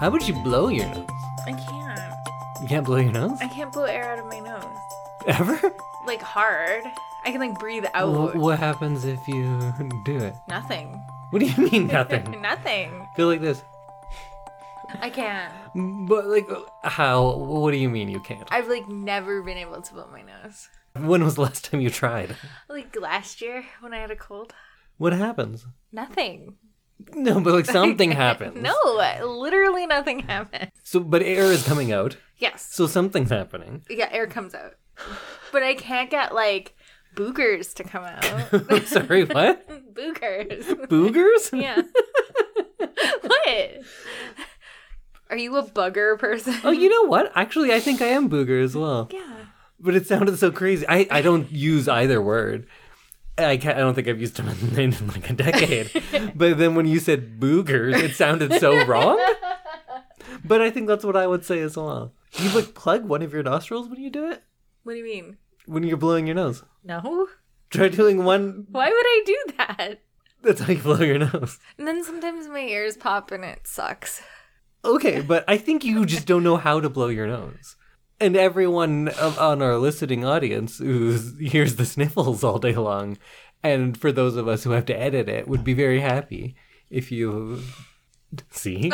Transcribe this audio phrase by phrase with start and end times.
[0.00, 1.06] How would you blow your nose?
[1.46, 2.62] I can't.
[2.62, 3.38] You can't blow your nose?
[3.42, 4.64] I can't blow air out of my nose.
[5.26, 5.74] Ever?
[6.06, 6.84] Like hard.
[7.26, 8.32] I can like breathe out.
[8.32, 9.44] Wh- what happens if you
[10.06, 10.34] do it?
[10.48, 10.94] Nothing.
[11.28, 12.40] What do you mean nothing?
[12.42, 13.06] Nothing.
[13.18, 13.62] Go like this.
[15.02, 15.52] I can't.
[16.08, 16.48] But like,
[16.82, 17.36] how?
[17.36, 18.48] What do you mean you can't?
[18.50, 20.68] I've like never been able to blow my nose.
[20.96, 22.36] When was the last time you tried?
[22.70, 24.54] Like last year when I had a cold.
[24.96, 25.66] What happens?
[25.92, 26.56] Nothing.
[27.14, 28.60] No, but like something happens.
[28.60, 28.74] No,
[29.26, 30.70] literally nothing happened.
[30.84, 32.68] So, but air is coming out, Yes.
[32.70, 33.84] so something's happening.
[33.90, 34.74] Yeah, air comes out.
[35.52, 36.74] But I can't get like
[37.16, 38.84] boogers to come out.
[38.86, 39.68] Sorry, what?
[39.94, 40.64] boogers.
[40.88, 41.60] Boogers?
[41.60, 41.82] Yeah.
[43.22, 43.70] what?
[45.30, 46.54] Are you a bugger person?
[46.64, 47.30] Oh, you know what?
[47.34, 49.08] Actually, I think I am booger as well.
[49.12, 49.36] yeah.
[49.78, 50.84] But it sounded so crazy.
[50.88, 52.66] I, I don't use either word.
[53.44, 55.90] I I don't think I've used them in, in like a decade.
[56.34, 59.18] but then when you said boogers, it sounded so wrong.
[60.44, 62.14] But I think that's what I would say as well.
[62.34, 64.42] You like plug one of your nostrils when you do it?
[64.84, 65.36] What do you mean?
[65.66, 66.62] When you're blowing your nose.
[66.84, 67.28] No.
[67.70, 68.66] Try doing one.
[68.70, 70.00] Why would I do that?
[70.42, 71.58] That's how you blow your nose.
[71.76, 74.22] And then sometimes my ears pop and it sucks.
[74.84, 77.76] Okay, but I think you just don't know how to blow your nose.
[78.20, 83.16] And everyone on our listening audience who hears the sniffles all day long,
[83.62, 86.54] and for those of us who have to edit it, would be very happy
[86.90, 87.62] if you
[88.50, 88.92] see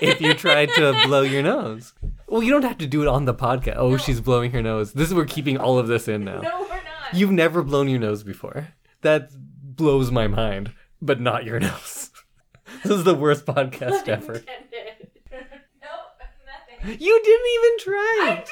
[0.00, 1.92] if you tried to blow your nose.
[2.26, 3.76] Well, you don't have to do it on the podcast.
[3.76, 4.92] Oh, she's blowing her nose.
[4.92, 6.40] This is we're keeping all of this in now.
[6.40, 7.14] No, we're not.
[7.14, 8.68] You've never blown your nose before.
[9.02, 12.10] That blows my mind, but not your nose.
[12.82, 14.42] this is the worst podcast ever.
[16.84, 18.24] You didn't even try.
[18.24, 18.44] I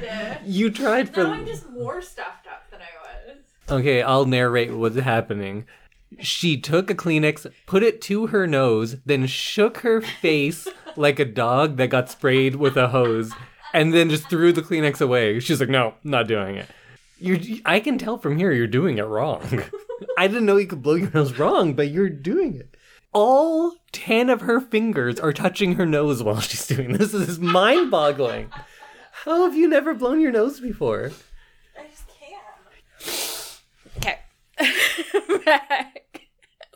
[0.00, 0.38] did.
[0.46, 1.24] You tried for.
[1.24, 3.36] Now I'm just more stuffed up than I was.
[3.70, 5.66] Okay, I'll narrate what's happening.
[6.20, 11.24] She took a Kleenex, put it to her nose, then shook her face like a
[11.24, 13.32] dog that got sprayed with a hose,
[13.72, 15.40] and then just threw the Kleenex away.
[15.40, 16.68] She's like, "No, not doing it."
[17.18, 19.62] You're, I can tell from here you're doing it wrong.
[20.18, 22.76] I didn't know you could blow your nose wrong, but you're doing it.
[23.12, 27.12] All 10 of her fingers are touching her nose while she's doing this.
[27.12, 28.50] This is mind boggling.
[29.24, 31.12] How have you never blown your nose before?
[31.78, 33.60] I just can't.
[33.98, 34.18] Okay.
[35.44, 36.22] Back.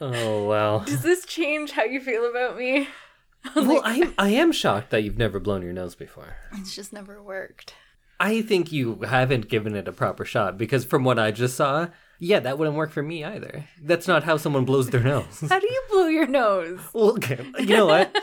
[0.00, 0.80] Oh, wow.
[0.80, 2.88] Does this change how you feel about me?
[3.54, 6.34] Well, I, I am shocked that you've never blown your nose before.
[6.54, 7.74] It's just never worked.
[8.18, 11.86] I think you haven't given it a proper shot because from what I just saw,
[12.18, 13.64] yeah, that wouldn't work for me either.
[13.82, 15.44] That's not how someone blows their nose.
[15.48, 16.80] How do you blow your nose?
[16.92, 18.16] well, okay, you know what?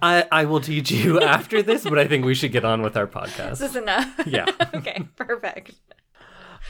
[0.00, 2.96] I, I will teach you after this, but I think we should get on with
[2.96, 3.58] our podcast.
[3.58, 4.20] this is enough?
[4.26, 4.46] Yeah.
[4.74, 5.72] okay, perfect.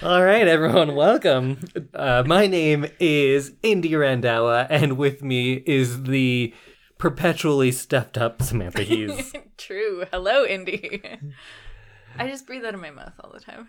[0.03, 1.59] All right, everyone, welcome.
[1.95, 6.55] Uh, my name is Indy Randhawa, and with me is the
[6.99, 9.33] perpetually stuffed up Samantha Hughes.
[9.57, 10.05] True.
[10.13, 11.03] Hello, Indy.
[12.19, 13.69] I just breathe out of my mouth all the time.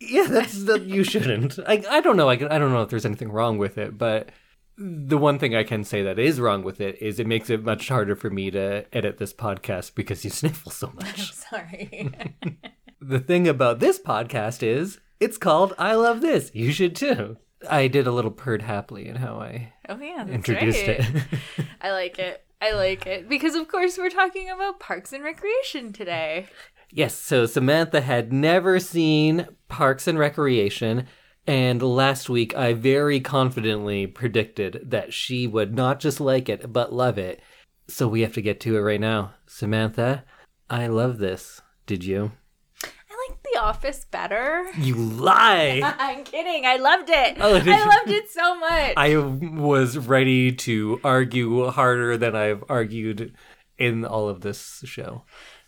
[0.00, 1.58] Yeah, that's that you shouldn't.
[1.66, 2.28] I I don't know.
[2.28, 4.30] I, can- I don't know if there's anything wrong with it, but
[4.78, 7.62] the one thing I can say that is wrong with it is it makes it
[7.62, 11.32] much harder for me to edit this podcast because you sniffle so much.
[11.32, 12.12] Sorry.
[13.00, 16.50] the thing about this podcast is it's called I Love This.
[16.54, 17.36] You should too.
[17.68, 21.00] I did a little purred happily in how I oh yeah, introduced right.
[21.00, 21.24] it.
[21.82, 22.42] I like it.
[22.62, 26.46] I like it because, of course, we're talking about Parks and Recreation today.
[26.92, 31.06] Yes, so Samantha had never seen Parks and Recreation,
[31.46, 36.92] and last week I very confidently predicted that she would not just like it, but
[36.92, 37.40] love it.
[37.88, 39.34] So we have to get to it right now.
[39.46, 40.24] Samantha,
[40.68, 41.60] I love this.
[41.86, 42.32] Did you?
[42.84, 44.66] I like The Office better.
[44.78, 45.80] You lie!
[45.98, 46.66] I'm kidding.
[46.66, 47.36] I loved it.
[47.40, 47.70] Oh, I you?
[47.72, 48.94] loved it so much.
[48.96, 53.34] I was ready to argue harder than I've argued
[53.78, 55.24] in all of this show.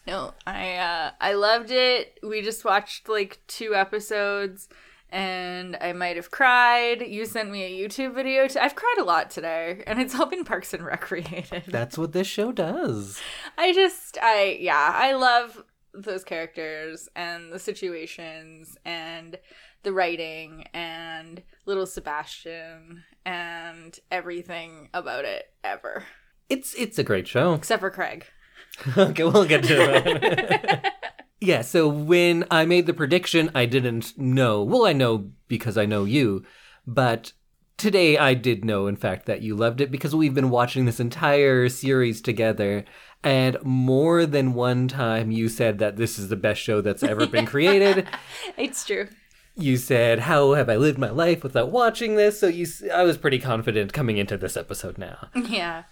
[0.06, 2.18] No, I uh I loved it.
[2.22, 4.68] We just watched like two episodes
[5.10, 7.02] and I might have cried.
[7.02, 8.48] You sent me a YouTube video.
[8.60, 11.64] I've cried a lot today and it's all been Parks and Recreated.
[11.68, 13.20] That's what this show does.
[13.56, 15.64] I just I yeah, I love
[15.94, 19.38] those characters and the situations and
[19.82, 26.04] the writing and little Sebastian and everything about it ever.
[26.48, 27.54] It's it's a great show.
[27.54, 28.26] Except for Craig.
[28.96, 30.92] okay, we'll get to that.
[31.40, 34.62] yeah, so when I made the prediction, I didn't know.
[34.62, 36.44] Well, I know because I know you,
[36.86, 37.32] but
[37.76, 41.00] today I did know, in fact, that you loved it because we've been watching this
[41.00, 42.84] entire series together.
[43.24, 47.26] And more than one time, you said that this is the best show that's ever
[47.26, 48.08] been created.
[48.56, 49.08] It's true.
[49.54, 53.18] You said, "How have I lived my life without watching this?" So you, I was
[53.18, 55.28] pretty confident coming into this episode now.
[55.34, 55.84] Yeah.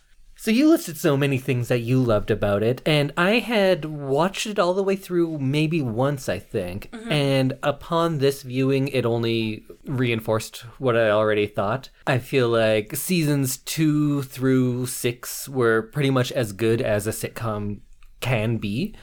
[0.43, 4.47] So you listed so many things that you loved about it, and I had watched
[4.47, 6.89] it all the way through maybe once, I think.
[7.11, 11.91] And upon this viewing, it only reinforced what I already thought.
[12.07, 17.81] I feel like seasons two through six were pretty much as good as a sitcom
[18.21, 18.95] can be.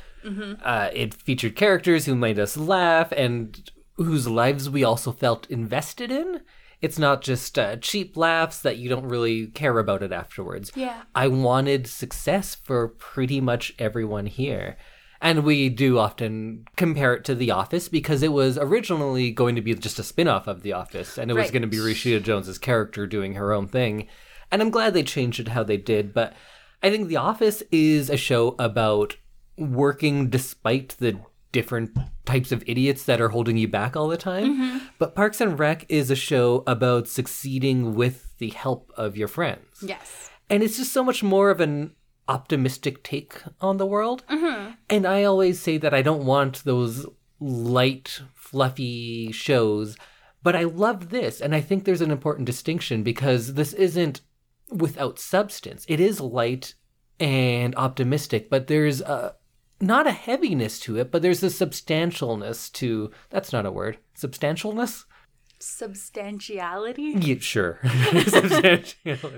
[0.63, 6.09] Uh, it featured characters who made us laugh and whose lives we also felt invested
[6.09, 6.41] in.
[6.81, 10.71] It's not just uh, cheap laughs that you don't really care about it afterwards.
[10.75, 11.03] Yeah.
[11.15, 14.77] I wanted success for pretty much everyone here.
[15.19, 19.61] And we do often compare it to The Office because it was originally going to
[19.61, 22.21] be just a spin off of The Office and it was going to be Rashida
[22.21, 24.07] Jones's character doing her own thing.
[24.51, 26.33] And I'm glad they changed it how they did, but
[26.83, 29.17] I think The Office is a show about
[29.57, 31.19] working despite the
[31.51, 34.53] different types of idiots that are holding you back all the time.
[34.53, 34.85] Mm-hmm.
[34.99, 39.81] But Parks and Rec is a show about succeeding with the help of your friends.
[39.81, 40.29] Yes.
[40.49, 41.95] And it's just so much more of an
[42.27, 44.23] optimistic take on the world.
[44.29, 44.71] Mm-hmm.
[44.89, 47.05] And I always say that I don't want those
[47.39, 49.97] light, fluffy shows,
[50.43, 51.39] but I love this.
[51.41, 54.21] And I think there's an important distinction because this isn't
[54.69, 55.85] without substance.
[55.87, 56.73] It is light
[57.19, 59.35] and optimistic, but there's a
[59.79, 63.97] not a heaviness to it, but there's a substantialness to that's not a word.
[64.17, 65.05] Substantialness?
[65.59, 67.13] Substantiality?
[67.19, 67.79] Yeah, sure.
[68.27, 69.31] Substantial.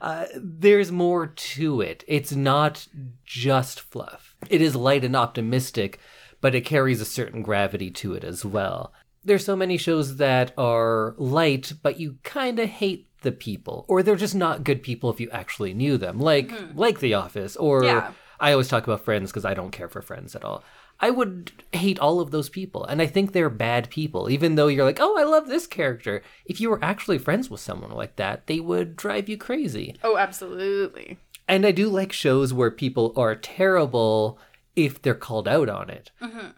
[0.00, 2.04] uh, there's more to it.
[2.06, 2.86] It's not
[3.24, 4.34] just fluff.
[4.48, 5.98] It is light and optimistic,
[6.40, 8.92] but it carries a certain gravity to it as well.
[9.24, 14.02] There's so many shows that are light, but you kind of hate the people, or
[14.02, 17.82] they're just not good people if you actually knew them, like like The Office, or
[17.84, 18.12] Yeah.
[18.40, 20.64] I always talk about Friends because I don't care for Friends at all.
[20.98, 24.30] I would hate all of those people, and I think they're bad people.
[24.30, 26.22] Even though you're like, oh, I love this character.
[26.46, 29.96] If you were actually friends with someone like that, they would drive you crazy.
[30.02, 31.18] Oh, absolutely.
[31.48, 34.38] And I do like shows where people are terrible
[34.74, 36.10] if they're called out on it.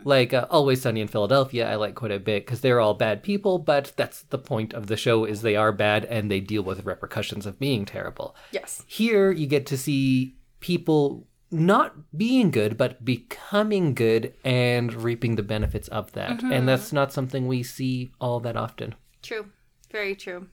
[0.03, 3.23] Like uh, Always Sunny in Philadelphia, I like quite a bit because they're all bad
[3.23, 6.63] people, but that's the point of the show is they are bad and they deal
[6.63, 8.35] with repercussions of being terrible.
[8.51, 8.83] Yes.
[8.89, 15.43] Here you get to see people not being good, but becoming good and reaping the
[15.43, 16.39] benefits of that.
[16.39, 16.53] Mm-hmm.
[16.53, 18.95] And that's not something we see all that often.
[19.23, 19.51] True.
[19.91, 20.49] Very true.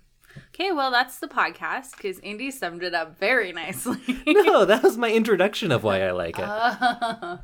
[0.54, 4.02] Okay, well, that's the podcast because Indy summed it up very nicely.
[4.28, 6.46] No, that was my introduction of why I like it.
[6.46, 7.40] Oh.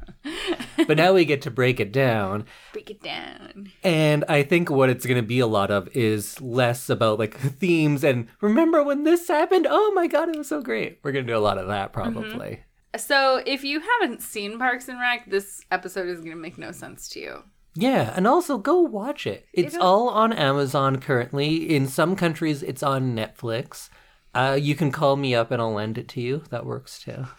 [0.87, 2.45] but now we get to break it down.
[2.73, 3.71] Break it down.
[3.83, 7.37] And I think what it's going to be a lot of is less about like
[7.39, 9.67] themes and remember when this happened?
[9.69, 10.99] Oh my God, it was so great.
[11.03, 12.13] We're going to do a lot of that mm-hmm.
[12.13, 12.63] probably.
[12.97, 16.71] So, if you haven't seen Parks and Rec, this episode is going to make no
[16.71, 17.43] sense to you.
[17.73, 19.45] Yeah, and also go watch it.
[19.53, 21.73] It's It'll- all on Amazon currently.
[21.73, 23.89] In some countries, it's on Netflix.
[24.33, 26.43] Uh, you can call me up and I'll lend it to you.
[26.49, 27.25] That works too.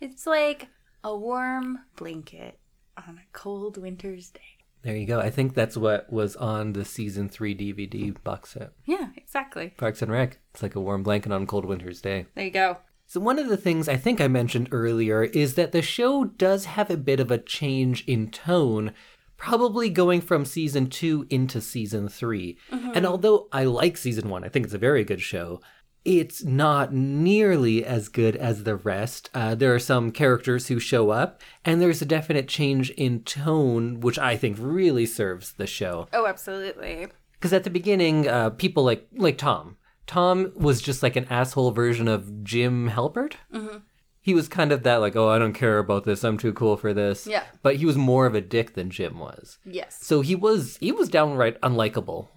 [0.00, 0.68] It's like
[1.02, 2.60] a warm blanket
[2.96, 4.40] on a cold winter's day.
[4.82, 5.18] There you go.
[5.18, 8.70] I think that's what was on the season three DVD box set.
[8.86, 9.74] Yeah, exactly.
[9.76, 10.38] Parks and Rec.
[10.54, 12.26] It's like a warm blanket on a cold winter's day.
[12.36, 12.76] There you go.
[13.10, 16.66] So, one of the things I think I mentioned earlier is that the show does
[16.66, 18.92] have a bit of a change in tone,
[19.38, 24.50] probably going from season two into season 3 And although I like season one, I
[24.50, 25.62] think it's a very good show,
[26.04, 29.30] it's not nearly as good as the rest.
[29.32, 34.00] Uh, there are some characters who show up, and there's a definite change in tone,
[34.00, 36.08] which I think really serves the show.
[36.12, 37.06] Oh, absolutely.
[37.32, 39.78] Because at the beginning, uh, people like like Tom.
[40.08, 43.34] Tom was just like an asshole version of Jim Halpert.
[43.54, 43.78] Mm-hmm.
[44.20, 46.24] He was kind of that like, oh, I don't care about this.
[46.24, 47.26] I'm too cool for this.
[47.26, 47.44] Yeah.
[47.62, 49.58] But he was more of a dick than Jim was.
[49.64, 49.98] Yes.
[50.04, 52.28] So he was he was downright unlikable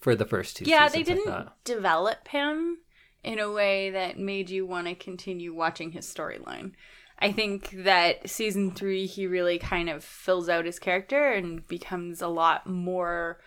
[0.00, 0.64] for the first two.
[0.64, 0.70] Mm-hmm.
[0.70, 2.78] Yeah, they seasons, I didn't develop him
[3.22, 6.72] in a way that made you want to continue watching his storyline.
[7.18, 12.22] I think that season three, he really kind of fills out his character and becomes
[12.22, 13.38] a lot more.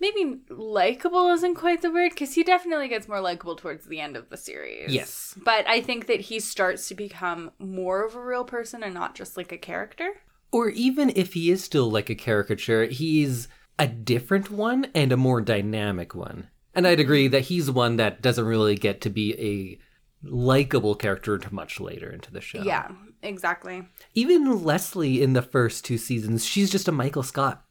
[0.00, 4.16] Maybe likable isn't quite the word, because he definitely gets more likable towards the end
[4.16, 4.92] of the series.
[4.92, 5.34] Yes.
[5.44, 9.14] But I think that he starts to become more of a real person and not
[9.14, 10.12] just like a character.
[10.50, 13.46] Or even if he is still like a caricature, he's
[13.78, 16.48] a different one and a more dynamic one.
[16.74, 19.78] And I'd agree that he's one that doesn't really get to be a
[20.26, 22.62] likable character until much later into the show.
[22.62, 22.88] Yeah,
[23.22, 23.86] exactly.
[24.14, 27.64] Even Leslie in the first two seasons, she's just a Michael Scott.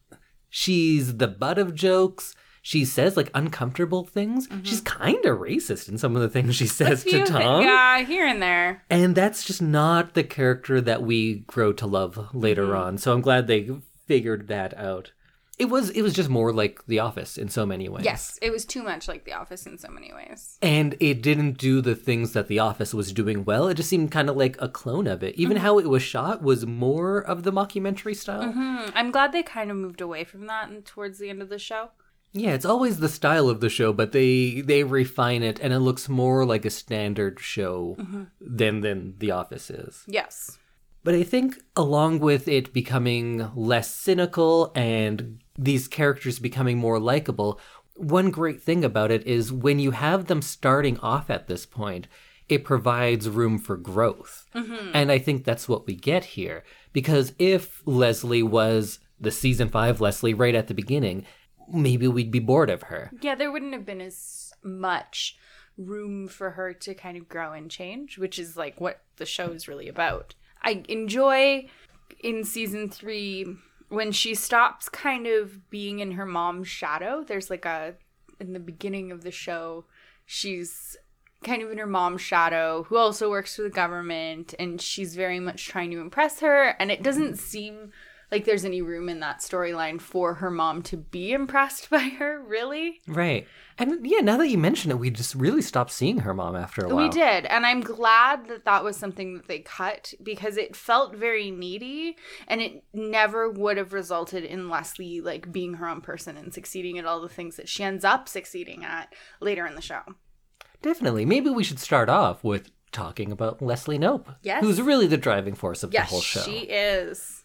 [0.50, 2.36] She's the butt of jokes.
[2.62, 4.48] She says like uncomfortable things.
[4.64, 7.62] She's kind of racist in some of the things she says to Tom.
[7.62, 8.84] yeah, here and there.
[8.90, 12.76] And that's just not the character that we grow to love later Mm-hmm.
[12.84, 12.98] on.
[12.98, 13.70] So I'm glad they
[14.06, 15.12] figured that out.
[15.60, 18.06] It was it was just more like The Office in so many ways.
[18.06, 20.58] Yes, it was too much like The Office in so many ways.
[20.62, 23.68] And it didn't do the things that The Office was doing well.
[23.68, 25.36] It just seemed kind of like a clone of it.
[25.36, 28.52] Even how it was shot was more of the mockumentary style.
[28.52, 31.50] Hmm, I'm glad they kind of moved away from that and towards the end of
[31.50, 31.90] the show.
[32.32, 35.80] Yeah, it's always the style of the show, but they they refine it and it
[35.80, 37.98] looks more like a standard show
[38.40, 40.04] than than The Office is.
[40.08, 40.59] Yes.
[41.04, 47.60] But I think along with it becoming less cynical and these characters becoming more likable,
[47.96, 52.08] one great thing about it is when you have them starting off at this point,
[52.48, 54.46] it provides room for growth.
[54.56, 54.92] Mm-hmm.
[54.94, 56.64] And I think that's what we get here.
[56.94, 61.26] Because if Leslie was the season five Leslie right at the beginning,
[61.72, 63.12] maybe we'd be bored of her.
[63.22, 65.38] Yeah, there wouldn't have been as much
[65.78, 69.52] room for her to kind of grow and change, which is like what the show
[69.52, 70.36] is really about.
[70.62, 71.70] I enjoy
[72.20, 73.46] in season three
[73.90, 77.24] when she stops kind of being in her mom's shadow.
[77.24, 77.96] There's like a,
[78.40, 79.86] in the beginning of the show,
[80.26, 80.98] she's
[81.44, 85.40] kind of in her mom's shadow who also works for the government and she's very
[85.40, 87.92] much trying to impress her and it doesn't seem
[88.32, 92.42] like there's any room in that storyline for her mom to be impressed by her
[92.46, 93.48] really Right.
[93.78, 96.84] And yeah, now that you mention it, we just really stopped seeing her mom after
[96.86, 96.98] a while.
[96.98, 101.16] we did and i'm glad that that was something that they cut because it felt
[101.16, 102.16] very needy
[102.48, 107.00] and it never would have resulted in leslie like being her own person and succeeding
[107.00, 110.02] at all the things that she ends up succeeding at later in the show
[110.82, 111.26] Definitely.
[111.26, 114.34] Maybe we should start off with talking about Leslie Knope.
[114.44, 114.64] Yes.
[114.64, 116.40] Who's really the driving force of Yes, the whole show.
[116.42, 117.39] she is.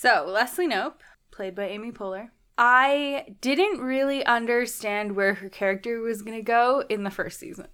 [0.00, 0.94] So, Leslie Knope,
[1.30, 2.30] played by Amy Poehler.
[2.56, 7.68] I didn't really understand where her character was going to go in the first season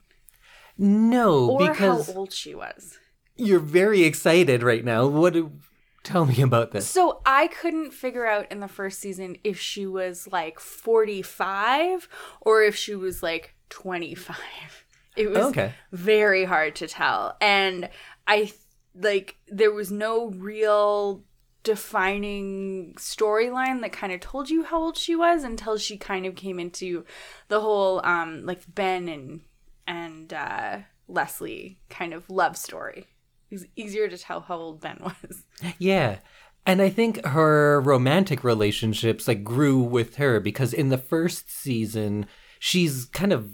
[0.76, 2.98] No, or because how old she was.
[3.36, 5.06] you're very excited right now.
[5.06, 5.52] What do,
[6.02, 6.88] tell me about this?
[6.90, 12.08] So, I couldn't figure out in the first season if she was like 45
[12.40, 14.36] or if she was like 25.
[15.16, 15.72] It was Okay.
[15.92, 17.36] very hard to tell.
[17.40, 17.88] And
[18.26, 18.52] I
[18.94, 21.22] like there was no real
[21.66, 26.36] defining storyline that kind of told you how old she was until she kind of
[26.36, 27.04] came into
[27.48, 29.40] the whole um like Ben and
[29.84, 33.08] and uh Leslie kind of love story.
[33.50, 35.42] It was easier to tell how old Ben was.
[35.78, 36.18] Yeah.
[36.64, 42.26] And I think her romantic relationships like grew with her because in the first season
[42.60, 43.50] she's kind of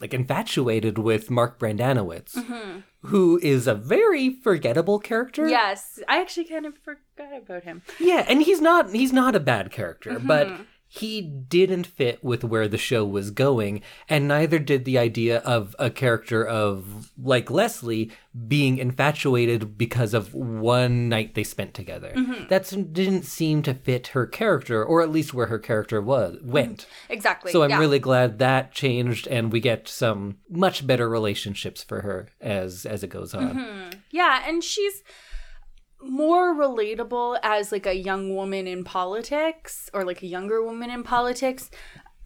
[0.00, 5.48] like infatuated with Mark Brendanawicz, who is a very forgettable character.
[5.48, 7.82] Yes, I actually kind of forgot about him.
[7.98, 10.62] Yeah, and he's not he's not a bad character, but mm-hmm.
[10.90, 15.76] He didn't fit with where the show was going, and neither did the idea of
[15.78, 18.10] a character of like Leslie
[18.46, 22.12] being infatuated because of one night they spent together.
[22.16, 22.48] Mm-hmm.
[22.48, 26.52] That didn't seem to fit her character, or at least where her character was mm-hmm.
[26.52, 26.86] went.
[27.10, 27.52] Exactly.
[27.52, 27.78] So I'm yeah.
[27.78, 33.02] really glad that changed, and we get some much better relationships for her as as
[33.02, 33.56] it goes on.
[33.58, 33.98] Mm-hmm.
[34.10, 35.02] Yeah, and she's
[36.02, 41.02] more relatable as like a young woman in politics or like a younger woman in
[41.02, 41.70] politics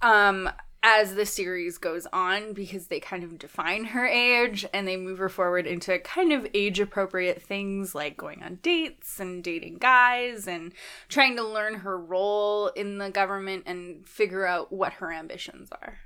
[0.03, 0.51] um
[0.85, 5.19] as the series goes on because they kind of define her age and they move
[5.19, 10.49] her forward into kind of age appropriate things like going on dates and dating guys
[10.49, 10.73] and
[11.09, 15.99] trying to learn her role in the government and figure out what her ambitions are.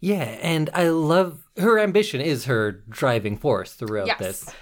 [0.00, 4.18] Yeah, and I love her ambition is her driving force throughout Yes.
[4.18, 4.54] this.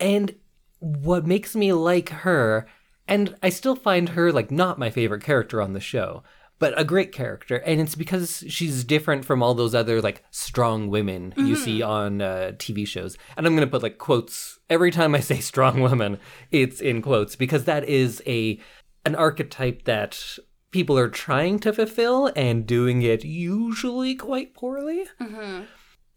[0.00, 0.34] And
[0.80, 2.66] what makes me like her,
[3.06, 6.22] and I still find her like not my favorite character on the show,
[6.58, 10.88] but a great character, and it's because she's different from all those other like strong
[10.88, 13.16] women you see on uh, TV shows.
[13.36, 16.18] And I'm gonna put like quotes every time I say strong woman,
[16.50, 18.58] it's in quotes because that is a
[19.04, 20.20] an archetype that
[20.70, 25.04] people are trying to fulfill and doing it usually quite poorly.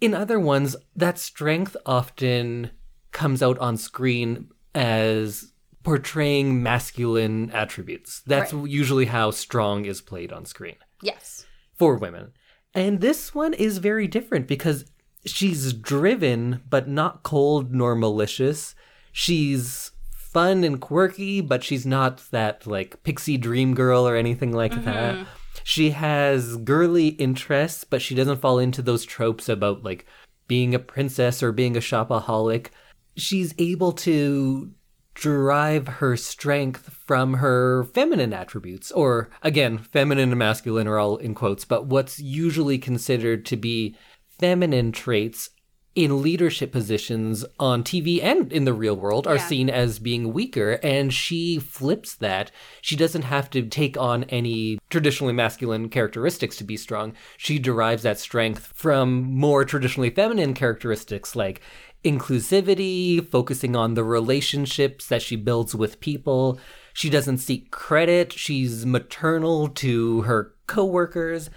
[0.01, 2.71] In other ones, that strength often
[3.11, 5.51] comes out on screen as
[5.83, 8.21] portraying masculine attributes.
[8.25, 8.69] That's Right.
[8.69, 11.45] usually how strong is played on screen Yes.
[11.75, 12.33] for women.
[12.73, 14.85] And this one is very different because
[15.25, 18.75] she's driven, but not cold nor malicious.
[19.11, 24.71] She's fun and quirky, but she's not that like pixie dream girl or anything like
[24.71, 24.85] mm-hmm.
[24.85, 25.27] that.
[25.63, 30.05] She has girly interests, but she doesn't fall into those tropes about like
[30.47, 32.67] being a princess or being a shopaholic.
[33.15, 34.71] She's able to
[35.15, 41.35] derive her strength from her feminine attributes, or again, feminine and masculine are all in
[41.35, 43.95] quotes, but what's usually considered to be
[44.39, 45.49] feminine traits
[45.93, 49.47] in leadership positions on TV and in the real world are Yeah.
[49.47, 52.49] seen as being weaker and she flips that.
[52.81, 57.11] She doesn't have to take on any traditionally masculine characteristics to be strong.
[57.37, 61.59] She derives that strength from more traditionally feminine characteristics like
[62.03, 66.59] inclusivity, focusing on the relationships that she builds with people.
[66.93, 68.33] She doesn't seek credit.
[68.33, 71.49] She's maternal to her coworkers.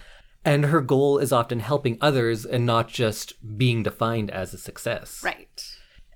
[0.44, 5.22] And her goal is often helping others and not just being defined as a success.
[5.24, 5.64] Right.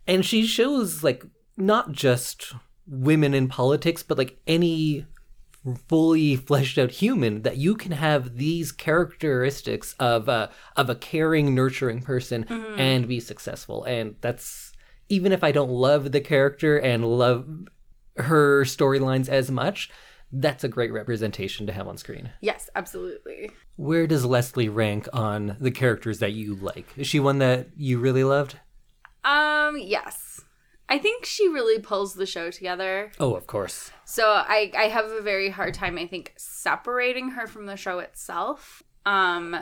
[0.07, 1.25] And she shows, like,
[1.57, 2.55] not just
[2.87, 5.07] women in politics, but like any
[5.87, 11.55] fully fleshed out human that you can have these characteristics of a of a caring
[11.55, 12.45] nurturing person
[12.79, 13.85] and be successful.
[13.85, 14.73] And that's
[15.09, 17.49] even if i don't love the character and love
[18.17, 19.91] her storylines as much
[20.31, 22.31] that's a great representation to have on screen.
[22.43, 23.51] Yes, absolutely.
[23.77, 26.87] where does leslie rank on the characters that you like?
[26.99, 28.59] Is she one that you really loved?
[29.25, 30.28] Um, yes.
[30.89, 33.13] I think she really pulls the show together.
[33.21, 37.47] oh of course So I I have a very hard time I think separating her
[37.47, 38.83] from the show itself.
[39.05, 39.57] Um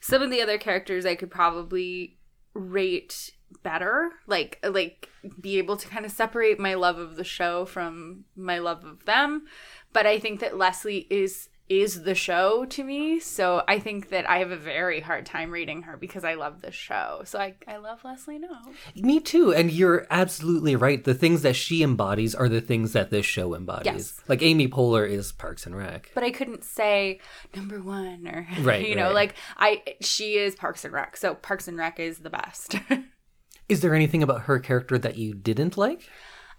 [0.00, 2.18] some of the other characters I could probably
[2.54, 3.32] rate
[3.62, 5.08] better, like like
[5.40, 9.04] be able to kind of separate my love of the show from my love of
[9.04, 9.46] them.
[9.92, 13.20] But I think that Leslie is is the show to me.
[13.20, 16.60] So I think that I have a very hard time rating her because I love
[16.60, 17.22] the show.
[17.24, 18.48] So I I love Leslie No.
[18.96, 19.54] Me too.
[19.54, 21.02] And you're absolutely right.
[21.02, 23.86] The things that she embodies are the things that this show embodies.
[23.86, 24.20] Yes.
[24.28, 26.10] Like Amy Poehler is Parks and Rec.
[26.12, 27.20] but I couldn't say
[27.54, 29.14] number one or Right, you know, right.
[29.14, 32.74] like I she is Parks and Rec, so Parks and Rec is the best.
[33.68, 36.02] Is there anything about her character that you didn't like?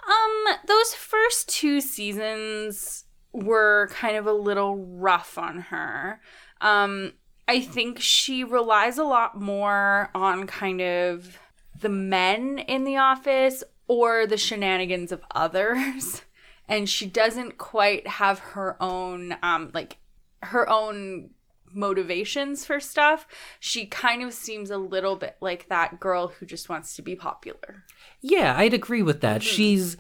[0.08, 3.04] um, those first two seasons
[3.34, 6.20] were kind of a little rough on her.
[6.60, 7.14] Um,
[7.48, 11.38] I think she relies a lot more on kind of
[11.80, 16.22] the men in the office or the shenanigans of others.
[16.70, 19.98] And she doesn't quite have her own, um, like,
[20.42, 21.32] her own
[21.74, 23.28] motivations for stuff.
[23.60, 27.16] She kind of seems a little bit like that girl who just wants to be
[27.16, 27.84] popular.
[28.22, 29.42] Yeah, I'd agree with that.
[29.42, 29.56] Mm-hmm.
[29.56, 29.98] She's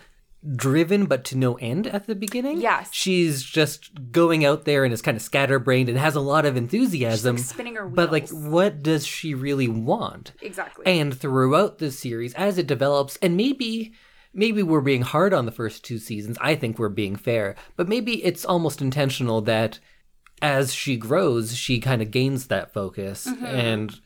[0.55, 2.59] driven but to no end at the beginning.
[2.59, 2.89] Yes.
[2.91, 6.57] She's just going out there and is kind of scatterbrained and has a lot of
[6.57, 7.37] enthusiasm.
[7.37, 10.33] She's, like, spinning her But like what does she really want?
[10.41, 10.85] Exactly.
[10.85, 13.93] And throughout the series, as it develops, and maybe
[14.33, 16.37] maybe we're being hard on the first two seasons.
[16.41, 19.79] I think we're being fair, but maybe it's almost intentional that
[20.41, 23.45] as she grows, she kind of gains that focus mm-hmm.
[23.45, 23.99] and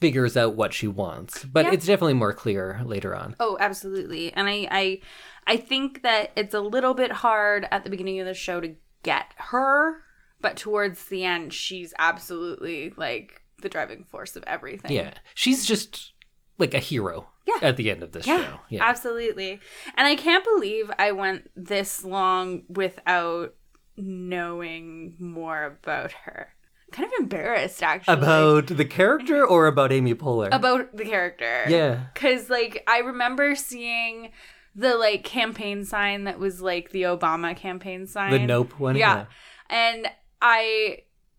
[0.00, 1.44] figures out what she wants.
[1.44, 1.72] But Yeah.
[1.72, 3.36] it's definitely more clear later on.
[3.38, 4.32] Oh, absolutely.
[4.32, 5.00] And I, I
[5.46, 8.74] I think that it's a little bit hard at the beginning of the show to
[9.02, 10.02] get her,
[10.40, 14.92] but towards the end she's absolutely like the driving force of everything.
[14.92, 16.12] Yeah, she's just
[16.58, 17.28] like a hero.
[17.46, 17.58] Yeah.
[17.68, 18.60] At the end of this Yeah, show.
[18.70, 18.82] Yeah.
[18.84, 19.60] absolutely.
[19.96, 23.54] And I can't believe I went this long without
[23.98, 26.48] knowing more about her.
[26.92, 28.14] kind of embarrassed actually.
[28.14, 30.48] About the character or about Amy Poehler?
[30.54, 31.64] about the character.
[31.68, 32.06] Yeah.
[32.14, 34.30] Cuz like I remember seeing
[34.74, 38.30] the like campaign sign that was like the Obama campaign sign.
[38.32, 38.96] The Knope one?
[38.96, 39.26] Yeah.
[39.70, 40.08] And
[40.42, 40.98] I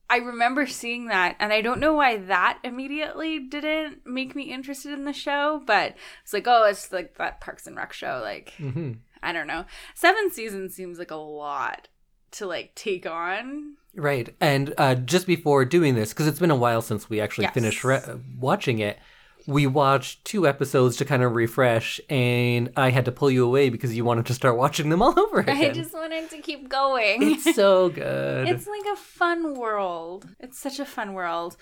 [0.10, 4.94] I remember seeing that and I don't know why that immediately didn't make me interested
[4.94, 8.54] in the show, but it's like, oh, it's like that Parks and Rec show like
[8.58, 8.94] hmm
[9.24, 9.66] I don't know.
[9.96, 11.88] 7 seasons seems like a lot
[12.32, 13.76] to like take on.
[13.96, 14.36] Right.
[14.40, 17.54] And uh, just before doing this, because it's been a while since we actually Yes.
[17.54, 18.02] finished re-
[18.38, 19.00] watching it,
[19.48, 23.70] we watched two episodes to kind of refresh, and I had to pull you away
[23.70, 25.58] because you wanted to start watching them all over again.
[25.58, 27.32] I just wanted to keep going.
[27.32, 28.48] It's so good.
[28.48, 30.28] It's like a fun world.
[30.40, 31.58] It's such a fun world.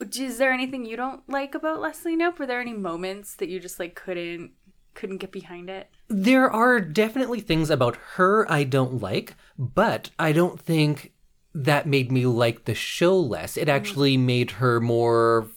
[0.00, 2.38] Is there anything you don't like about Leslie Knope?
[2.38, 4.52] Were there any moments that you just like couldn't
[4.94, 5.88] couldn't get behind it?
[6.08, 11.12] There are definitely things about her I don't like, but I don't think
[11.54, 13.56] that made me like the show less.
[13.56, 13.72] It mm.
[13.72, 15.48] actually made her more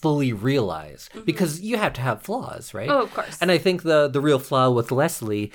[0.00, 1.24] fully realized mm-hmm.
[1.24, 2.88] because you have to have flaws, right?
[2.88, 3.38] Oh, of course.
[3.40, 5.52] And I think the the real flaw with Leslie,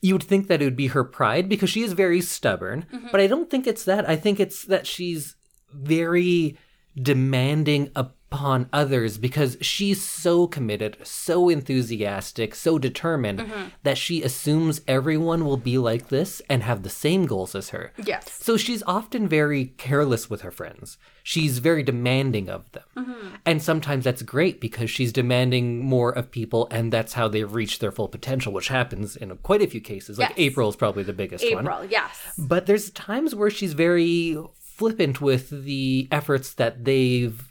[0.00, 3.08] you would think that it would be her pride because she is very stubborn, mm-hmm.
[3.10, 4.08] but I don't think it's that.
[4.08, 5.36] I think it's that she's
[5.72, 6.56] very
[7.00, 7.90] demanding
[8.30, 13.50] upon others because she's so committed, so enthusiastic, so determined
[13.84, 17.92] that she assumes everyone will be like this and have the same goals as her.
[18.04, 18.30] yes.
[18.30, 20.98] So she's often very careless with her friends.
[21.22, 22.82] She's very demanding of them.
[22.96, 23.28] Mm-hmm.
[23.46, 27.78] And sometimes that's great because she's demanding more of people and that's how they reach
[27.78, 30.18] their full potential, which happens in quite a few cases.
[30.18, 30.38] Like Yes.
[30.38, 31.64] April is probably the biggest one.
[31.66, 32.18] April, yes.
[32.36, 37.47] But there's times where she's very flippant with the efforts that they've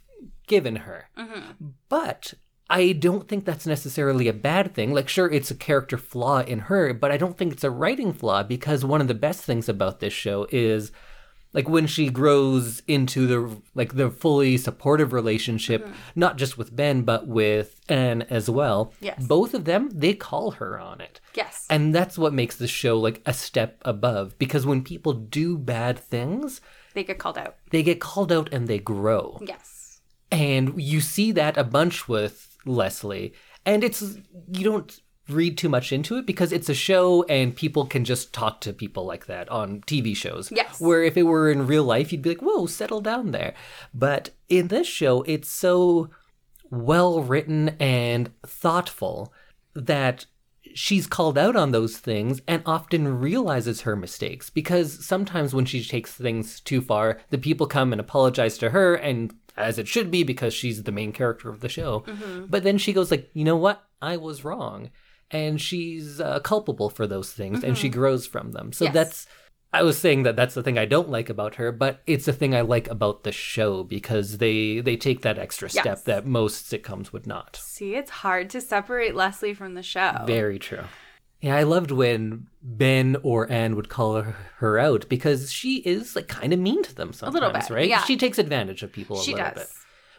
[0.47, 1.09] given her.
[1.17, 1.67] Mm-hmm.
[1.89, 2.33] But
[2.69, 4.93] I don't think that's necessarily a bad thing.
[4.93, 8.11] Like, sure, it's a character flaw in her, but I don't think it's a writing
[8.13, 10.91] flaw because one of the best things about this show is
[11.53, 15.93] like when she grows into the like the fully supportive relationship Mm-hmm.
[16.15, 19.25] not just with Ben but with Anne as well Yes.
[19.25, 21.65] both of them they call her on it Yes.
[21.69, 25.97] and that's what makes the show like a step above because when people do bad
[25.97, 26.59] things
[26.93, 27.55] they get called out.
[27.71, 29.76] they get called out and they grow Yes.
[30.31, 33.33] And you see that a bunch with Leslie.
[33.65, 34.01] And it's,
[34.51, 38.33] you don't read too much into it because it's a show and people can just
[38.33, 40.51] talk to people like that on TV shows.
[40.51, 40.79] Yes.
[40.79, 43.53] Where if it were in real life, you'd be like, whoa, settle down there.
[43.93, 46.09] But in this show, it's so
[46.69, 49.33] well written and thoughtful
[49.73, 50.25] that
[50.73, 55.83] she's called out on those things and often realizes her mistakes because sometimes when she
[55.83, 60.11] takes things too far, the people come and apologize to her and as it should
[60.11, 62.03] be because she's the main character of the show.
[62.47, 63.83] But then she goes like, "You know what?
[64.01, 64.91] I was wrong."
[65.29, 68.71] And she's uh, culpable for those things and she grows from them.
[68.71, 68.93] So Yes.
[68.93, 69.27] that's
[69.73, 72.31] I was saying that that's the thing I don't like about her, but it's the
[72.31, 76.03] thing I like about the show because they they take that extra step Yes.
[76.03, 77.57] that most sitcoms would not.
[77.57, 80.23] See, it's hard to separate Leslie from the show.
[80.25, 80.85] Very true.
[81.41, 84.21] Yeah, I loved when Ben or Anne would call
[84.57, 87.87] her, out because she is like kind of mean to them sometimes, little bit, right?
[87.89, 88.03] yeah.
[88.03, 89.55] She takes advantage of people a she little does.
[89.55, 89.67] bit.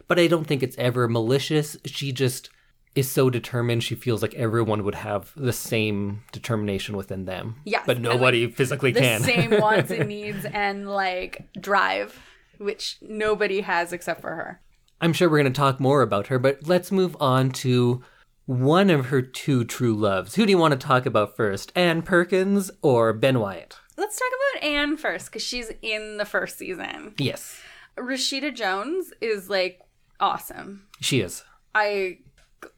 [0.07, 1.75] But I don't think it's ever malicious.
[1.85, 2.49] She just
[2.95, 3.83] is so determined.
[3.83, 7.57] She feels like everyone would have the same determination within them.
[7.65, 9.21] Yes, But nobody physically The can.
[9.21, 12.19] same wants and needs and like drive,
[12.57, 14.61] which nobody has except for her.
[15.01, 18.03] I'm sure we're going to talk more about her, but let's move on to
[18.49, 20.33] one of her two true loves.
[20.33, 21.71] Who do you want to talk about first?
[21.75, 23.77] Anne Perkins or Ben Wyatt?
[23.95, 27.13] Let's talk about Anne first because she's in the first season.
[27.19, 27.61] Yes,
[27.95, 29.81] Rashida Jones is like
[30.19, 30.87] awesome.
[30.99, 31.43] she is.
[31.75, 32.17] I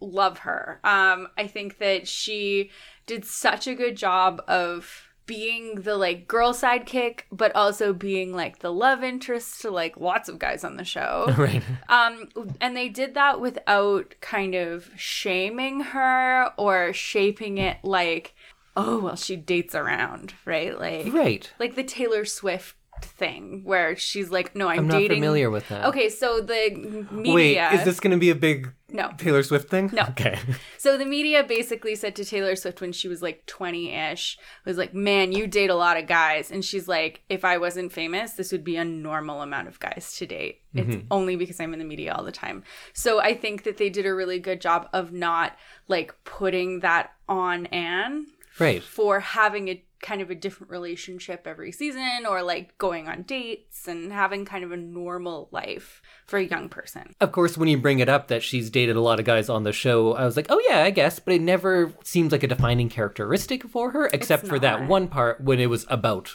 [0.02, 0.82] love her.
[0.84, 2.72] Um, I think that she
[3.06, 8.60] did such a good job of being the like girl sidekick, but also being like
[8.60, 11.34] the love interest to like lots of guys on the show.
[11.38, 11.63] Right.
[11.88, 12.28] Um,
[12.60, 18.36] and they did that without kind of shaming her or shaping it like,
[18.76, 20.78] oh well, she dates around, right?
[20.78, 21.50] Like, Right.
[21.60, 25.18] like the Taylor Swift thing where she's like, no, I'm, I'm not dating.
[25.18, 25.86] familiar with that.
[25.86, 27.34] Okay, so the media.
[27.34, 29.12] Wait, is this going to be a big No.
[29.18, 29.90] Taylor Swift thing?
[29.94, 30.04] No.
[30.10, 30.40] Okay.
[30.78, 34.96] So the media basically said to Taylor Swift when she was like 20-ish, was like,
[34.96, 38.52] "Man, you date a lot of guys." And she's like, "If I wasn't famous, this
[38.52, 40.62] would be a normal amount of guys to date.
[40.74, 41.08] It's mm-hmm.
[41.12, 44.08] only because I'm in the media all the time." So I think that they did
[44.08, 45.56] a really good job of not
[45.88, 48.26] like putting that on Anne
[48.60, 48.82] Right.
[48.82, 53.88] for having a kind of a different relationship every season or like going on dates
[53.88, 57.14] and having kind of a normal life for a young person.
[57.22, 59.64] Of course, when you bring it up that she's dated a lot of guys on
[59.64, 62.48] the show, I was like, oh yeah, I guess, but it never seems like a
[62.48, 66.32] defining characteristic for her, except for that one part when it was about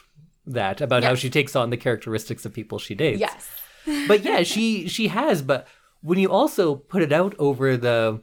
[0.47, 3.21] that, about how she takes on the characteristics of people she dates.
[3.21, 3.49] Yes.
[4.09, 5.43] but yeah, she she has.
[5.43, 5.67] But
[6.01, 8.23] when you also put it out over the,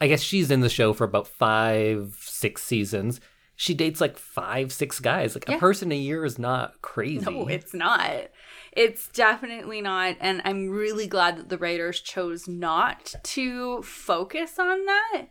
[0.00, 3.20] I guess she's in the show for about five, six seasons.
[3.60, 5.34] She dates like five, six guys.
[5.34, 7.30] Like a person a year is not crazy.
[7.30, 8.30] No, it's not.
[8.72, 10.16] It's definitely not.
[10.18, 15.24] And I'm really glad that the writers chose not to focus on that.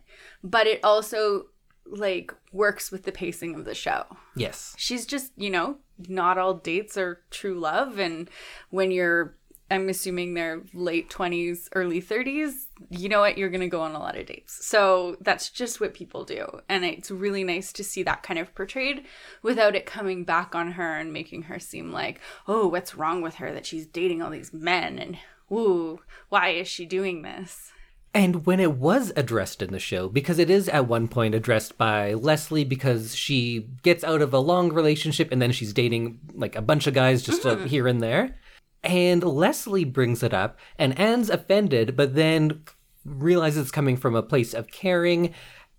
[0.44, 1.46] But it also
[1.84, 4.04] like works with the pacing of the show.
[4.36, 4.76] yes.
[4.78, 7.98] She's just, you know, not all dates are true love.
[7.98, 8.30] And
[8.68, 9.34] when you're,
[9.70, 13.38] I'm assuming they're late 20s, early 30s, you know what?
[13.38, 14.66] You're going to go on a lot of dates.
[14.66, 16.60] So that's just what people do.
[16.68, 19.04] And it's really nice to see that kind of portrayed
[19.42, 23.36] without it coming back on her and making her seem like, oh, what's wrong with
[23.36, 24.98] her that she's dating all these men?
[24.98, 25.18] And,
[25.52, 27.72] ooh, why is she doing this?
[28.12, 31.78] And when it was addressed in the show, because it is at one point addressed
[31.78, 36.56] by Leslie because she gets out of a long relationship and then she's dating like
[36.56, 38.36] a bunch of guys just uh, here and there.
[38.82, 42.62] And Leslie brings it up and Anne's offended, but then
[43.04, 45.34] realizes it's coming from a place of caring.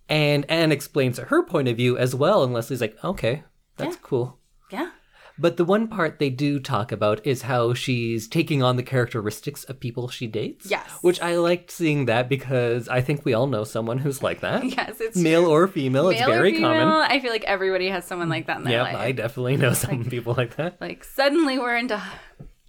[0.08, 2.44] And Anne explains her point of view as well.
[2.44, 3.44] And Leslie's like, okay,
[3.76, 4.38] that's cool.
[4.70, 4.90] Yeah.
[5.38, 9.64] But the one part they do talk about is how she's taking on the characteristics
[9.64, 10.66] of people she dates.
[10.70, 10.86] Yes.
[11.00, 14.62] Which I liked seeing that because I think we all know someone who's like that.
[14.76, 17.10] Yes, it's Male or female, it's Male or very female, common.
[17.10, 18.92] I feel like everybody has someone like that in their Yeah, life.
[18.92, 20.78] Yeah, I definitely know some people like that.
[20.80, 22.00] like suddenly we're into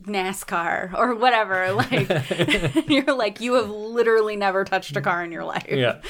[0.06, 1.54] NASCAR or whatever.
[1.74, 5.66] Like you're like you have literally never touched a car in your life.
[5.70, 6.02] Yeah.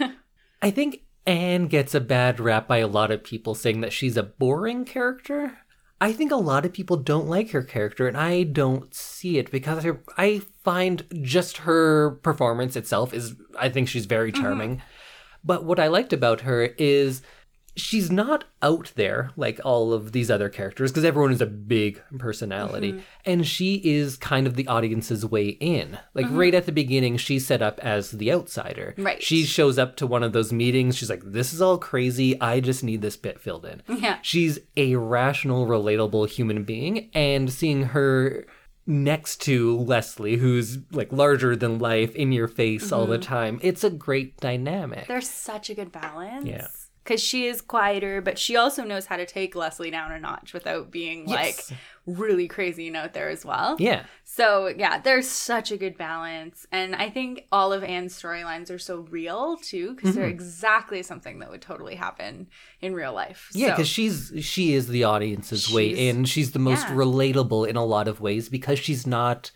[0.62, 4.16] I think Anne gets a bad rap by a lot of people saying that she's
[4.16, 5.58] a boring character.
[6.00, 9.50] I think a lot of people don't like her character, and I don't see it
[9.50, 14.42] because her, I find just her performance itself is, I think she's very mm-hmm.
[14.42, 14.82] charming.
[15.44, 17.22] But what I liked about her is
[17.76, 22.00] she's not out there like all of these other characters because everyone is a big
[22.18, 22.92] personality.
[22.92, 23.00] Mm-hmm.
[23.24, 25.98] And she is kind of the audience's way in.
[26.14, 26.36] Like mm-hmm.
[26.36, 28.94] right at the beginning she's set up as the outsider.
[28.96, 29.22] Right.
[29.22, 30.96] she shows up to one of those meetings.
[30.96, 32.40] She's like this is all crazy.
[32.40, 33.82] I just need this bit filled in.
[33.88, 34.18] Yeah.
[34.22, 38.46] she's a rational relatable human being and seeing her
[38.86, 43.22] next to leslie who's like larger than life in your face all the mm-hmm.
[43.22, 45.06] time it's a great dynamic.
[45.08, 46.46] There's such a good balance.
[46.46, 46.66] Yeah.
[47.04, 50.54] Because she is quieter, but she also knows how to take Leslie down a notch
[50.54, 51.70] without being Yes.
[51.70, 53.76] like really crazy and out there as well.
[53.78, 58.70] yeah So yeah, there's such a good balance, and I think all of Anne's storylines
[58.70, 60.18] are so real too, because Mm-hmm.
[60.20, 62.46] they're exactly something that would totally happen
[62.80, 63.50] in real life.
[63.54, 66.24] Yeah, So- because she's she is the audience's way in.
[66.24, 66.94] She's the most yeah.
[66.94, 69.50] relatable in a lot of ways because she's not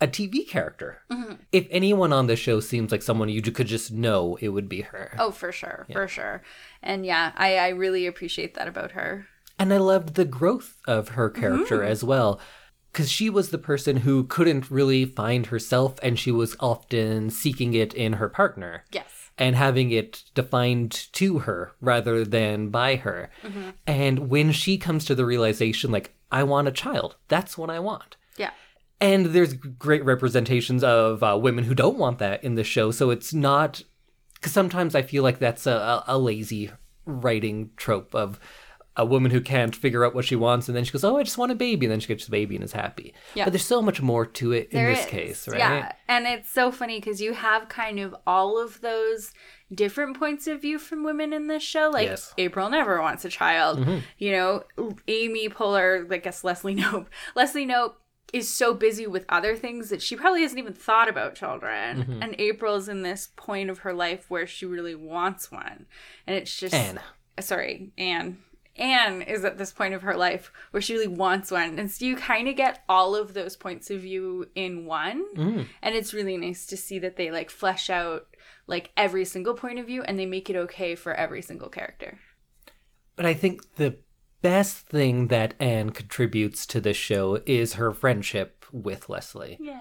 [0.00, 1.02] a TV character.
[1.10, 1.34] Mm-hmm.
[1.52, 4.82] If anyone on the show seems like someone you could just know, it would be
[4.82, 5.14] her.
[5.18, 6.42] oh for sure, for sure,
[6.82, 9.26] and yeah, I I really appreciate that about her.
[9.58, 11.92] And I loved the growth of her character Mm-hmm.
[11.92, 12.40] as well.
[12.92, 17.74] Because she was the person who couldn't really find herself, and she was often seeking
[17.74, 18.84] it in her partner.
[18.90, 19.30] Yes.
[19.38, 23.28] and having it defined to her rather than by her.
[23.86, 27.78] And when she comes to the realization, like, I want a child, that's what I
[27.78, 28.16] want.
[28.38, 28.52] Yeah.
[29.00, 32.90] And there's great representations of uh, women who don't want that in the show.
[32.90, 33.82] So it's not,
[34.34, 36.70] because sometimes I feel like that's a, a, lazy
[37.04, 38.40] writing trope of
[38.96, 41.22] a woman who can't figure out what she wants and then she goes, Oh, I
[41.22, 41.84] just want a baby.
[41.84, 43.12] And then she gets the baby and is happy.
[43.34, 43.44] Yeah.
[43.44, 45.58] But there's so much more to it in There this is, case, right?
[45.58, 49.32] Yeah, and it's so funny because you have kind of all of those
[49.74, 51.90] different points of view from women in this show.
[51.92, 52.32] Like Yes.
[52.38, 53.86] April never wants a child.
[54.16, 54.64] You know,
[55.06, 57.08] Amy Poehler, I guess Leslie Knope.
[57.34, 57.94] Leslie Knope
[58.36, 62.02] is so busy with other things that she probably hasn't even thought about children.
[62.02, 62.22] Mm-hmm.
[62.22, 65.86] And April's in this point of her life where she really wants one,
[66.26, 67.00] and it's just Anne.
[67.40, 68.38] sorry, Anne.
[68.78, 71.78] Anne is at this point of her life where she really wants one.
[71.78, 75.24] And so you kind of get all of those points of view in one.
[75.34, 75.66] Mm.
[75.82, 78.26] And it's really nice to see that they like flesh out
[78.66, 82.18] like every single point of view and they make it okay for every single character.
[83.14, 83.96] But I think the
[84.46, 89.58] best thing that Anne contributes to this show is her friendship with Leslie.
[89.58, 89.80] Yeah.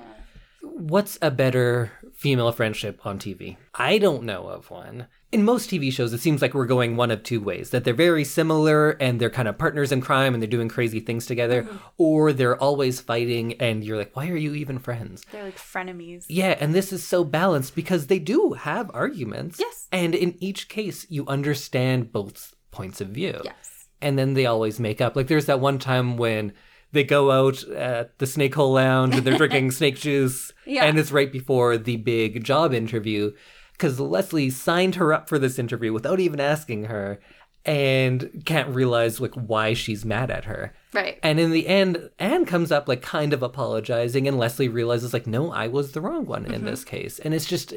[0.64, 3.58] What's a better female friendship on TV?
[3.76, 5.06] I don't know of one.
[5.32, 7.94] In most TV shows, it seems like we're going one of two ways that they're
[7.94, 11.62] very similar and they're kind of partners in crime and they're doing crazy things together,
[11.62, 11.78] mm-hmm.
[12.00, 15.24] or they're always fighting and you're like, why are you even friends?
[15.32, 16.26] They're like frenemies.
[16.28, 19.60] Yeah, and this is so balanced because they do have arguments.
[19.60, 19.88] Yes.
[19.92, 23.75] And in each case, you understand both points of view Yes.
[24.02, 25.16] And then they always make up.
[25.16, 26.54] Like there's that one time when
[26.92, 30.86] they go out at the Snake Hole Lounge and they're drinking snake juice, Yeah.
[30.86, 33.32] and it's right before the big job interview
[33.74, 37.20] because Leslie signed her up for this interview without even asking her,
[37.66, 40.74] and can't realize like why she's mad at her.
[40.94, 41.20] Right.
[41.24, 45.28] And in the end, Anne comes up like kind of apologizing, and Leslie realizes like,
[45.28, 46.66] no, I was the wrong one in mm-hmm.
[46.66, 47.20] this case.
[47.20, 47.74] And it's just,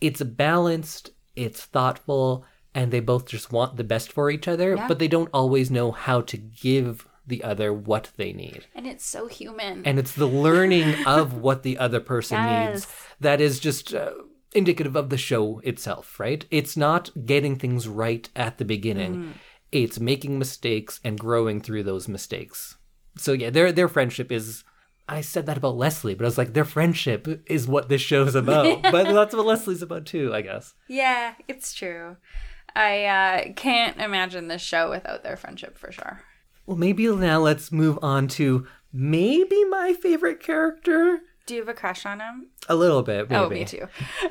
[0.00, 2.44] it's balanced, it's thoughtful,
[2.74, 4.88] and they both just want the best for each other, Yeah.
[4.88, 8.66] but they don't always know how to give the other what they need.
[8.74, 9.82] And it's so human.
[9.84, 12.86] And it's the learning of what the other person needs
[13.20, 14.12] that is just uh,
[14.54, 16.44] indicative of the show itself, right?
[16.50, 19.14] It's not getting things right at the beginning.
[19.16, 19.32] Mm.
[19.72, 22.76] It's making mistakes and growing through those mistakes.
[23.18, 24.64] So yeah, their their friendship is
[25.06, 28.34] I said that about Leslie, but I was like their friendship is what this show's
[28.34, 28.82] about.
[28.90, 30.72] but that's what Leslie's about too, I guess.
[30.88, 32.16] yeah, it's true.
[32.78, 36.22] I uh, can't imagine this show without their friendship for sure.
[36.64, 41.18] Well, maybe now let's move on to maybe my favorite character.
[41.46, 42.50] Do you have a crush on him?
[42.68, 43.44] A little bit, maybe.
[43.44, 43.88] Oh, me too.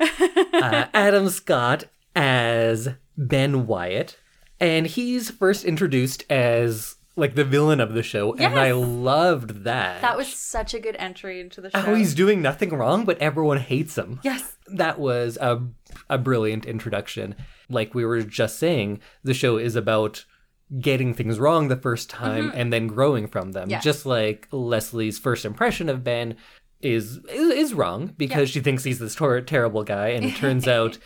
[0.54, 1.84] uh, Adam Scott
[2.16, 4.16] as Ben Wyatt,
[4.58, 10.00] and he's first introduced as like the villain of the show, and I loved that.
[10.00, 11.86] That was such a good entry into the oh, show.
[11.86, 14.20] how he's doing nothing wrong, but everyone hates him.
[14.22, 14.56] yes.
[14.68, 15.62] That was a
[16.08, 17.34] a brilliant introduction.
[17.68, 20.24] Like we were just saying, the show is about
[20.80, 22.58] getting things wrong the first time mm-hmm.
[22.58, 23.70] and then growing from them.
[23.70, 23.82] Yes.
[23.82, 26.36] Just like Leslie's first impression of Ben
[26.80, 30.68] is is, is wrong because she thinks he's this tor- terrible guy, and it turns
[30.78, 30.98] out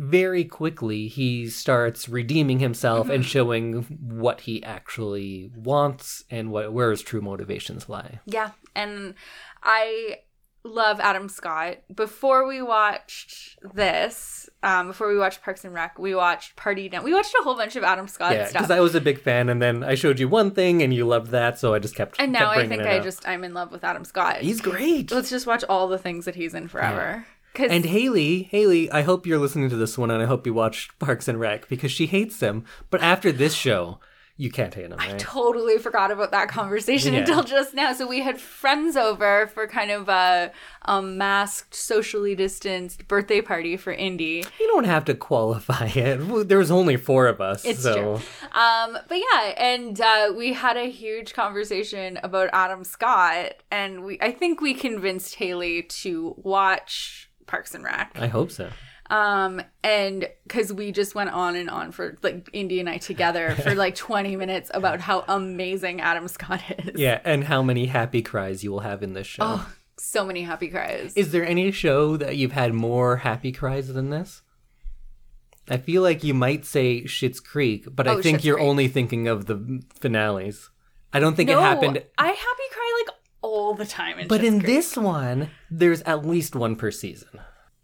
[0.00, 6.90] very quickly he starts redeeming himself and showing what he actually wants and what where
[6.90, 8.18] his true motivations lie.
[8.24, 9.14] Yeah, and
[9.62, 10.20] I
[10.64, 11.78] love Adam Scott.
[11.94, 17.04] Before we watched this, um, before we watched Parks and Rec, we watched Party Down.
[17.04, 18.62] We watched a whole bunch of Adam Scott Yeah, stuff.
[18.62, 21.06] because I was a big fan, and then I showed you one thing, and you
[21.06, 22.18] loved that, so I just kept.
[22.18, 23.04] and kept now I think I up.
[23.04, 24.38] just I'm in love with Adam Scott.
[24.38, 25.10] He's great.
[25.10, 27.26] Let's just watch all the things that he's in forever.
[27.58, 30.98] And Haley, Haley, I hope you're listening to this one, and I hope you watched
[30.98, 32.64] Parks and Rec because she hates him.
[32.90, 33.98] But after this show,
[34.36, 35.18] you can't hate him, right?
[35.18, 37.20] totally forgot about that conversation Yeah.
[37.20, 37.92] until just now.
[37.92, 40.50] So we had friends over for kind of a,
[40.86, 44.42] a masked, socially distanced birthday party for Indy.
[44.58, 46.48] You don't have to qualify it.
[46.48, 48.14] There was only four of us, It's so true.
[48.58, 54.18] Um, but yeah, and uh, we had a huge conversation about Adam Scott, and we
[54.22, 58.12] I think we convinced Haley to watch Parks and Rec.
[58.18, 58.70] I hope so.
[59.10, 63.56] Um, and because we just went on and on for like Indy and I together
[63.56, 66.98] for like 20 minutes about how amazing Adam Scott is.
[67.00, 69.42] Yeah, and how many happy cries you will have in this show.
[69.44, 71.12] Oh, so many happy cries.
[71.16, 74.42] Is there any show that you've had more happy cries than this?
[75.68, 78.68] I feel like you might say Schitt's Creek, but I Oh, think Schitt's you're Creek.
[78.68, 80.70] only thinking of the finales.
[81.12, 82.02] I don't think no, it happened.
[82.18, 82.72] I happy like
[83.50, 84.18] all the time.
[84.18, 84.66] In But Schitt's in Creek.
[84.66, 87.40] this one, there's at least one per season.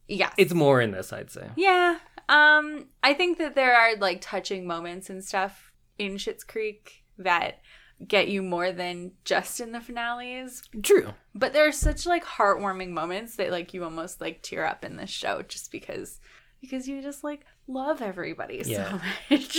[0.08, 1.48] Yeah, It's more in this, I'd say.
[1.56, 1.98] yeah.
[2.28, 7.60] Um, I think that there are like touching moments and stuff in Schitt's Creek that
[8.06, 10.62] get you more than just in the finales.
[10.82, 11.14] True.
[11.34, 14.96] But there are such like heartwarming moments that like you almost like tear up in
[14.96, 16.20] this show just because
[16.60, 18.98] because you just like love everybody Yeah.
[18.98, 19.00] so
[19.30, 19.58] much.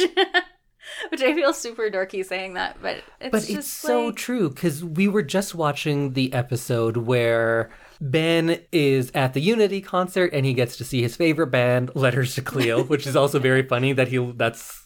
[1.10, 4.84] Which I feel super dorky saying that, but it's But it's so like, true because
[4.84, 7.70] we were just watching the episode where
[8.02, 12.36] Ben is at the Unity concert and he gets to see his favorite band, Letters
[12.36, 14.84] to Cleo, which is also very funny that he that's.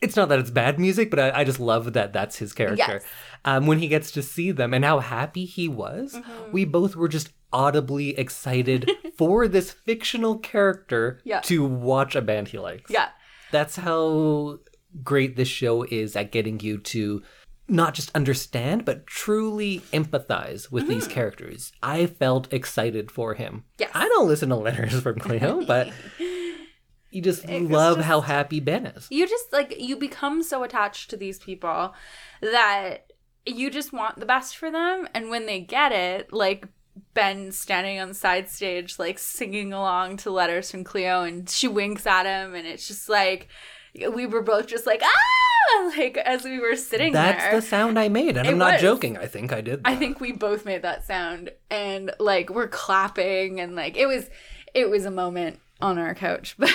[0.00, 2.76] It's not that it's bad music, but I, I just love that that's his character.
[3.00, 3.04] Yes.
[3.46, 6.52] Um, when he gets to see them and how happy he was, Mm-hmm.
[6.52, 11.40] we both were just audibly excited for this fictional character Yeah.
[11.42, 13.10] to watch a band he likes yeah.
[13.52, 14.58] that's how
[15.02, 17.22] great this show is at getting you to
[17.66, 23.80] not just understand but truly empathize with these characters i felt excited for him Mm-hmm.
[23.80, 23.90] Yes.
[23.94, 25.90] i don't listen to letters from cleo but
[27.10, 30.62] you just It's love just- how happy ben is You just like you become so
[30.62, 31.94] attached to these people
[32.42, 33.06] that
[33.46, 36.66] you just want the best for them and when they get it, like
[37.12, 41.66] Ben standing on the side stage like singing along to letters from Cleo and she
[41.68, 43.48] winks at him and it's just like
[44.12, 47.22] we were both just like ah like as we were sitting there.
[47.22, 47.54] that's there.
[47.56, 48.82] the sound i made and It i'm not was.
[48.82, 52.68] joking i think i did I think we both made that sound and like we're
[52.68, 54.28] clapping and like it was
[54.74, 56.70] it was a moment on our couch but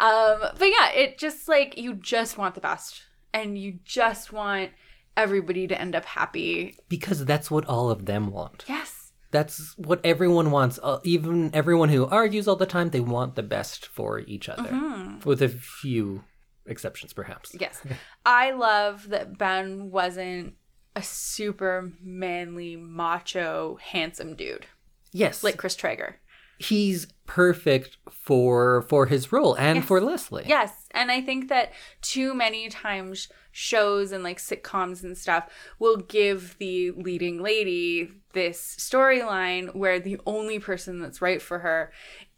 [0.00, 4.70] um but yeah it just like you just want the best and you just want
[5.16, 9.01] everybody to end up happy because that's what all of them want yes
[9.32, 10.78] that's what everyone wants.
[10.80, 14.70] Uh, even everyone who argues all the time they want the best for each other.
[14.70, 15.28] Mm-hmm.
[15.28, 16.22] with a few
[16.66, 17.54] exceptions perhaps.
[17.58, 17.82] Yes.
[18.26, 20.54] I love that ben wasn't
[20.94, 24.66] a super manly macho handsome dude.
[25.12, 25.42] Yes.
[25.42, 26.20] Like chris traeger
[26.64, 29.86] he's perfect for for his role and Yes.
[29.86, 30.44] for Leslie.
[30.46, 35.48] Yes, and I think that too many times shows and like sitcoms and stuff
[35.78, 41.92] will give the leading lady this storyline where the only person that's right for her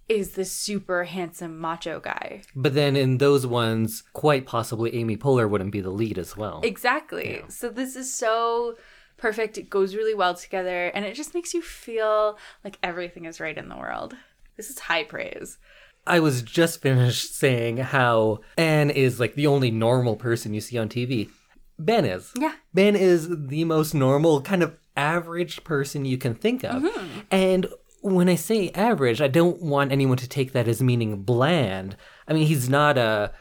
[0.08, 2.42] is the super handsome macho guy.
[2.54, 6.60] But then in those ones, quite possibly Amy Poehler wouldn't be the lead as well.
[6.62, 7.42] Exactly.
[7.48, 8.76] So this is so
[9.16, 9.58] perfect.
[9.58, 13.56] It goes really well together and it just makes you feel like everything is right
[13.56, 14.14] in the world.
[14.56, 15.58] This is high praise.
[16.06, 20.78] I was just finished saying how Anne is like the only normal person you see
[20.78, 21.30] on TV.
[21.78, 22.32] Ben is.
[22.38, 22.54] Yeah.
[22.72, 26.82] Ben is the most normal, kind of average person you can think of.
[26.82, 27.20] Mm-hmm.
[27.30, 27.66] And
[28.00, 31.96] when I say average, I don't want anyone to take that as meaning bland.
[32.28, 33.32] I mean, he's not a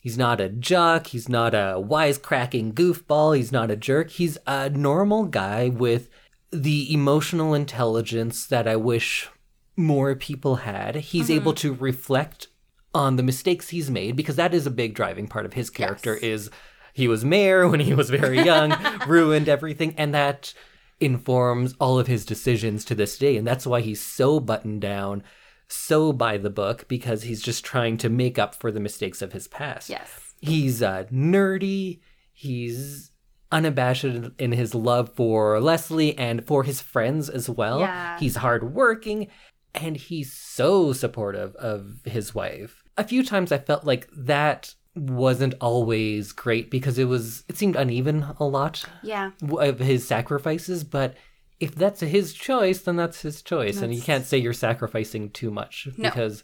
[0.00, 4.10] he's not a jock, he's not a wisecracking goofball, he's not a jerk.
[4.10, 6.08] He's a normal guy with
[6.50, 9.28] the emotional intelligence that I wish
[9.76, 10.96] more people had.
[10.96, 11.32] He's mm-hmm.
[11.34, 12.48] able to reflect
[12.94, 16.14] on the mistakes he's made because that is a big driving part of his character
[16.14, 16.22] Yes.
[16.22, 16.50] is
[16.94, 18.74] he was mayor when he was very young,
[19.06, 20.52] ruined everything and that
[21.00, 25.22] informs all of his decisions to this day and that's why he's so buttoned down,
[25.68, 29.32] so by the book because he's just trying to make up for the mistakes of
[29.32, 29.88] his past.
[29.90, 30.34] Yes.
[30.40, 32.00] He's uh, nerdy.
[32.32, 33.10] He's
[33.50, 37.80] unabashed in his love for Leslie and for his friends as well.
[37.80, 38.18] Yeah.
[38.18, 39.28] He's hardworking
[39.74, 42.82] and he's so supportive of his wife.
[42.96, 47.76] A few times I felt like that wasn't always great because it was it seemed
[47.76, 49.30] uneven a lot Yeah.
[49.58, 51.14] of his sacrifices, but
[51.60, 53.80] if that's his choice, then that's his choice.
[53.80, 56.08] And you can't say you're sacrificing too much No.
[56.10, 56.42] because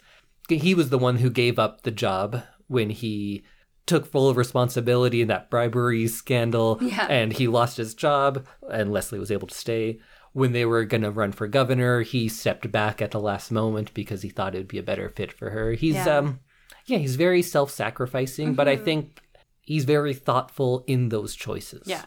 [0.49, 3.45] he was the one who gave up the job when he
[3.87, 7.07] took full responsibility in that bribery scandal Yeah.
[7.09, 10.01] and he lost his job and Leslie was able to stay.
[10.33, 13.95] When they were going to run for governor, he stepped back at the last moment
[13.95, 15.73] because he thought it would be a better fit for her.
[15.73, 16.19] He's Yeah.
[16.19, 16.41] um
[16.87, 18.85] yeah, he's very self-sacrificing, but I Mhm.
[18.85, 19.21] think
[19.63, 21.83] he's very thoughtful in those choices.
[21.87, 22.05] Yeah.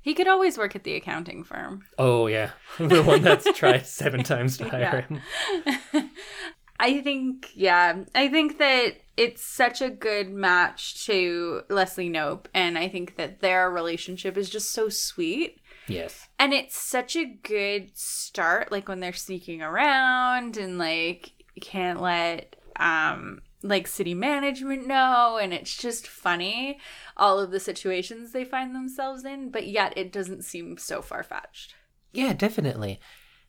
[0.00, 1.84] He could always work at the accounting firm.
[1.98, 5.70] Oh yeah, the one that's tried seven times to hire Yeah.
[5.98, 6.10] him.
[6.80, 12.78] I think, yeah, I think that it's such a good match to Leslie Knope, and
[12.78, 15.60] I think that their relationship is just so sweet.
[15.88, 16.28] Yes.
[16.38, 22.00] And it's such a good start, like when they're sneaking around and like you can't
[22.00, 26.78] let um like city management know and it's just funny
[27.16, 31.22] all of the situations they find themselves in, but yet it doesn't seem so far
[31.22, 31.74] fetched.
[32.12, 33.00] Yeah, definitely.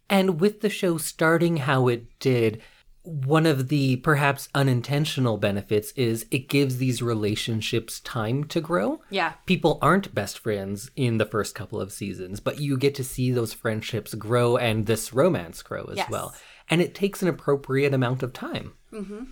[0.10, 2.62] And with the show starting how it did,
[3.04, 9.02] one of the perhaps unintentional benefits is it gives these relationships time to grow.
[9.10, 9.34] Yeah.
[9.46, 13.32] People aren't best friends in the first couple of seasons, but you get to see
[13.32, 16.10] those friendships grow and this romance grow as Yes.
[16.10, 16.34] well.
[16.70, 18.74] And it takes an appropriate amount of time.
[18.92, 19.24] Mm-hmm.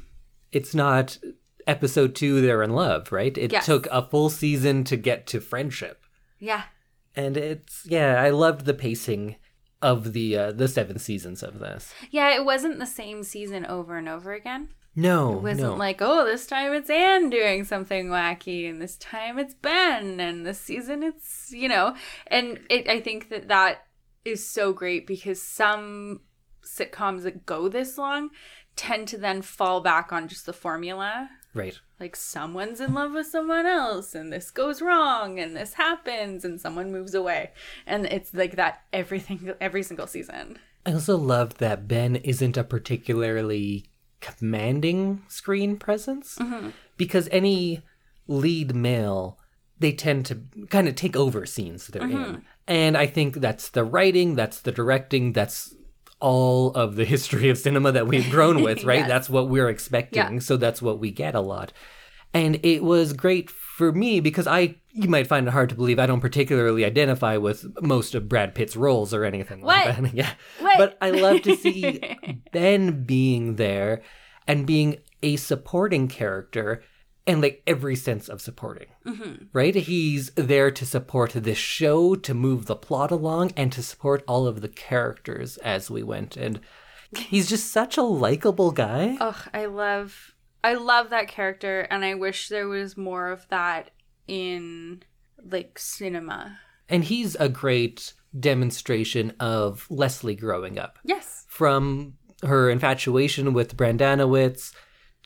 [0.51, 1.17] It's not
[1.65, 3.37] episode two, they're in love, right?
[3.37, 3.65] It Yes.
[3.65, 6.03] took a full season to get to friendship.
[6.39, 6.63] Yeah.
[7.15, 9.35] And it's, yeah, I loved the pacing
[9.81, 11.93] of the uh, the seven seasons of this.
[12.09, 14.69] Yeah, it wasn't the same season over and over again.
[14.95, 15.75] No, It wasn't no.
[15.75, 20.43] like, oh, this time it's Anne doing something wacky, and this time it's Ben, and
[20.43, 21.95] this season it's, you know,
[22.27, 23.85] and it, I think that that
[24.25, 26.21] is so great because some
[26.65, 28.29] sitcoms that go this long
[28.77, 31.29] tend to then fall back on just the formula.
[31.53, 31.77] right.
[31.99, 36.61] Like someone's in love with someone else, and this goes wrong, and this happens, and
[36.61, 37.51] someone moves away,
[37.87, 40.59] and it's like that everything every single season.
[40.85, 43.85] I also love that Ben isn't a particularly
[44.37, 46.69] commanding screen presence Mm-hmm.
[46.97, 47.81] because any
[48.27, 49.39] lead male
[49.79, 52.35] they tend to kind of take over scenes they're Mm-hmm.
[52.35, 52.41] in.
[52.67, 55.73] And I think that's the writing, that's the directing, that's
[56.19, 58.99] all of the history of cinema that we've grown with, right?
[58.99, 59.07] Yes.
[59.07, 60.33] That's what we're expecting.
[60.33, 60.39] Yeah.
[60.39, 61.73] So that's what we get a lot.
[62.33, 65.97] And it was great for me because I, you might find it hard to believe,
[65.99, 70.03] I don't particularly identify with most of Brad Pitt's roles or anything like What?
[70.03, 70.13] that.
[70.13, 70.31] yeah.
[70.59, 70.77] What?
[70.77, 72.01] But I love to see
[72.51, 74.01] Ben being there
[74.47, 76.83] and being a supporting character
[77.27, 79.45] and like every sense of supporting, Mm-hmm.
[79.53, 79.75] right?
[79.75, 84.47] He's there to support this show, to move the plot along, and to support all
[84.47, 86.37] of the characters as we went.
[86.37, 86.59] And
[87.17, 89.17] he's just such a likable guy.
[89.19, 93.91] Ugh, I love I love that character and I wish there was more of that
[94.27, 95.03] in
[95.43, 96.59] like cinema.
[96.89, 100.99] And he's a great demonstration of Leslie growing up.
[101.03, 101.45] Yes.
[101.47, 102.13] from
[102.43, 104.71] her infatuation with Brendanawicz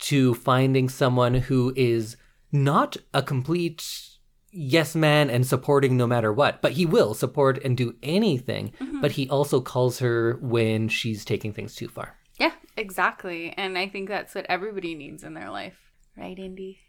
[0.02, 2.18] to finding someone who is
[2.52, 4.10] not a complete
[4.52, 9.02] yes man and supporting no matter what, but he will support and do anything, mm-hmm.
[9.02, 12.18] but he also calls her when she's taking things too far.
[12.40, 13.54] Yeah, exactly.
[13.56, 15.78] And I think that's what everybody needs in their life.
[16.18, 16.80] Right, Indy?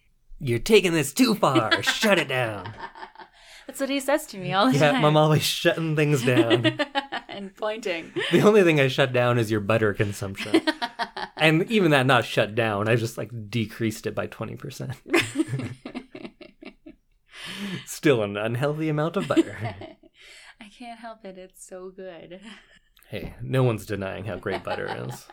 [0.41, 1.83] You're taking this too far.
[1.83, 2.73] Shut it down.
[3.67, 5.03] That's what he says to me all the Yeah, time.
[5.03, 6.67] Yeah, I'm always shutting things down.
[7.29, 8.13] and pointing.
[8.31, 10.63] The only thing I shut down is your butter consumption.
[11.35, 14.95] And even that not shut down, I just like decreased it by 20%.
[17.85, 19.57] Still an unhealthy amount of butter.
[20.61, 21.39] I can't help it.
[21.39, 22.41] It's so good.
[23.09, 25.27] Hey, no one's denying how great butter is.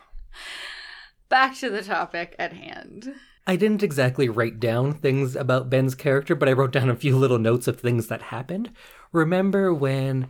[1.29, 3.13] Back to the topic at hand.
[3.49, 7.17] I didn't exactly write down things about Ben's character, but I wrote down a few
[7.17, 8.69] little notes of things that happened.
[9.11, 10.27] Remember when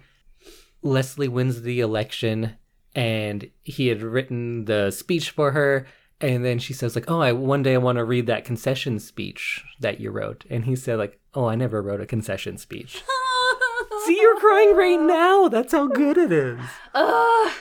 [0.82, 2.56] Leslie wins the election
[2.96, 5.86] and he had written the speech for her
[6.22, 9.00] and then she says like, "Oh, I one day I want to read that concession
[9.00, 13.04] speech that you wrote." And he said like, "Oh, I never wrote a concession speech."
[14.06, 15.50] See, you're crying right now.
[15.50, 16.62] That's how good it is.
[16.94, 17.52] Ugh.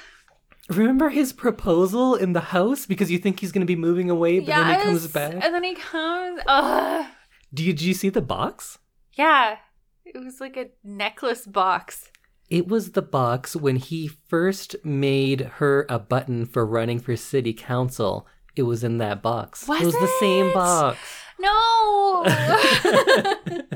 [0.69, 4.41] Remember his proposal in the house because you think he's going to be moving away,
[4.41, 5.33] but then he comes back.
[5.33, 6.41] And then he comes.
[6.47, 7.07] Ugh.
[7.53, 8.79] Did you see the box?
[9.15, 9.57] Yeah.
[10.05, 12.11] It was like a necklace box.
[12.51, 17.53] It was the box when he first made her a button for running for city
[17.53, 18.27] council.
[18.57, 19.69] It was in that box.
[19.69, 20.99] Was it was the same box.
[21.39, 22.25] No.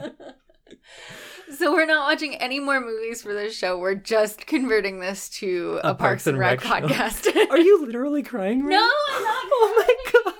[1.63, 3.79] so we're not watching any more movies for this show.
[3.79, 6.69] We're just converting this to a, Parks, and Rec, show.
[6.69, 7.29] podcast.
[7.51, 8.91] Are you literally crying right no.
[9.13, 9.45] I'm not.
[9.53, 10.35] Oh my god.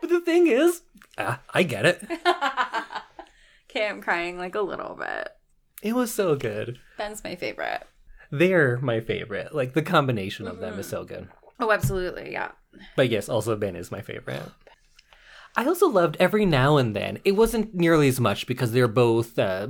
[0.00, 0.82] But the thing is,
[1.18, 2.02] ah, I get it.
[3.70, 5.28] okay, I'm crying like a little bit.
[5.84, 6.80] It was so good.
[6.98, 7.84] Ben's my favorite.
[8.32, 9.54] They're my favorite.
[9.54, 11.28] Like the combination of them is so good.
[11.60, 12.32] Oh, absolutely.
[12.32, 12.50] Yeah.
[12.96, 14.42] But yes, also Ben is my favorite.
[15.54, 17.20] I also loved every now and then.
[17.24, 19.68] It wasn't nearly as much because they're both uh,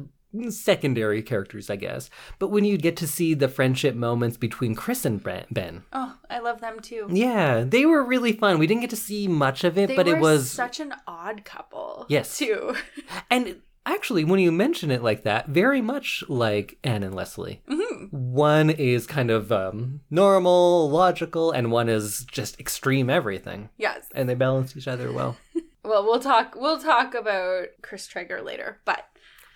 [0.51, 2.11] secondary characters, I guess.
[2.39, 6.39] But when you get to see the friendship moments between Chris and Ben, Oh, I
[6.41, 7.07] love them too.
[7.11, 8.59] yeah, they were really fun.
[8.59, 11.45] We didn't get to see much of it, They but it was such an odd
[11.45, 12.07] couple.
[12.09, 12.37] Yes.
[12.39, 12.75] Too.
[13.31, 17.63] And actually, when you mention it like that, very much like Anne and Leslie.
[17.69, 18.13] Mhm.
[18.13, 23.69] One is kind of um, normal, logical, and one is just extreme everything.
[23.79, 24.07] Yes.
[24.15, 25.37] And they balance each other well.
[25.85, 26.57] Well, we'll talk.
[26.57, 28.81] We'll talk about Chris Traeger later.
[28.85, 29.05] But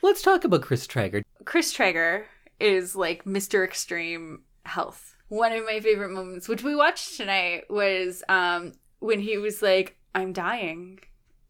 [0.03, 1.23] Let's talk about Chris Traeger.
[1.45, 2.27] Chris Traeger
[2.59, 3.65] is like Mr.
[3.65, 5.17] Extreme Health.
[5.29, 9.97] One of my favorite moments, which we watched tonight, was um when he was like,
[10.15, 11.01] "I'm dying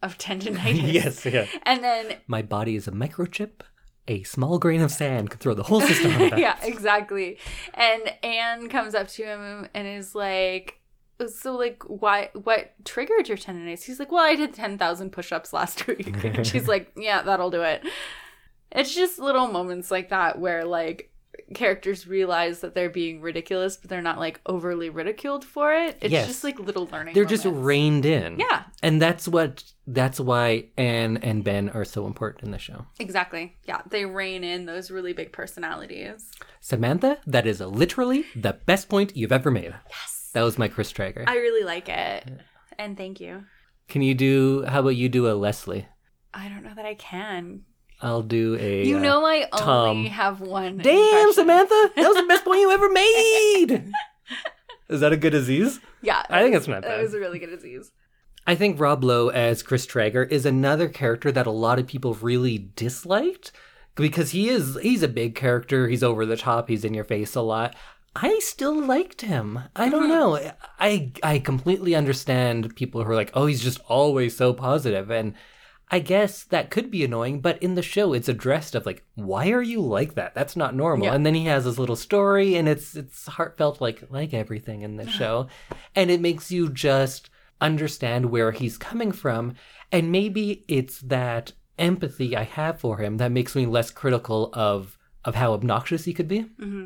[0.02, 1.46] of tendonitis." yes, yeah.
[1.64, 3.62] And then My body is a microchip.
[4.08, 7.38] A small grain of sand could throw the whole system out yeah, exactly.
[7.74, 10.80] And Anne comes up to him and is like,
[11.28, 12.30] "So, like, why?
[12.32, 16.66] What triggered your tendonitis?" He's like, "Well, I did ten thousand push-ups last week." she's
[16.66, 17.84] like, "Yeah, that'll do it."
[18.72, 21.06] It's just little moments like that where like
[21.54, 25.98] characters realize that they're being ridiculous, but they're not like overly ridiculed for it.
[26.00, 26.28] It's Yes.
[26.28, 27.14] just like little learning.
[27.14, 28.38] They're just reined in.
[28.38, 32.86] Yeah, And that's what that's why Anne and Ben are so important in the show.
[33.00, 33.56] exactly.
[33.66, 36.30] Yeah, they rein in those really big personalities.
[36.60, 39.74] Samantha, that is literally the best point you've ever made.
[39.88, 41.24] Yes, That was my Chris Traeger.
[41.26, 42.30] I really like it,
[42.78, 43.44] and thank you.
[43.88, 45.88] Can you do how about you do a Leslie?
[46.32, 47.62] I don't know that I can.
[48.02, 50.78] I'll do a You uh, know, I only have one.
[50.78, 51.32] Damn, impression.
[51.34, 51.90] Samantha!
[51.96, 53.92] That was the best point you ever made!
[54.88, 55.80] Is that a good disease?
[56.02, 57.92] Yeah, I think it's not that was a really good disease.
[58.46, 62.14] I think Rob Lowe as Chris Traeger is another character that a lot of people
[62.14, 63.52] really disliked
[63.94, 67.34] because he is he's a big character, he's over the top, he's in your face
[67.34, 67.76] a lot.
[68.16, 69.60] I still liked him.
[69.76, 70.52] I don't know.
[70.80, 75.34] I I completely understand people who are like, "Oh, he's just always so positive." And
[75.92, 79.50] I guess that could be annoying, but in the show it's addressed of like, "Why
[79.50, 80.34] are you like that?
[80.34, 81.14] That's not normal." Yeah.
[81.14, 84.96] And then he has this little story and it's it's heartfelt like like everything in
[84.96, 85.48] the show.
[85.96, 87.30] And it makes you just
[87.60, 89.54] understand where he's coming from
[89.92, 94.96] and maybe it's that empathy I have for him that makes me less critical of
[95.24, 96.40] of how obnoxious he could be.
[96.42, 96.84] Mm-hmm.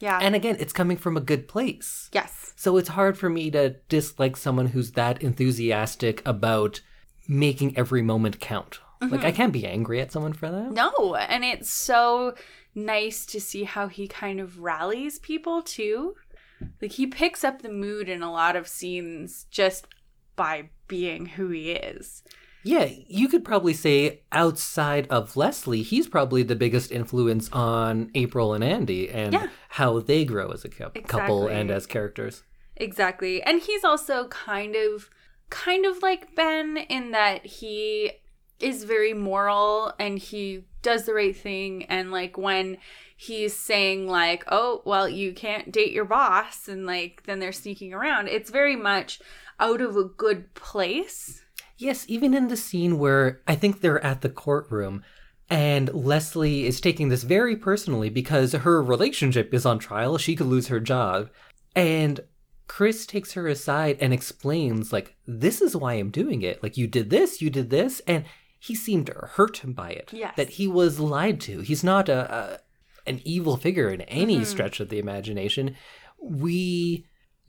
[0.00, 0.18] Yeah.
[0.22, 2.08] And again, it's coming from a good place.
[2.12, 2.52] yes.
[2.56, 6.80] So it's hard for me to dislike someone who's that enthusiastic about
[7.28, 8.80] making every moment count.
[9.00, 9.26] Like mm-hmm.
[9.26, 10.72] I can't be angry at someone for that.
[10.72, 12.34] No, and it's so
[12.74, 16.16] nice to see how he kind of rallies people too.
[16.82, 19.86] Like he picks up the mood in a lot of scenes just
[20.34, 22.24] by being who he is.
[22.64, 28.52] Yeah, you could probably say outside of Leslie, he's probably the biggest influence on April
[28.52, 29.48] and Andy and Yeah.
[29.68, 31.52] how they grow as a couple Exactly.
[31.52, 32.42] and as characters.
[32.76, 33.42] Exactly.
[33.42, 35.08] And he's also kind of
[35.50, 38.12] kind of like Ben in that he
[38.60, 42.76] is very moral and he does the right thing and like when
[43.16, 47.92] he's saying like, "Oh, well, you can't date your boss." and like then they're sneaking
[47.92, 48.28] around.
[48.28, 49.20] It's very much
[49.60, 51.42] out of a good place.
[51.76, 55.02] Yes, even in the scene where I think they're at the courtroom
[55.50, 60.18] and Leslie is taking this very personally because her relationship is on trial.
[60.18, 61.30] She could lose her job.
[61.74, 62.20] And
[62.68, 66.62] Chris takes her aside and explains, like, this is why I'm doing it.
[66.62, 68.00] Like, you did this, you did this.
[68.06, 68.24] And
[68.58, 70.10] he seemed hurt by it.
[70.12, 70.34] Yes.
[70.36, 71.60] That he was lied to.
[71.60, 72.60] He's not a, a
[73.08, 74.44] an evil figure in any mm-hmm.
[74.44, 75.74] stretch of the imagination.
[76.20, 77.06] We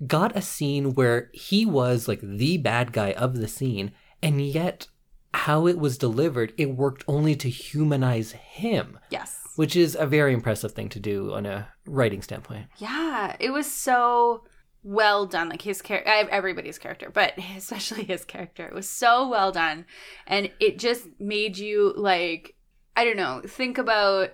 [0.08, 3.92] got a scene where he was like the bad guy of the scene,
[4.24, 4.88] and yet
[5.34, 9.44] how it was delivered, it worked only to humanize him, Yes.
[9.58, 12.68] which is a very impressive thing to do on a writing standpoint.
[12.78, 14.44] Yeah, it was so
[14.90, 15.50] well done.
[15.50, 19.86] Like his character, everybody's character, but especially his character, it was so well done,
[20.26, 22.56] and it just made you like,
[22.96, 24.32] I don't know, think about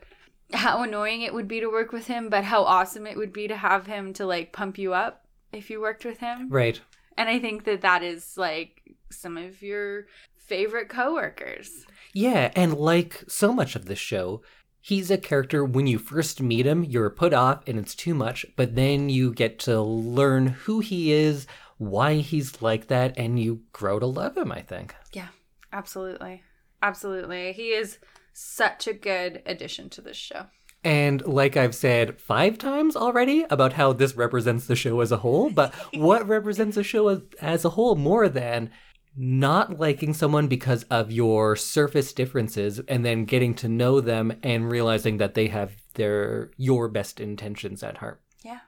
[0.54, 3.48] how annoying it would be to work with him, but how awesome it would be
[3.48, 6.50] to have him to like pump you up if you worked with him.
[6.50, 6.80] Right.
[7.18, 10.06] And I think that that is like some of your
[10.38, 11.86] favorite coworkers.
[12.14, 14.42] Yeah, and like so much of this show,
[14.86, 18.46] he's a character when you first meet him, you're put off and it's too much,
[18.56, 23.62] but then you get to learn who he is, why he's like that, and you
[23.74, 24.94] grow to love him, I think.
[25.12, 25.30] Yeah,
[25.74, 26.44] absolutely.
[26.84, 27.52] Absolutely.
[27.54, 27.98] He is
[28.32, 30.46] such a good addition to this show.
[30.84, 35.18] And like I've said five times already about how this represents the show as a
[35.18, 38.70] whole, but what represents the show as, as a whole more than
[39.18, 44.70] not liking someone because of your surface differences and then getting to know them and
[44.70, 48.22] realizing that they have their your best intentions at heart.
[48.44, 48.60] Yeah.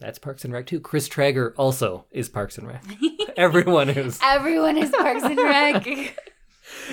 [0.00, 0.80] That's Parks and Rec too.
[0.80, 2.84] Chris Traeger also is Parks and Rec.
[3.36, 4.20] Everyone is.
[4.22, 5.84] Everyone is Parks and Rec.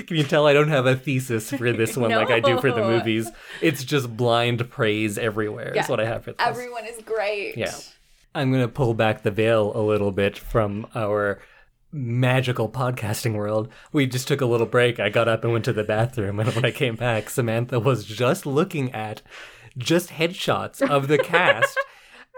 [0.07, 2.72] Can you tell I don't have a thesis for this one like I do for
[2.72, 3.30] the movies?
[3.62, 5.72] It's just blind praise everywhere.
[5.76, 5.84] Yeah.
[5.84, 6.45] Is what I have for this.
[6.45, 7.57] Everyone is great.
[7.57, 7.74] Yeah.
[8.34, 11.39] I'm going to pull back the veil a little bit from our
[11.92, 13.70] magical podcasting world.
[13.92, 15.00] We just took a little break.
[15.00, 18.06] I got up and went to the bathroom, and when I came back, Samantha was
[18.06, 19.22] just looking at
[19.78, 21.78] just headshots of the cast.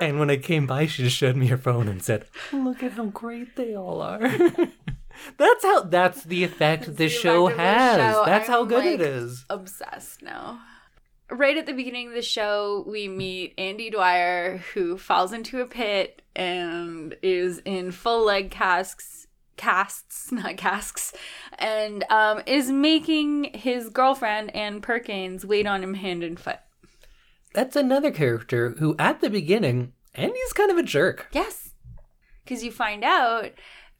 [0.01, 2.93] And when I came by, she just showed me her phone and said, "Look at
[2.93, 4.19] how great they all are."
[5.37, 5.81] that's how.
[5.81, 8.15] That's the effect this the show effect has.
[8.15, 8.23] show.
[8.25, 9.45] That's how I'm, good it like, is.
[9.51, 10.59] Obsessed now.
[11.29, 15.65] Right at the beginning of the show, we meet Andy Dwyer, who falls into a
[15.65, 19.22] pit and is in full leg casks,
[19.57, 21.13] casts, not casks,
[21.57, 26.59] and um, is making his girlfriend Anne Perkins wait on him hand and foot.
[27.53, 31.27] That's another character who, at the beginning, Andy's kind of a jerk.
[31.31, 31.71] Yes.
[32.43, 33.51] Because you find out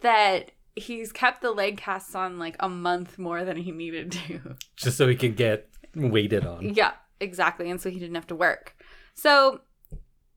[0.02, 4.56] that he's kept the leg casts on like a month more than he needed to.
[4.76, 6.74] just so he can get waited on.
[6.74, 7.70] yeah, exactly.
[7.70, 8.76] And so he didn't have to work.
[9.14, 9.62] So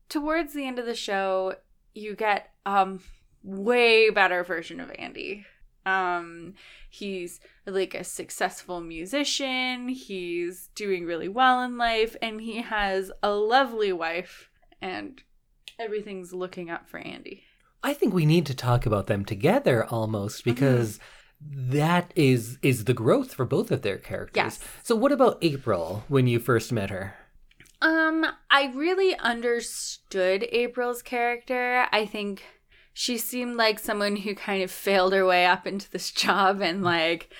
[0.09, 1.55] towards the end of the show,
[1.95, 2.99] you get um
[3.47, 5.45] way better version of Andy.
[5.85, 6.53] Um
[6.89, 13.31] he's like a successful musician, he's doing really well in life and he has a
[13.31, 14.49] lovely wife
[14.81, 15.21] and
[15.79, 17.43] everything's looking up for Andy.
[17.83, 20.99] I think we need to talk about them together almost because
[21.39, 24.35] that is is the growth for both of their characters.
[24.35, 24.59] Yes.
[24.83, 27.15] So what about April when you first met her?
[27.81, 31.85] Um, I really understood April's character.
[31.91, 32.43] I think
[32.99, 36.83] she seemed like someone who kind of failed her way up into this job and
[36.83, 37.31] like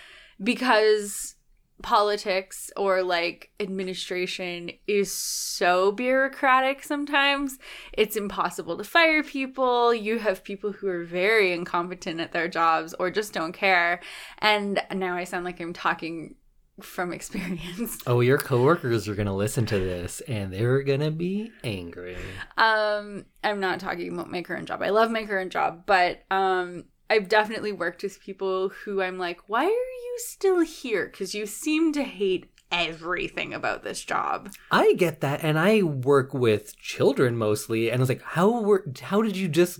[0.41, 1.33] because
[1.81, 7.57] politics or like administration is so bureaucratic sometimes
[7.93, 9.95] it's impossible to fire people.
[9.95, 13.99] You have people who are very incompetent at their jobs or just don't care.
[14.37, 16.35] And now i sound like i'm talking
[16.81, 21.11] from experience Oh, your coworkers are going to listen to this and they're going to
[21.11, 22.17] be angry.
[22.57, 24.81] Um, I'm not talking about my current job.
[24.81, 29.41] I love my current job, but um, I've definitely worked with people who I'm like,
[29.47, 31.07] why are you still here?
[31.07, 34.51] Because you seem to hate everything about this job.
[34.71, 38.85] I get that and I work with children mostly and I was like, how were
[39.01, 39.79] how did you just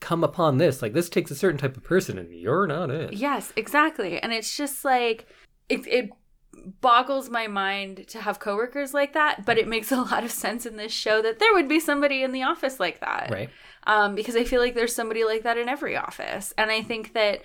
[0.00, 0.82] come upon this?
[0.82, 3.14] Like this takes a certain type of person and you're not it.
[3.14, 4.20] Yes, exactly.
[4.20, 5.26] And it's just like
[5.68, 5.86] it.
[5.86, 6.10] it
[6.80, 10.66] boggles my mind to have coworkers like that but it makes a lot of sense
[10.66, 13.50] in this show that there would be somebody in the office like that Right.
[13.84, 16.52] um, because I feel like there's somebody like that in every office.
[16.58, 17.42] And I think that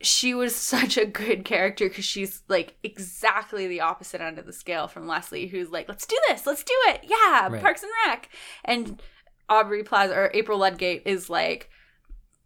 [0.00, 4.52] she was such a good character because she's like exactly the opposite end of the
[4.52, 7.00] scale from Leslie, who's like, let's do this, let's do it.
[7.04, 7.60] Yeah, Right.
[7.62, 8.28] Parks and Rec.
[8.64, 9.02] And
[9.48, 11.70] Aubrey Plaza or April Ludgate is like,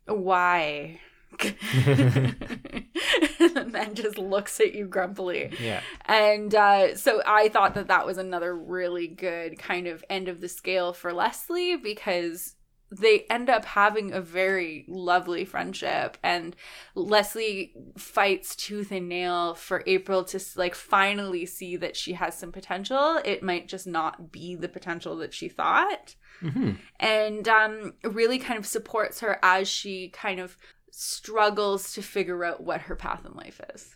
[0.07, 1.01] why?
[3.41, 5.53] and then just looks at you grumpily.
[5.61, 5.81] Yeah.
[6.07, 10.41] And uh, so I thought that that was another really good kind of end of
[10.41, 12.55] the scale for Leslie because
[12.91, 16.57] they end up having a very lovely friendship and
[16.95, 22.51] Leslie fights tooth and nail for April to like finally see that she has some
[22.51, 23.21] potential.
[23.25, 28.59] It might just not be the potential that she thought hmm and um, really kind
[28.59, 30.57] of supports her as she kind of
[30.99, 33.95] struggles to figure out what her path in life is.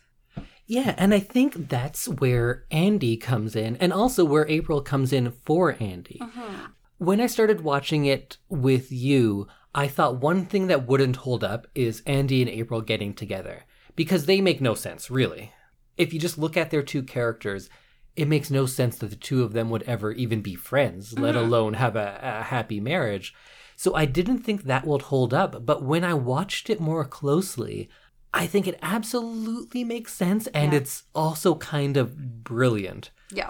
[0.65, 5.31] Yeah, and I think that's where Andy comes in, and also where April comes in
[5.31, 6.19] for Andy.
[6.21, 6.69] Uh-huh.
[6.99, 11.67] When I started watching it with you, I thought one thing that wouldn't hold up
[11.75, 13.65] is Andy and April getting together,
[13.97, 15.51] because they make no sense, really.
[15.97, 17.69] If you just look at their two characters,
[18.15, 21.35] it makes no sense that the two of them would ever even be friends, let
[21.35, 21.45] uh-huh.
[21.45, 23.33] alone have a, a happy marriage.
[23.83, 27.89] So I didn't think that would hold up, but when I watched it more closely,
[28.33, 30.79] I think it absolutely makes sense and Yeah.
[30.79, 33.11] it's also kind of brilliant.
[33.29, 33.49] Yeah.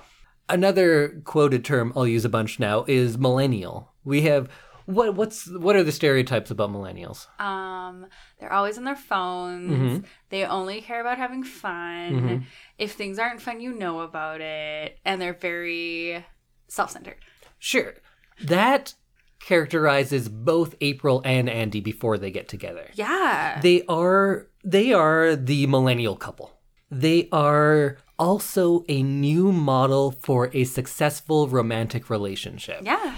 [0.49, 3.93] Another quoted term I'll use a bunch now is millennial.
[4.03, 4.49] We have
[4.87, 7.27] what what's what are the stereotypes about millennials?
[7.39, 8.07] Um,
[8.39, 9.99] they're always on their phones.
[9.99, 10.05] Mhm.
[10.29, 12.11] They only care about having fun.
[12.11, 12.43] Mhm.
[12.79, 14.97] If things aren't fun, you know about it.
[15.05, 16.25] And they're very
[16.69, 17.17] self-centered.
[17.59, 17.93] Sure.
[18.41, 18.95] That
[19.43, 22.89] characterizes both April and Andy before they get together.
[22.93, 23.59] Yeah.
[23.61, 26.51] They are they are the millennial couple.
[26.89, 32.81] They are also a new model for a successful romantic relationship.
[32.83, 33.15] yeah.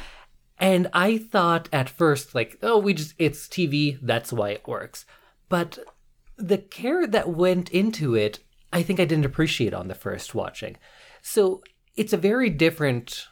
[0.57, 5.05] And I thought at first, like, oh, we just, it's TV, that's why it works.
[5.49, 5.77] But
[6.37, 8.39] the care that went into it,
[8.71, 10.77] I think I didn't appreciate on the first watching.
[11.21, 11.61] So
[11.97, 13.27] it's a very different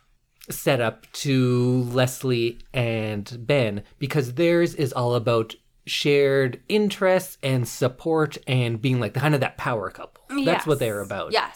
[0.49, 8.81] setup to Leslie and Ben because theirs is all about shared interests and support and
[8.81, 10.23] being like kind of that power couple.
[10.29, 10.67] That's Yes.
[10.67, 11.31] what they're about.
[11.33, 11.55] Yes.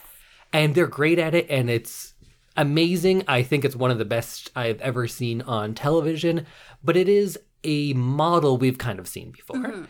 [0.54, 2.14] And they're great at it and it's
[2.56, 3.24] amazing.
[3.28, 6.46] I think it's one of the best I've ever seen on television,
[6.84, 9.58] but it is a model we've kind of seen before.
[9.58, 9.84] Mm-hmm.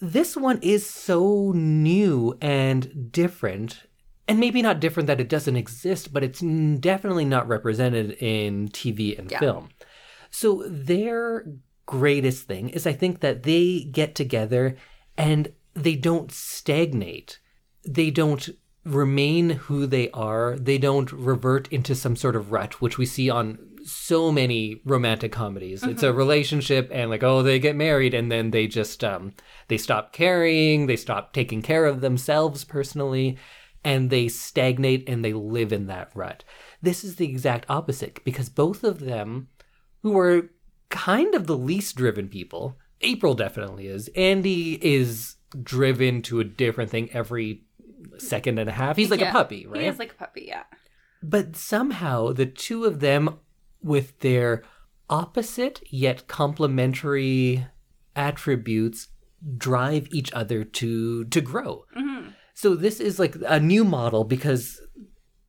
[0.00, 3.82] This one is so new and different.
[4.26, 9.18] And maybe not different that it doesn't exist, but it's definitely not represented in TV
[9.18, 9.38] and Yeah.
[9.38, 9.68] film.
[10.30, 11.46] So their
[11.86, 14.76] greatest thing is I think that they get together
[15.18, 17.38] and they don't stagnate.
[17.86, 18.48] They don't
[18.84, 20.56] remain who they are.
[20.58, 25.30] They don't revert into some sort of rut, which we see on so many romantic
[25.32, 25.82] comedies.
[25.82, 29.34] It's a relationship and like, oh, they get married and then they just um
[29.68, 33.36] they stop caring, they stop taking care of themselves personally,
[33.84, 36.44] and they stagnate and they live in that rut.
[36.82, 39.48] This is the exact opposite because both of them
[40.02, 40.50] who are
[40.90, 42.76] kind of the least driven people.
[43.00, 44.08] April definitely is.
[44.14, 47.64] Andy is driven to a different thing every
[48.18, 48.96] second and a half.
[48.96, 49.82] He's like a puppy, right?
[49.82, 50.64] He is like a puppy, yeah.
[51.22, 53.38] but somehow the two of them,
[53.82, 54.62] with their
[55.10, 57.66] opposite yet complementary
[58.16, 59.08] attributes,
[59.58, 61.84] drive each other to to grow.
[62.54, 64.80] So this is like a new model because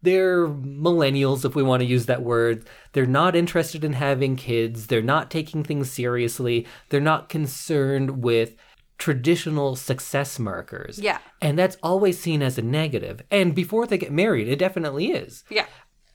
[0.01, 2.67] they're millennials, if we want to use that word.
[2.93, 4.87] They're not interested in having kids.
[4.87, 6.67] They're not taking things seriously.
[6.89, 8.55] They're not concerned with
[8.97, 10.99] traditional success markers.
[10.99, 11.17] Yeah.
[11.41, 13.21] And that's always seen as a negative.
[13.29, 15.43] And before they get married, it definitely is.
[15.49, 15.65] Yeah.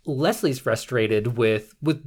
[0.06, 2.02] Leslie's frustrated with with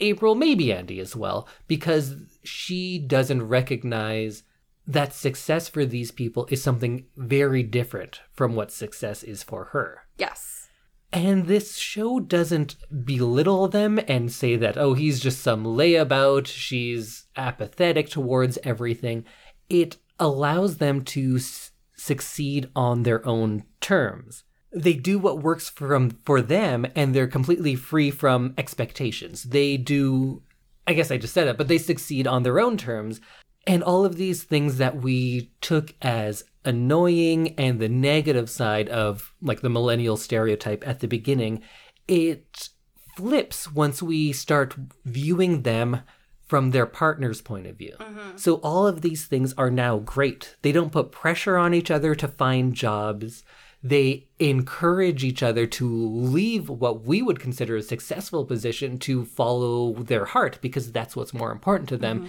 [0.00, 4.42] April, maybe Andy as well, because she doesn't recognize
[4.88, 10.00] that success for these people is something very different from what success is for her.
[10.16, 10.68] Yes.
[11.12, 17.26] And this show doesn't belittle them and say that, oh, he's just some layabout, she's
[17.36, 19.24] apathetic towards everything.
[19.68, 24.44] It allows them to s- succeed on their own terms.
[24.74, 29.44] They do what works for, 'em- for them, and they're completely free from expectations.
[29.44, 30.42] They do,
[30.86, 33.20] I guess I just said it, but they succeed on their own terms.
[33.66, 39.34] And all of these things that we took as annoying and the negative side of
[39.42, 41.62] like the millennial stereotype at the beginning,
[42.06, 42.70] it
[43.16, 46.02] flips once we start viewing them
[46.46, 47.94] from their partner's point of view.
[48.00, 48.36] Mm-hmm.
[48.36, 50.56] So all of these things are now great.
[50.62, 53.44] They don't put pressure on each other to find jobs.
[53.82, 59.92] They encourage each other to leave what we would consider a successful position to follow
[59.92, 62.20] their heart because that's what's more important to them.
[62.20, 62.28] Mm-hmm.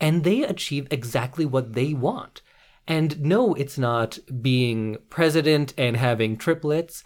[0.00, 2.42] And they achieve exactly what they want.
[2.86, 7.04] And no, it's not being president and having triplets.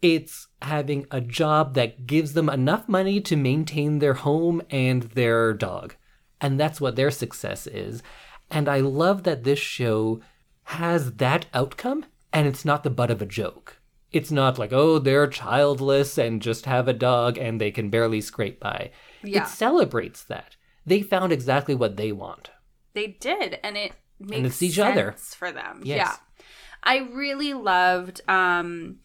[0.00, 5.52] It's having a job that gives them enough money to maintain their home and their
[5.52, 5.96] dog.
[6.40, 8.02] And that's what their success is.
[8.50, 10.20] And I love that this show
[10.64, 13.80] has that outcome and it's not the butt of a joke.
[14.12, 18.20] It's not like, oh, they're childless and just have a dog and they can barely
[18.20, 18.90] scrape by.
[19.22, 19.42] Yeah.
[19.42, 20.56] It celebrates that.
[20.86, 22.50] They found exactly what they want.
[22.94, 25.12] They did, and it makes it's each sense other.
[25.36, 25.80] for them.
[25.84, 25.96] Yes.
[25.98, 26.44] Yeah,
[26.82, 28.98] I really loved um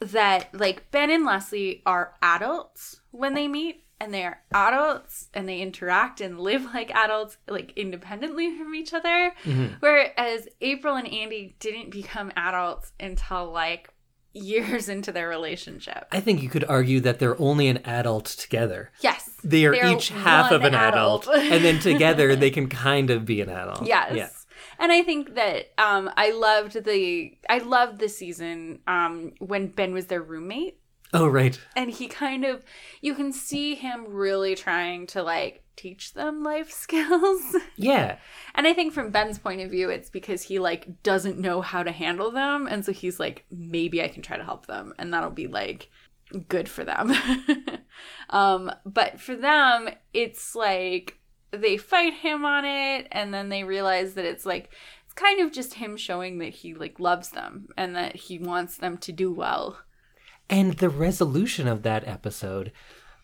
[0.00, 5.48] that like Ben and Leslie are adults when they meet, and they are adults and
[5.48, 9.34] they interact and live like adults, like independently from each other.
[9.44, 9.74] Mm-hmm.
[9.80, 13.90] Whereas April and Andy didn't become adults until like
[14.32, 16.06] years into their relationship.
[16.12, 18.90] I think you could argue that they're only an adult together.
[19.00, 23.24] Yes, They are each half of an adult, and then together they can kind of
[23.24, 23.86] be an adult.
[23.86, 24.14] Yes.
[24.14, 24.28] Yeah.
[24.80, 29.92] And I think that um, I loved the I loved the season um, when Ben
[29.92, 30.78] was their roommate,
[31.12, 31.58] Oh, right.
[31.74, 32.64] and he kind of
[33.00, 37.56] you can see him really trying to like teach them life skills.
[37.76, 38.18] Yeah.
[38.54, 41.82] and I think from Ben's point of view, it's because he like doesn't know how
[41.82, 45.14] to handle them, and so he's like, maybe I can try to help them, and
[45.14, 45.88] that'll be like
[46.48, 47.12] good for them.
[48.30, 51.18] um, but for them, it's like
[51.50, 54.70] they fight him on it, and then they realize that it's like
[55.04, 58.76] it's kind of just him showing that he like loves them and that he wants
[58.76, 59.78] them to do well.
[60.50, 62.72] And the resolution of that episode.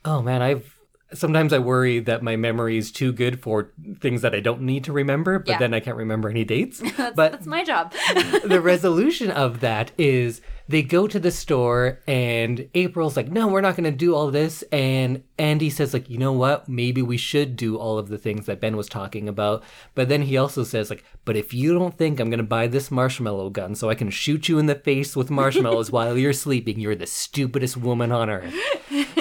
[0.04, 0.73] Oh man, I've
[1.14, 4.84] sometimes I worry that my memory is too good for things that I don't need
[4.84, 5.58] to remember, but Yeah.
[5.58, 6.80] then I can't remember any dates.
[6.96, 7.92] That's, but that's my job.
[8.44, 13.60] the resolution of that is they go to the store and April's like, no, we're
[13.60, 14.62] not going to do all this.
[14.72, 16.68] And Andy says like, you know what?
[16.68, 19.62] Maybe we should do all of the things that Ben was talking about.
[19.94, 22.66] But then he also says like, but if you don't think I'm going to buy
[22.66, 26.32] this marshmallow gun so I can shoot you in the face with marshmallows while you're
[26.32, 28.54] sleeping, you're the stupidest woman on earth.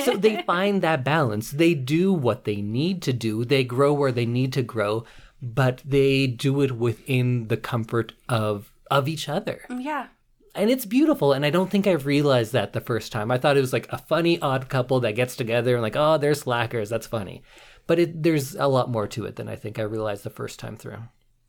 [0.04, 1.52] so they find that balance.
[1.52, 3.44] They do what they need to do.
[3.44, 5.04] They grow where they need to grow,
[5.41, 10.08] but they do it within the comfort of of each other Yeah.
[10.56, 13.58] And it's beautiful and i don't think i realized that the first time i thought
[13.58, 16.89] it was like a funny odd couple that gets together and like oh they're slackers
[16.89, 17.41] that's funny
[17.88, 20.60] but it, there's a lot more to it than i think i realized the first
[20.60, 21.04] time through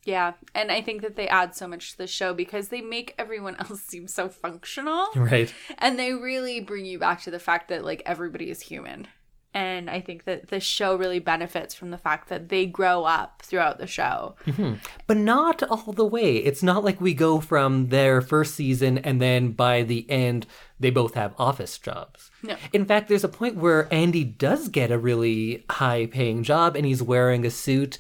[0.07, 0.35] Yeah.
[0.55, 3.57] And I think that they add so much to the show because they make everyone
[3.61, 5.07] else seem so functional.
[5.17, 9.09] right And they really bring you back to the fact that like everybody is human.
[9.55, 13.41] And I think that the show really benefits from the fact that they grow up
[13.43, 14.35] throughout the show.
[14.47, 14.75] Mm-hmm.
[15.07, 16.37] but not all the way.
[16.39, 20.47] It's not like we go from their first season and then by the end
[20.81, 22.31] they both have office jobs.
[22.43, 22.57] No.
[22.73, 26.85] in fact there's a point where andy does get a really high paying job and
[26.85, 27.99] he's wearing a suit.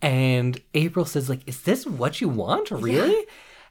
[0.00, 2.70] And april says like is this what you want?
[2.70, 3.26] Really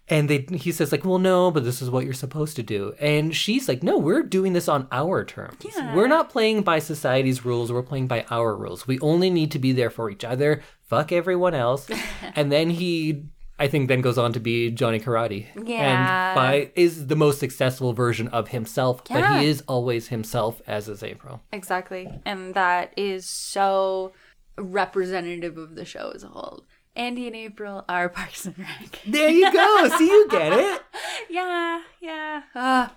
[0.09, 2.93] and they he says like well no but this is what you're supposed to do
[2.99, 5.95] and she's like no we're doing this on our terms Yeah.
[5.95, 9.59] we're not playing by society's rules we're playing by our rules we only need to
[9.59, 11.87] be there for each other fuck everyone else
[12.35, 13.23] and then he
[13.59, 15.45] I think then goes on to be Johnny Karate.
[15.55, 16.31] Yeah.
[16.31, 19.21] And by is the most successful version of himself, yeah.
[19.21, 21.39] but he is always himself as is April.
[21.53, 22.09] Exactly.
[22.25, 24.11] And that is so
[24.57, 26.63] representative of the show as a whole.
[26.95, 28.99] Andy and April are Parks and Rec.
[29.05, 29.89] There you go.
[29.97, 30.81] See you get it.
[31.29, 32.41] yeah, yeah.
[32.55, 32.95] Ah,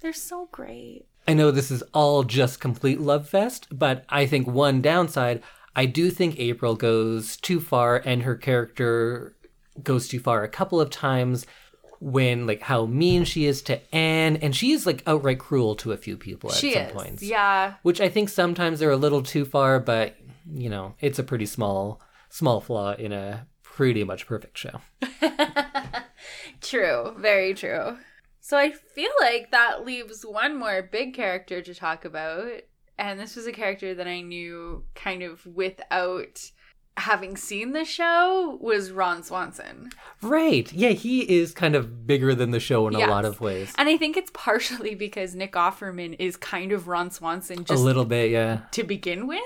[0.00, 1.06] they're so great.
[1.28, 5.42] I know this is all just complete love fest, but I think one downside,
[5.76, 9.36] I do think April goes too far and her character
[9.82, 11.46] goes too far a couple of times
[12.00, 15.92] when like how mean she is to Anne and she is like outright cruel to
[15.92, 16.92] a few people at She some is.
[16.92, 17.22] points.
[17.22, 17.74] Yeah.
[17.82, 20.16] Which I think sometimes they're a little too far, but
[20.52, 22.00] you know, it's a pretty small
[22.30, 24.80] small flaw in a pretty much perfect show.
[26.60, 27.14] True.
[27.18, 27.98] Very true.
[28.40, 32.62] So I feel like that leaves one more big character to talk about.
[32.98, 36.50] And this was a character that I knew kind of without
[36.96, 39.90] having seen the show was Ron Swanson.
[40.20, 40.70] Right.
[40.72, 43.72] Yeah, he is kind of bigger than the show in a lot of ways.
[43.78, 47.82] And I think it's partially because Nick Offerman is kind of Ron Swanson just A
[47.82, 48.62] little bit, yeah.
[48.72, 49.40] to begin with.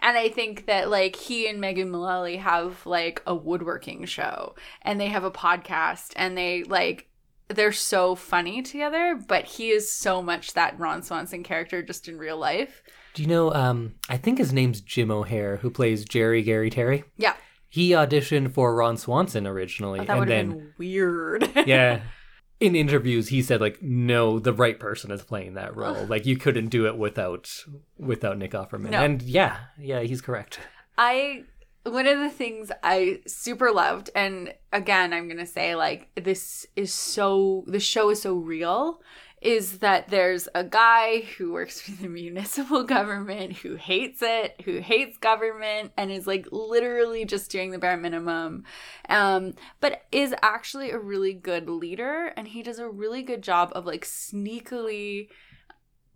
[0.00, 5.00] And I think that like he and Megan Mullally have like a woodworking show and
[5.00, 7.08] they have a podcast and they like
[7.48, 12.18] they're so funny together, but he is so much that Ron Swanson character just in
[12.18, 12.82] real life.
[13.14, 17.04] Do you know um I think his name's Jim O'Heir who plays Jerry Gary Terry?
[17.16, 17.34] Yeah.
[17.68, 21.50] He auditioned for Ron Swanson originally That and would have then been weird.
[21.66, 22.00] yeah.
[22.58, 26.06] In interviews he said like no, the right person is playing that role.
[26.06, 27.64] like you couldn't do it without
[27.98, 28.90] without Nick Offerman.
[28.90, 29.02] No.
[29.02, 30.58] And yeah, yeah, he's correct.
[30.96, 31.44] I
[31.84, 36.92] one of the things I super loved, and again, I'm gonna say like this is
[36.92, 39.00] so the show is so real,
[39.46, 44.80] is that there's a guy who works for the municipal government who hates it, who
[44.80, 48.64] hates government, and is like literally just doing the bare minimum,
[49.08, 53.70] um, but is actually a really good leader, and he does a really good job
[53.76, 55.28] of like sneakily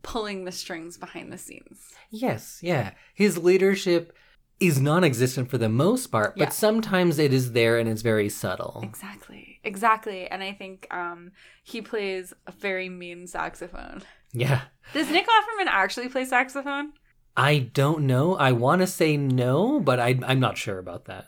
[0.03, 1.93] pulling the strings behind the scenes.
[2.11, 2.93] Yes, yeah.
[3.15, 4.13] His leadership
[4.61, 6.51] is non-existent for the most part, but Yeah.
[6.51, 8.81] sometimes it is there and it's very subtle.
[8.85, 9.59] Exactly.
[9.65, 10.27] Exactly.
[10.27, 11.33] And I think um
[11.65, 14.03] he plays a very mean saxophone.
[14.33, 14.63] Yeah.
[14.93, 16.93] Does Nick Offerman actually play saxophone?
[17.37, 18.37] I don't know.
[18.37, 21.27] I want to say no, but I, I'm not sure about that.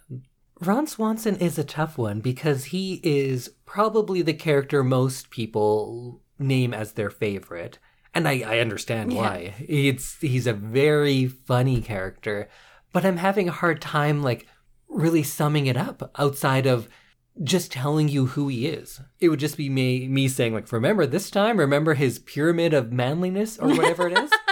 [0.60, 6.72] Ron Swanson is a tough one because he is probably the character most people name
[6.74, 7.78] as their favorite.
[8.14, 9.18] And I, I understand Yeah.
[9.20, 9.54] why.
[9.68, 12.48] It's he's a very funny character,
[12.92, 14.46] but I'm having a hard time like
[14.88, 16.88] really summing it up outside of
[17.42, 19.00] just telling you who he is.
[19.20, 22.92] It would just be me me saying like remember this time, remember his pyramid of
[22.92, 24.30] manliness or whatever it is.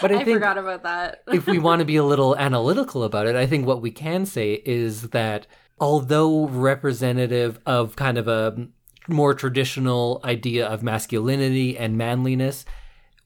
[0.00, 1.22] But I, I, think forgot about that.
[1.32, 4.26] if we want to be a little analytical about it, I think what we can
[4.26, 5.46] say is that
[5.80, 8.66] although representative of kind of a
[9.06, 12.64] more traditional idea of masculinity and manliness,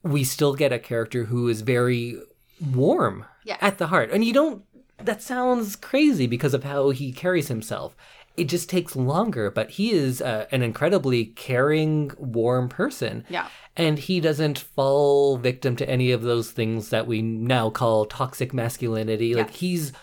[0.03, 2.21] we still get a character who is very
[2.73, 3.57] warm Yeah.
[3.61, 4.11] at the heart.
[4.11, 4.63] And you don't,
[5.03, 7.95] that sounds crazy because of how he carries himself.
[8.35, 13.23] It just takes longer, but he is uh, an incredibly caring, warm person.
[13.29, 13.47] yeah.
[13.75, 18.53] And he doesn't fall victim to any of those things that we now call toxic
[18.53, 19.35] masculinity.
[19.35, 19.59] Like Yes.
[19.59, 19.93] he's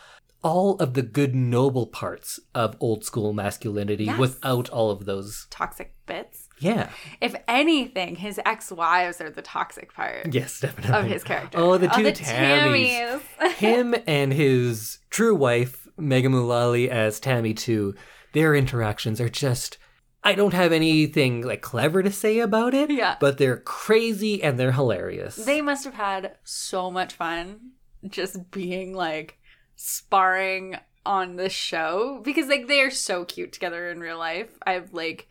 [0.44, 4.18] all of the good noble parts of old school masculinity Yes.
[4.18, 5.46] without all of those.
[5.50, 6.43] Toxic bits.
[6.58, 6.88] Yeah.
[7.20, 10.96] If anything, his ex-wives are the toxic part Yes, definitely.
[10.98, 11.58] of his character.
[11.58, 13.20] Oh, the Oh, two the Tammys.
[13.40, 13.52] Tammys.
[13.56, 17.94] Him and his true wife, Megan Mullally as Tammy too,
[18.32, 19.78] their interactions are just
[20.26, 22.90] I don't have anything like clever to say about it.
[22.90, 23.16] Yeah.
[23.20, 25.36] But they're crazy and they're hilarious.
[25.36, 27.72] They must have had so much fun
[28.08, 29.38] just being like
[29.76, 30.76] sparring
[31.06, 34.48] on this show because like they are so cute together in real life.
[34.66, 35.28] I've like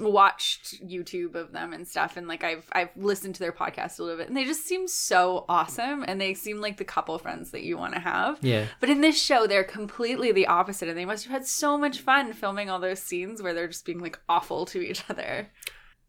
[0.00, 4.02] watched YouTube of them and stuff and like I've I've listened to their podcast a
[4.02, 7.50] little bit and they just seem so awesome and they seem like the couple friends
[7.52, 8.38] that you want to have.
[8.42, 8.66] yeah.
[8.80, 12.00] But in this show they're completely the opposite and they must have had so much
[12.00, 15.50] fun filming all those scenes where they're just being like awful to each other.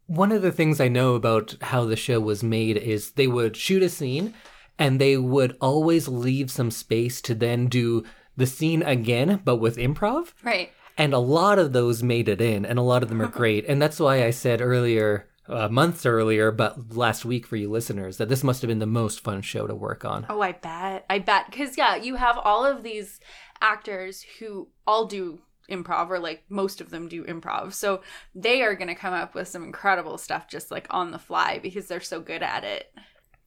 [0.07, 3.55] One of the things I know about how the show was made is they would
[3.55, 4.33] shoot a scene
[4.77, 8.03] and they would always leave some space to then do
[8.37, 10.33] the scene again, but with improv.
[10.43, 10.71] Right.
[10.97, 13.65] And a lot of those made it in, and a lot of them are great.
[13.67, 18.17] And that's why I said earlier, uh, months earlier, but last week for you listeners,
[18.17, 20.25] that this must have been the most fun show to work on.
[20.29, 21.05] Oh, I bet.
[21.09, 21.51] I bet.
[21.51, 23.19] Because, yeah, you have all of these
[23.61, 25.39] actors who all do
[25.69, 27.73] improv, or like most of them do improv.
[27.73, 28.01] So
[28.33, 31.59] they are going to come up with some incredible stuff just like on the fly
[31.61, 32.93] because they're so good at it.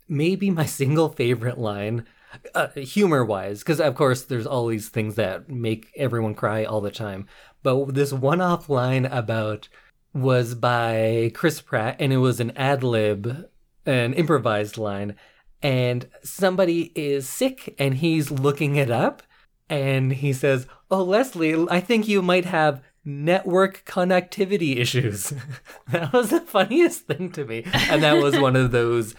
[0.08, 2.06] Maybe my single favorite line,
[2.54, 6.80] uh, humor wise, because of course there's all these things that make everyone cry all
[6.80, 7.26] the time.
[7.62, 9.68] But this one off line about
[10.14, 13.48] was by Chris Pratt, and it was an ad lib,
[13.86, 15.16] an improvised line.
[15.60, 19.22] And somebody is sick, and he's looking it up,
[19.68, 25.32] and he says, "Oh, Leslie, I think you might have." Network connectivity issues.
[25.88, 27.64] that was the funniest thing to me.
[27.72, 29.14] And that was one of those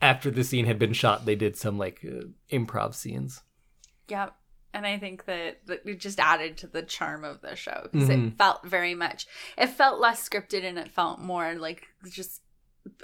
[0.00, 3.42] after the scene had been shot, they did some like uh, improv scenes.
[4.08, 4.34] Yep.
[4.74, 8.28] And I think that, it just added to the charm of the show because Mhm.
[8.28, 9.26] it felt very much,
[9.56, 12.42] it felt less scripted and it felt more like just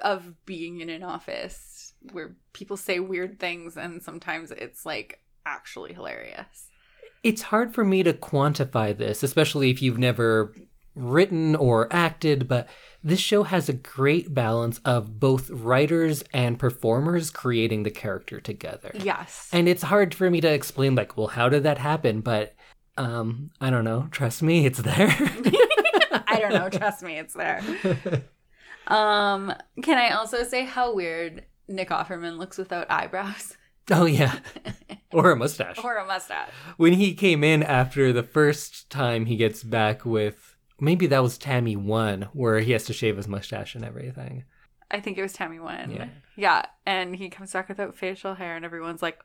[0.03, 5.93] of being in an office where people say weird things and sometimes it's like actually
[5.95, 6.68] hilarious.
[7.22, 10.55] It's hard for me to quantify this, especially if you've never
[10.95, 12.68] written or acted, but
[13.03, 18.90] this show has a great balance of both writers and performers creating the character together.
[18.95, 19.49] Yes.
[19.53, 22.20] And it's hard for me to explain, like, well, how did that happen?
[22.20, 22.55] But
[22.97, 24.09] um, I don't know.
[24.11, 25.09] Trust me, it's there.
[26.26, 26.68] I don't know.
[26.78, 27.62] Trust me, it's there.
[28.86, 33.57] Um, can I also say how weird Nick Offerman looks without eyebrows
[33.90, 34.38] oh, yeah.
[35.12, 35.76] Or a mustache.
[35.84, 36.49] or a mustache?
[36.78, 40.51] when he came in after the first time he gets back with
[40.83, 44.45] maybe that was Tammy one where he has to shave his mustache and everything.
[44.91, 45.91] I think it was Tammy one.
[45.91, 46.09] Yeah.
[46.37, 49.18] Yeah, and he comes back without facial hair, and everyone's like,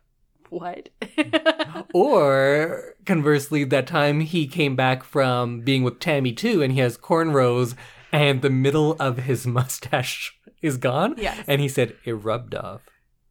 [0.50, 0.90] "What?"
[1.94, 6.98] Or conversely, that time he came back from being with Tammy two and he has
[6.98, 7.76] cornrows
[8.12, 11.16] and the middle of his mustache is gone.
[11.18, 11.44] Yes.
[11.48, 12.84] And he said it rubbed off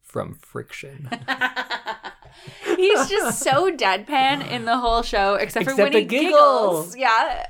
[0.03, 1.09] from friction.
[2.77, 6.29] He's just so deadpan in the whole show, except for when he the giggle.
[6.29, 6.95] giggles.
[6.95, 7.47] Yeah.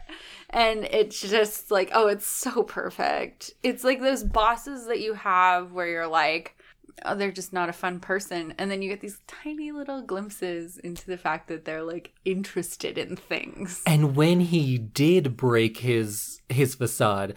[0.50, 3.52] And it's just like, oh, it's so perfect.
[3.64, 6.56] It's like those bosses that you have where you're like,
[7.06, 8.54] oh, they're just not a fun person.
[8.58, 12.98] And then you get these tiny little glimpses into the fact that they're like interested
[12.98, 13.82] in things.
[13.86, 17.36] And when he did break his his facade,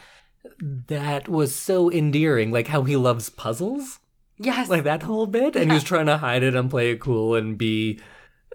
[0.61, 2.52] that was so endearing.
[2.52, 3.98] Like how he loves puzzles.
[4.42, 4.70] Yes.
[4.70, 7.34] like that whole bit and he was trying to hide it and play it cool
[7.34, 8.00] and be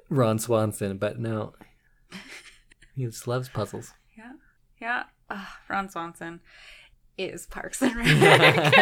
[0.09, 1.53] ron swanson but no
[2.95, 3.93] he just loves puzzles
[4.79, 5.03] yeah.
[5.29, 6.39] Ugh, Ron Swanson
[7.17, 8.73] is Parks and Rec.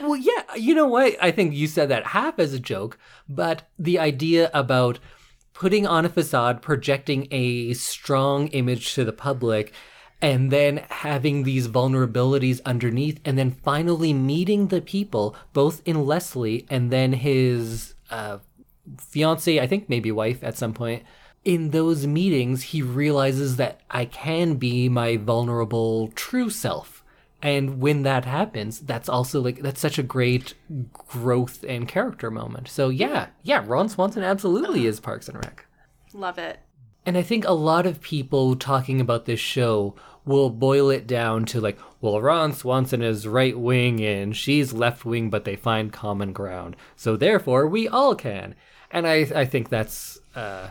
[0.00, 2.98] well yeah you know what i think you said that half as a joke
[3.28, 4.98] but the idea about
[5.52, 9.72] putting on a facade projecting a strong image to the public
[10.22, 16.64] and then having these vulnerabilities underneath and then finally meeting the people both in leslie
[16.70, 18.38] and then his uh,
[18.98, 21.02] fiance i think maybe wife at some point
[21.46, 27.04] in those meetings he realizes that i can be my vulnerable true self
[27.40, 30.54] and when that happens that's also like that's such a great
[30.92, 35.64] growth and character moment so yeah yeah ron swanson absolutely is parks and rec
[36.12, 36.58] Love it.
[37.04, 39.94] and I think a lot of people talking about this show
[40.24, 45.04] will boil it down to like, well, Ron Swanson is right wing and she's left
[45.04, 46.74] wing, but they find common ground.
[46.96, 48.56] So therefore, we all can.
[48.90, 50.70] And I, I think that's uh,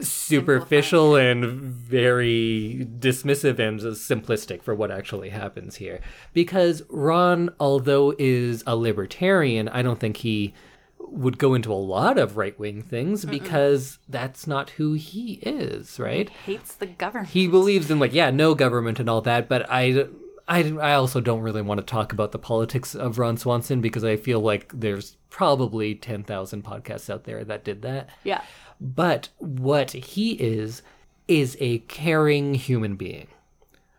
[0.00, 6.00] superficial and very dismissive and simplistic for what actually happens here.
[6.32, 10.54] Because Ron, although is a libertarian, I don't think he
[10.98, 15.98] would go into a lot of right wing things because that's not who he is,
[15.98, 16.28] right?
[16.30, 17.28] Hates the government.
[17.28, 20.06] He believes in like yeah, no government and all that, but I
[20.48, 24.04] I I also don't really want to talk about the politics of Ron Swanson because
[24.04, 28.10] I feel like there's probably 10,000 podcasts out there that did that.
[28.22, 28.42] yeah.
[28.82, 30.82] But what he is
[31.28, 33.28] is a caring human being.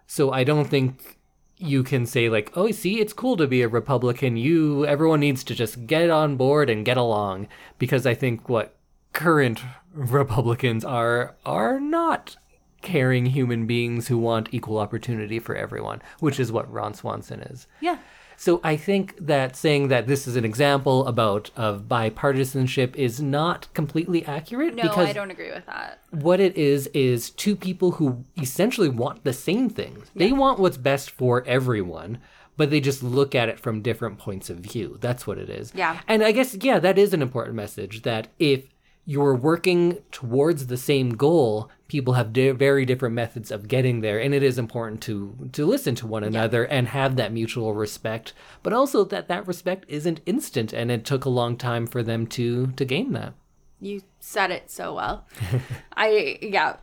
[0.06, 1.18] So I don't think
[1.58, 4.36] you can say like, "Oh, see, it's cool to be a Republican.
[4.36, 7.48] You everyone needs to just get on board and get along."
[7.80, 8.76] Because I think what
[9.14, 9.62] current
[9.94, 12.36] Republicans are are not
[12.82, 17.66] caring human beings who want equal opportunity for everyone, which is what Ron Swanson is.
[17.80, 18.00] Yeah.
[18.38, 23.74] So I think that saying that this is an example about of bipartisanship is not
[23.74, 26.00] completely accurate No, I don't agree with that.
[26.12, 30.10] what it is is two people who essentially want the same things.
[30.16, 32.20] They want what's best for everyone,
[32.58, 34.98] but they just look at it from different points of view.
[35.02, 35.72] That's what it is.
[35.76, 36.00] Yeah.
[36.08, 38.66] And I guess yeah, that is an important message that if
[39.06, 44.20] you're working towards the same goal, people have di- very different methods of getting there,
[44.20, 48.34] and it is important to to listen to one another and have that mutual respect,
[48.64, 52.26] but also that that respect isn't instant, and it took a long time for them
[52.26, 53.36] to to gain that.
[53.80, 55.28] You said it so well.
[55.96, 56.78] I yeah.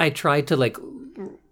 [0.00, 0.76] I tried to like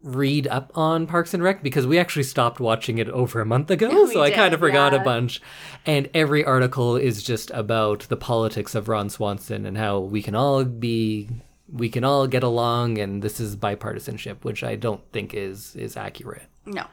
[0.03, 3.71] read up on Parks and Rec because we actually stopped watching it over a month
[3.71, 5.01] ago, We so I kind of forgot yeah.
[5.01, 5.41] a bunch.
[5.87, 10.35] And every article is just about the politics of Ron Swanson and how we can
[10.35, 11.29] all be
[11.73, 15.97] we can all get along and this is bipartisanship, which I don't think is is
[15.97, 16.47] accurate.
[16.67, 16.87] No.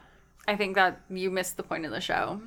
[0.48, 2.40] I think that you missed the point of the show.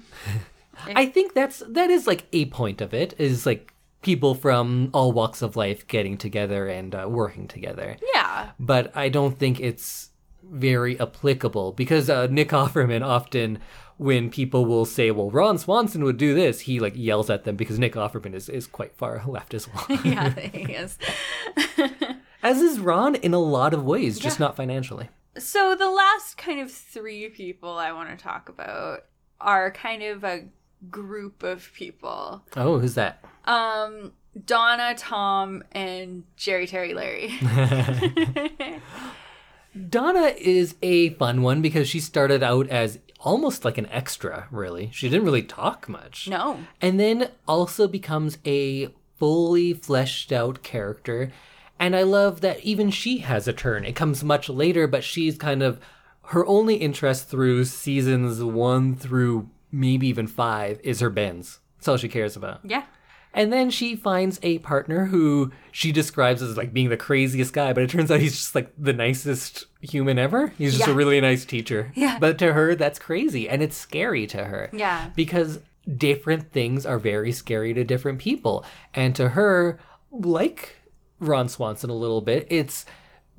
[0.86, 5.12] I think that's that is like a point of it is like people from all
[5.12, 7.98] walks of life getting together and uh, working together.
[8.14, 8.52] Yeah.
[8.60, 10.12] but I don't think it's
[10.52, 13.60] very applicable because uh, Nick Offerman often,
[13.98, 17.56] when people will say, "Well, Ron Swanson would do this," he like yells at them
[17.56, 20.98] because Nick Offerman is, is quite far left as well, Yeah, he is.
[22.44, 25.10] as is Ron in a lot of ways, just not financially.
[25.38, 29.06] So the last kind of three people I want to talk about
[29.42, 30.46] are kind of a
[30.90, 32.44] group of people.
[32.56, 33.24] Oh, who's that?
[33.46, 34.14] Um
[34.46, 37.34] Donna, Tom, and Jerry Terry Larry.
[39.90, 44.90] Donna is a fun one because she started out as almost like an extra, really.
[44.94, 46.28] She didn't really talk much.
[46.30, 46.60] no.
[46.82, 51.32] and then also becomes a fully fleshed out character.
[51.80, 53.84] And I love that even she has a turn.
[53.84, 55.80] It comes much later, but she's kind of
[56.28, 61.60] her only interest through seasons one through maybe even five is her Benz.
[61.78, 62.62] That's all she cares about.
[62.64, 62.86] Yeah.
[63.36, 67.74] And then she finds a partner who she describes as like being the craziest guy,
[67.74, 70.54] but it turns out he's just like the nicest human ever.
[70.58, 71.92] He's just a really nice teacher.
[71.96, 72.18] Yeah.
[72.18, 73.50] But to her, that's crazy.
[73.50, 74.70] And it's scary to her.
[74.72, 75.10] Yeah.
[75.16, 75.60] Because
[75.98, 78.64] different things are very scary to different people.
[78.94, 79.80] And to her,
[80.12, 80.78] like
[81.20, 82.86] Ron Swanson a little bit, it's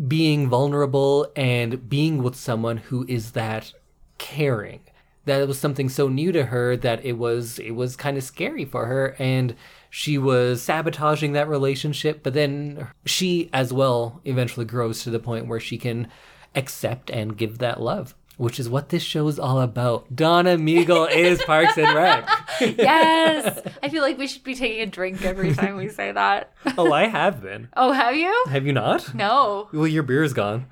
[0.07, 3.73] being vulnerable and being with someone who is that
[4.19, 4.81] caring
[5.27, 8.65] that was something so new to her that it was it was kind of scary
[8.65, 9.55] for her and
[9.99, 15.47] she was sabotaging that relationship but then she as well eventually grows to the point
[15.47, 16.07] where she can
[16.55, 21.11] accept and give that love which is what this show is all about donna meagle
[21.25, 22.29] is parks and rec
[22.61, 23.59] Yes.
[23.83, 26.53] I feel like we should be taking a drink every time we say that.
[26.77, 28.45] oh i have been Oh, have you?
[28.49, 29.69] have you not No.
[29.73, 30.67] well your beer is gone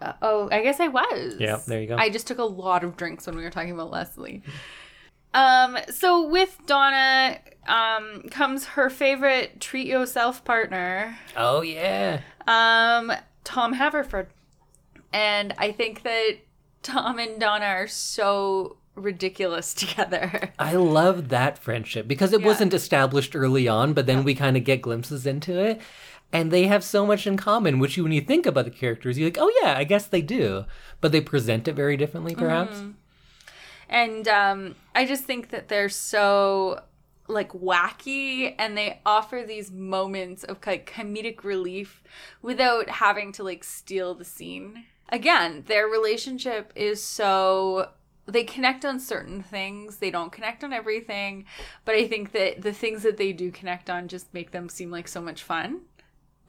[0.00, 1.36] Uh, oh, I guess I was.
[1.38, 1.96] Yeah, there you go.
[1.96, 4.42] I just took a lot of drinks when we were talking about Leslie.
[5.34, 13.12] Um, so with Donna, um, comes her favorite treat yourself partner, oh yeah um,
[13.44, 14.26] Tom Haverford.
[15.12, 16.38] And I think that
[16.82, 20.50] Tom and Donna are so ridiculous together.
[20.58, 22.46] I love that friendship because it Yeah.
[22.46, 25.80] wasn't established early on, but then we kind of get glimpses into it.
[26.32, 29.18] And they have so much in common, which you, when you think about the characters,
[29.18, 30.64] you're like, oh yeah, I guess they do.
[31.02, 32.82] But they present it very differently, perhaps.
[33.92, 36.80] And um, I just think that they're so
[37.28, 42.02] like wacky and they offer these moments of like comedic relief
[42.40, 44.86] without having to like steal the scene.
[45.10, 47.90] Again, their relationship is so
[48.24, 49.96] they connect on certain things.
[49.98, 51.44] They don't connect on everything,
[51.84, 54.90] but I think that the things that they do connect on just make them seem
[54.90, 55.82] like so much fun.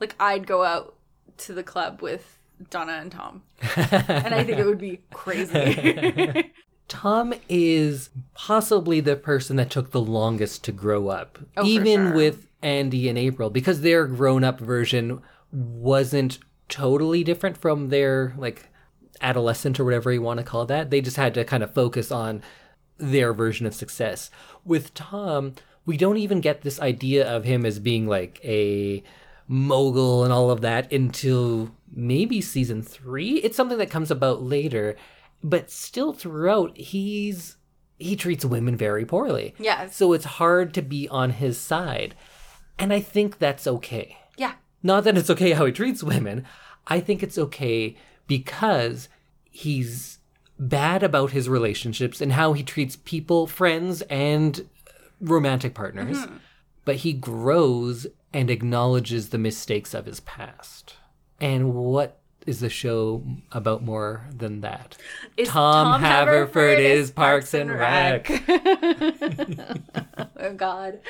[0.00, 0.96] Like I'd go out
[1.38, 2.38] to the club with
[2.70, 3.42] Donna and Tom.
[3.76, 6.50] and I think it would be crazy.
[6.88, 12.14] Tom is possibly the person that took the longest to grow up, Oh, even sure.
[12.14, 15.20] with Andy and April, because their grown up version
[15.50, 16.38] wasn't
[16.68, 18.68] totally different from their like
[19.20, 20.90] adolescent or whatever you want to call that.
[20.90, 22.42] They just had to kind of focus on
[22.98, 24.30] their version of success.
[24.64, 25.54] With Tom,
[25.86, 29.02] we don't even get this idea of him as being like a
[29.46, 33.34] mogul and all of that until maybe season three.
[33.38, 34.96] It's something that comes about later,
[35.44, 37.58] but still throughout, he's
[37.98, 39.54] he treats women very poorly.
[39.58, 39.94] Yes.
[39.94, 42.16] So it's hard to be on his side.
[42.78, 44.16] And I think that's okay.
[44.36, 44.54] Yeah.
[44.82, 46.44] Not that it's okay how he treats women.
[46.88, 47.96] I think it's okay
[48.26, 49.08] because
[49.50, 50.18] he's
[50.58, 54.68] bad about his relationships and how he treats people, friends, and
[55.20, 56.18] romantic partners.
[56.18, 56.36] Mm-hmm.
[56.84, 60.96] But he grows and acknowledges the mistakes of his past.
[61.40, 63.22] And what is the show
[63.52, 64.96] about more than that?
[65.36, 68.30] Is Tom Haverford is Parks and Rec.
[70.36, 71.00] oh God!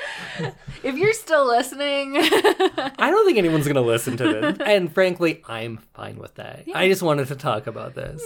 [0.83, 4.57] If you're still listening, I don't think anyone's going to listen to this.
[4.65, 6.65] And frankly, I'm fine with that.
[6.73, 8.21] I just wanted to talk about this.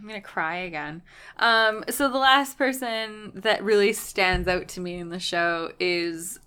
[0.00, 1.02] I'm gonna cry again.
[1.38, 6.38] Um, so the last person that really stands out to me in the show is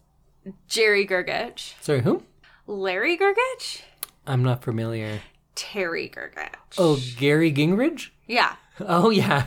[0.67, 2.23] Jerry Gergich, Sorry, who?
[2.65, 3.83] Larry Gergich,
[4.25, 5.21] I'm not familiar.
[5.55, 6.55] Terry Gergich.
[6.77, 8.09] Oh, Gary Gingrich?
[8.27, 8.55] yeah.
[8.79, 9.45] Oh yeah.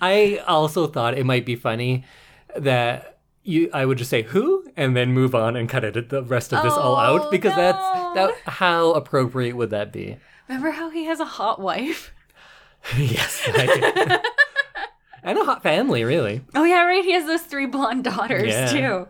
[0.00, 2.04] I also thought it might be funny
[2.56, 6.22] that you I would just say who and then move on and cut it the
[6.22, 7.56] rest of this all oh, out Oh, because no.
[7.56, 10.16] that's that how appropriate would that be?
[10.48, 12.14] Remember how he has a hot wife?
[12.96, 14.16] yes, I do.
[15.22, 16.40] and a hot family, really.
[16.54, 17.04] Oh yeah, right.
[17.04, 18.68] He has those three blonde daughters Yeah.
[18.72, 19.08] too.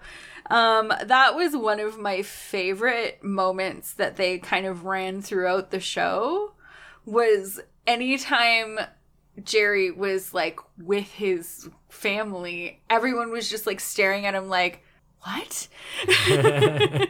[0.48, 5.80] Um, that was one of my favorite moments that they kind of ran throughout the
[5.80, 6.52] show.
[7.04, 8.78] Was anytime
[9.42, 14.82] Jerry was like with his family, everyone was just like staring at him like,
[15.22, 15.68] "What?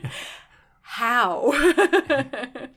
[0.83, 1.53] How?"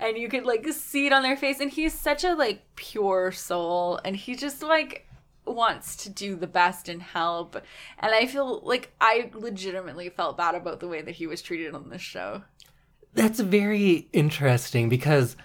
[0.00, 3.32] and you could like see it on their face and he's such a like pure
[3.32, 5.06] soul and he just like
[5.46, 7.56] wants to do the best and help
[7.98, 11.74] and i feel like i legitimately felt bad about the way that he was treated
[11.74, 12.42] on this show
[13.14, 15.36] That's very interesting because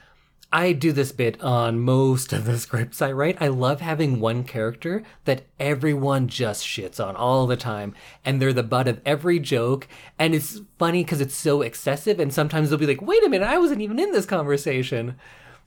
[0.52, 3.38] I do this bit on most of the scripts I write.
[3.40, 7.94] I love having one character that everyone just shits on all the time,
[8.26, 9.88] and they're the butt of every joke.
[10.18, 13.48] And it's funny because it's so excessive, and sometimes they'll be like, wait a minute,
[13.48, 15.16] I wasn't even in this conversation.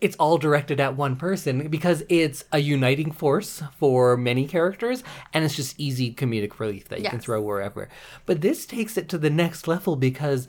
[0.03, 5.03] It's all directed at one person because it's a uniting force for many characters,
[5.33, 7.89] and it's just easy comedic relief that you can throw wherever.
[8.27, 10.49] But this takes it to the next level because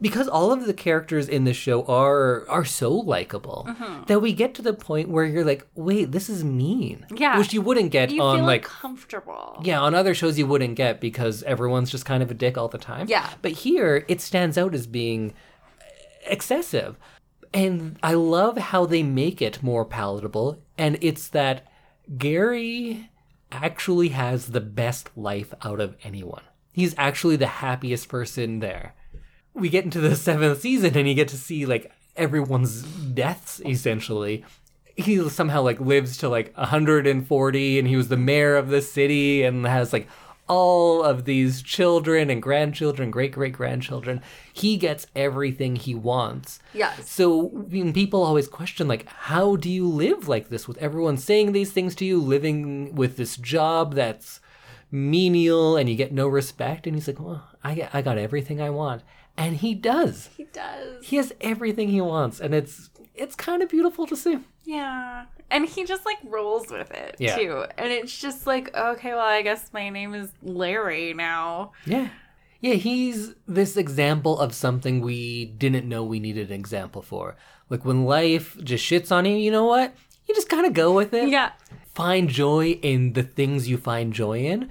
[0.00, 4.04] because all of the characters in the show are are so likable Mm-hmm.
[4.06, 7.06] that we get to the point where you're like, wait, this is mean.
[7.14, 7.38] Yeah.
[7.38, 8.64] which you wouldn't get you on like.
[8.64, 9.60] comfortable.
[9.64, 12.68] yeah, on other shows you wouldn't get because everyone's just kind of a dick all
[12.68, 13.06] the time.
[13.08, 13.30] Yeah.
[13.42, 15.34] But here it stands out as being
[16.26, 16.96] excessive.
[17.54, 20.62] And I love how they make it more palatable.
[20.78, 21.66] And it's that
[22.16, 23.10] Gary
[23.50, 26.42] actually has the best life out of anyone.
[26.72, 28.94] He's actually the happiest person there.
[29.52, 34.44] We get into the seventh season and you get to see like everyone's deaths essentially.
[34.96, 39.42] He somehow like lives to like 140 and he was the mayor of the city
[39.42, 40.08] and has like
[40.48, 44.20] all of these children and grandchildren, great great grandchildren.
[44.52, 46.58] He gets everything he wants.
[46.74, 47.48] yes So
[47.94, 51.94] people always question, like, how do you live like this with everyone saying these things
[51.96, 54.40] to you, living with this job that's
[54.90, 56.86] menial and you get no respect?
[56.86, 59.02] And he's like, well, I, I got everything I want.
[59.36, 60.28] And he does.
[60.36, 62.40] he does He has everything he wants.
[62.40, 64.38] And it's it's kind of beautiful to see.
[64.64, 67.36] yeah and he just like rolls with it Yeah.
[67.36, 72.08] too and it's just like okay well i guess my name is larry now Yeah.
[72.64, 77.34] Yeah, he's this example of something we didn't know we needed an example for.
[77.68, 79.92] Like when life just shits on you, you know what?
[80.28, 81.28] You just kind of go with it.
[81.28, 81.50] yeah
[81.92, 84.70] find joy in the things you find joy in.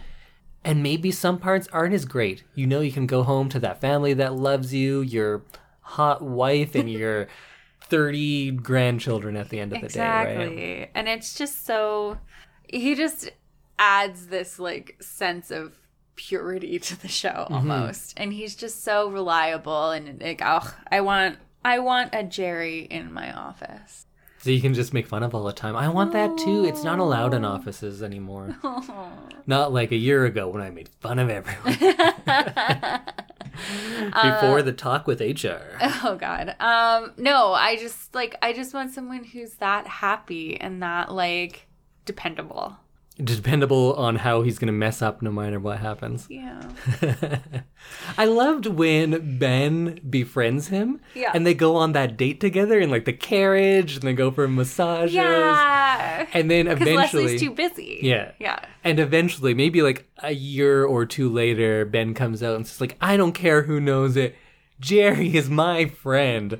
[0.63, 2.45] And maybe some parts aren't as great.
[2.55, 5.41] You know, you can go home to that family that loves you, your
[5.81, 7.27] hot wife, and your
[7.91, 10.27] 30 grandchildren at the end of the day, right?
[10.29, 12.17] exactly and it's just so
[12.67, 13.29] he just
[13.77, 15.73] adds this like sense of
[16.15, 17.53] purity to the show Mm-hmm.
[17.71, 22.79] almost and he's just so reliable and like oh i want i want a jerry
[22.81, 24.05] in my office
[24.43, 25.75] So you can just make fun of all the time.
[25.75, 26.65] I want that too.
[26.65, 28.57] It's not allowed in offices anymore.
[29.45, 31.77] Not like a year ago when I made fun of everyone.
[34.23, 35.77] Before the talk with HR.
[36.03, 40.81] oh god um no i just like i just want someone who's that happy and
[40.81, 41.67] that like
[42.05, 42.77] dependable
[43.17, 46.25] dependable on how he's going to mess up no matter what happens.
[46.29, 46.61] Yeah.
[48.17, 51.31] I loved when Ben befriends him Yeah.
[51.33, 54.47] and they go on that date together in like the carriage and they go for
[54.47, 55.13] massages.
[55.15, 56.27] Yeah.
[56.33, 57.99] And then eventually Leslie's too busy.
[58.01, 58.31] Yeah.
[58.39, 58.59] Yeah.
[58.83, 62.97] And eventually, maybe like a year or two later, Ben comes out and says, like,
[63.01, 64.35] I don't care who knows it.
[64.79, 66.59] Jerry is my friend.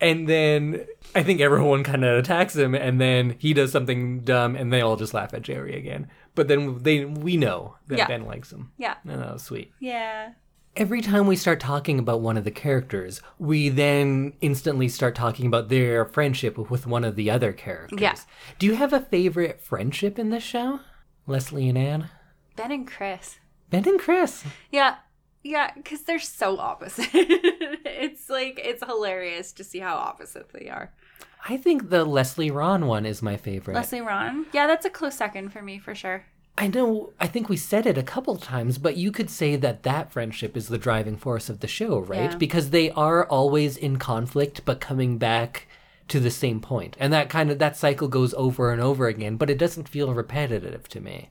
[0.00, 0.86] And then
[1.16, 4.82] I think everyone kind of attacks him, and then he does something dumb, and they
[4.82, 6.08] all just laugh at Jerry again.
[6.34, 8.06] But then they we know that Yeah.
[8.06, 8.70] Ben likes him.
[8.76, 8.96] Yeah.
[9.04, 9.72] And that was sweet.
[9.80, 10.32] Yeah.
[10.76, 15.46] Every time we start talking about one of the characters, we then instantly start talking
[15.46, 17.98] about their friendship with one of the other characters.
[17.98, 18.14] Yeah.
[18.58, 20.80] Do you have a favorite friendship in this show?
[21.26, 22.10] Leslie and Anne?
[22.56, 23.38] Ben and Chris.
[23.70, 24.44] Ben and Chris.
[24.70, 24.96] Yeah.
[25.42, 27.08] Yeah, because they're so opposite.
[27.14, 30.92] it's like, it's hilarious to see how opposite they are.
[31.48, 33.74] I think the Leslie Ron one is my favorite.
[33.74, 34.46] Leslie Ron.
[34.52, 36.24] Yeah, that's a close second for me for sure.
[36.58, 39.82] I know, I think we said it a couple times, but you could say that
[39.82, 42.32] that friendship is the driving force of the show, right?
[42.32, 42.36] Yeah.
[42.36, 45.68] Because they are always in conflict, but coming back
[46.08, 46.96] to the same point.
[46.98, 50.14] And that kind of, that cycle goes over and over again, but it doesn't feel
[50.14, 51.30] repetitive to me.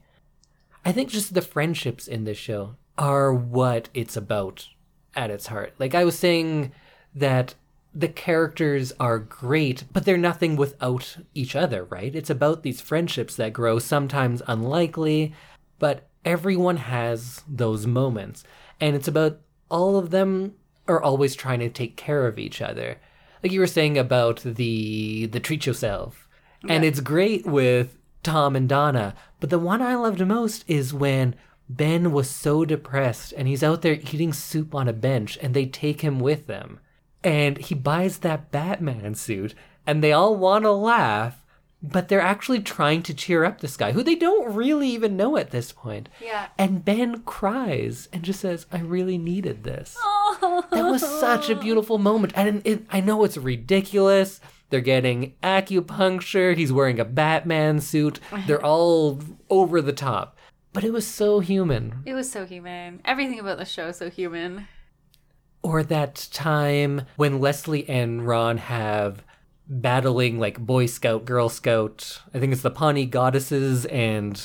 [0.84, 4.68] I think just the friendships in this show are what it's about
[5.14, 5.74] at its heart.
[5.78, 6.72] Like I was saying
[7.14, 7.54] that
[7.96, 12.14] the characters are great, but they're nothing without each other, right?
[12.14, 15.32] It's about these friendships that grow sometimes unlikely,
[15.78, 18.44] but everyone has those moments.
[18.82, 19.40] And it's about
[19.70, 20.56] all of them
[20.86, 22.98] are always trying to take care of each other.
[23.42, 26.28] Like you were saying about the the treat yourself.
[26.68, 31.34] And it's great with Tom and Donna, but the one I loved most is when
[31.68, 35.64] Ben was so depressed and he's out there eating soup on a bench and they
[35.64, 36.80] take him with them.
[37.26, 39.52] And he buys that Batman suit
[39.84, 41.42] and they all want to laugh,
[41.82, 45.36] but they're actually trying to cheer up this guy who they don't really even know
[45.36, 46.08] at this point.
[46.22, 46.46] Yeah.
[46.56, 49.96] And Ben cries and just says, I really needed this.
[49.98, 50.64] Oh.
[50.70, 52.32] That was such a beautiful moment.
[52.36, 54.40] And it, I know it's ridiculous.
[54.70, 56.56] They're getting acupuncture.
[56.56, 58.20] He's wearing a Batman suit.
[58.46, 59.20] They're all
[59.50, 60.36] over the top.
[60.72, 62.02] But it was so human.
[62.04, 63.00] It was so human.
[63.04, 64.68] Everything about the show is so human.
[65.66, 69.24] Or that time when Leslie and Ron have
[69.68, 72.22] battling like Boy Scout, Girl Scout.
[72.32, 74.40] I think it's the Pawnee Goddesses and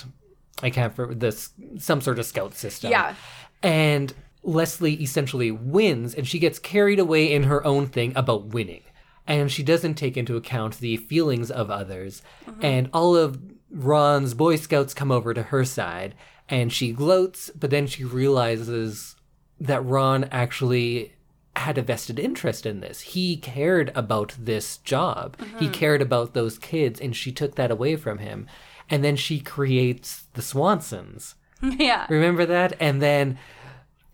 [0.63, 2.89] I can't remember this some sort of scout system.
[2.89, 3.13] Yeah.
[3.61, 8.81] And Leslie essentially wins and she gets carried away in her own thing about winning.
[9.27, 12.23] And she doesn't take into account the feelings of others.
[12.47, 12.65] Mm-hmm.
[12.65, 13.39] And all of
[13.69, 16.15] Ron's Boy Scouts come over to her side
[16.49, 19.15] and she gloats, but then she realizes
[19.61, 21.13] that Ron actually
[21.55, 23.01] had a vested interest in this.
[23.01, 25.37] He cared about this job.
[25.59, 25.73] He uh-huh.
[25.73, 28.47] cared about those kids and she took that away from him.
[28.89, 31.35] And then she creates the Swansons.
[31.61, 32.07] yeah.
[32.09, 32.73] Remember that?
[32.79, 33.37] And then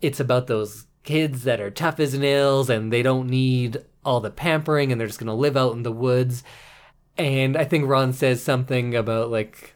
[0.01, 4.29] it's about those kids that are tough as nails and they don't need all the
[4.29, 6.43] pampering and they're just going to live out in the woods.
[7.17, 9.73] And I think Ron says something about, like,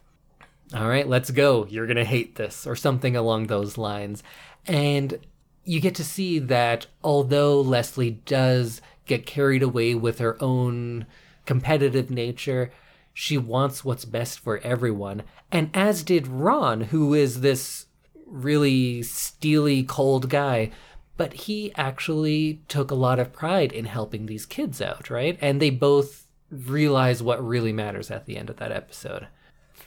[0.74, 1.66] all right, let's go.
[1.66, 4.22] You're going to hate this, or something along those lines.
[4.66, 5.18] And
[5.64, 11.06] you get to see that although Leslie does get carried away with her own
[11.46, 12.72] competitive nature,
[13.14, 15.22] she wants what's best for everyone.
[15.50, 17.86] And as did Ron, who is this
[18.32, 20.70] really steely, cold guy.
[21.16, 25.38] But he actually took a lot of pride in helping these kids out, right?
[25.40, 29.28] And they both realize what really matters at the end of that episode.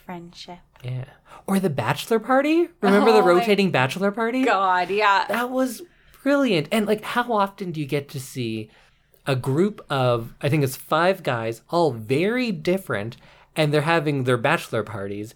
[0.06, 0.60] Friendship.
[0.82, 1.04] Yeah.
[1.46, 2.68] Or the bachelor party?
[2.80, 4.44] Remember the Oh my rotating bachelor party?
[4.44, 5.26] God, yeah.
[5.28, 5.82] That was
[6.22, 6.68] brilliant.
[6.72, 8.70] And like how often do you get to see
[9.26, 13.16] a group of I think it's 5 guys all very different
[13.56, 15.34] and they're having their bachelor parties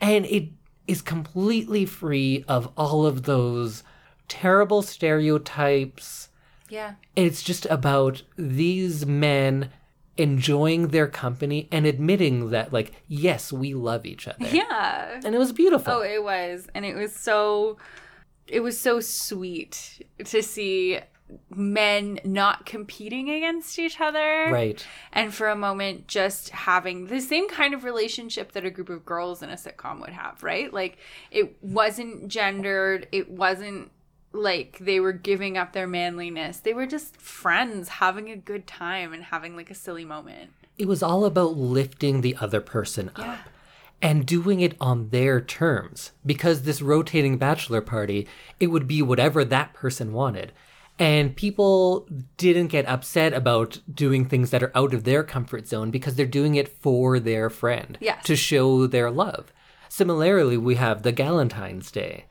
[0.00, 0.50] and it
[0.86, 3.82] is completely free of all of those
[4.28, 6.28] terrible stereotypes.
[6.68, 6.94] Yeah.
[7.16, 9.70] It's just about these men
[10.16, 14.46] enjoying their company and admitting that like yes, we love each other.
[14.46, 15.20] Yeah.
[15.24, 15.92] And it was beautiful.
[15.92, 16.68] Oh, it was.
[16.74, 17.78] And it was so
[18.46, 21.00] it was so sweet to see
[21.50, 24.48] men not competing against each other.
[24.50, 24.86] right.
[25.12, 29.04] And for a moment just having the same kind of relationship that a group of
[29.04, 30.72] girls in a sitcom would have, right?
[30.72, 30.98] Like
[31.30, 33.90] it wasn't gendered, it wasn't
[34.34, 36.58] like they were giving up their manliness.
[36.58, 40.50] They were just friends having a good time and having like a silly moment.
[40.76, 43.38] it was all about lifting the other person up
[44.02, 48.26] and doing it on their terms because this rotating bachelor party
[48.58, 50.50] it would be whatever that person wanted
[50.98, 55.90] and people didn't get upset about doing things that are out of their comfort zone
[55.92, 58.24] because they're doing it for their friend Yes.
[58.24, 59.52] to show their love
[59.88, 62.24] Similarly, we have the Galentine's Day,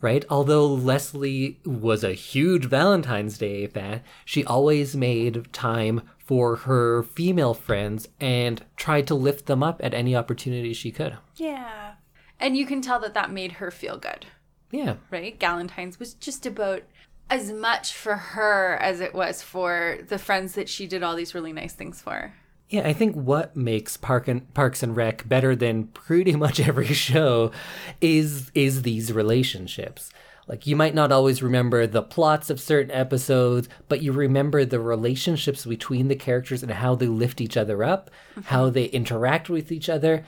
[0.00, 0.24] right?
[0.30, 7.54] Although Leslie was a huge Valentine's Day fan, she always made time for her female
[7.54, 11.16] friends and tried to lift them up at any opportunity she could.
[11.36, 11.92] Yeah.
[12.40, 14.26] And you can tell that that made her feel good,
[14.70, 14.96] Yeah.
[15.10, 15.38] right?
[15.38, 16.82] Galentine's was just about
[17.30, 21.34] as much for her as it was for the friends that she did all these
[21.34, 22.34] really nice things for.
[22.68, 26.86] Yeah, I think what makes Park and Parks and Rec better than pretty much every
[26.86, 27.52] show
[28.00, 30.10] is is these relationships.
[30.48, 34.78] Like you might not always remember the plots of certain episodes, but you remember the
[34.80, 38.42] relationships between the characters and how they lift each other up, mm-hmm.
[38.42, 40.24] how they interact with each other,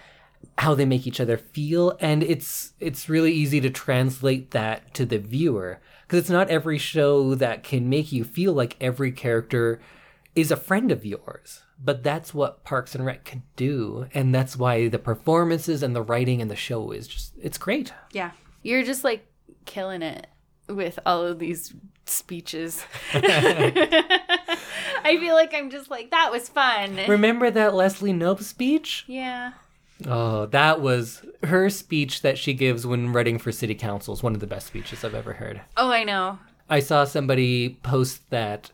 [0.58, 5.04] how they make each other feel, and it's it's really easy to translate that to
[5.04, 9.80] the viewer because it's not every show that can make you feel like every character
[10.34, 11.62] is a friend of yours.
[11.82, 16.02] But that's what Parks and Rec can do, and that's why the performances and the
[16.02, 17.92] writing and the show is just it's great.
[18.12, 18.32] Yeah.
[18.62, 19.26] You're just like
[19.64, 20.26] killing it
[20.68, 21.72] with all of these
[22.06, 22.84] speeches.
[25.04, 26.98] I feel like I'm just like, that was fun.
[27.06, 29.04] Remember that Leslie Knope speech?
[29.06, 29.52] yeah.
[30.06, 34.32] Oh, that was her speech that she gives when running for city council is one
[34.32, 35.60] of the best speeches I've ever heard.
[35.76, 36.38] Oh, I know.
[36.70, 38.70] I saw somebody post that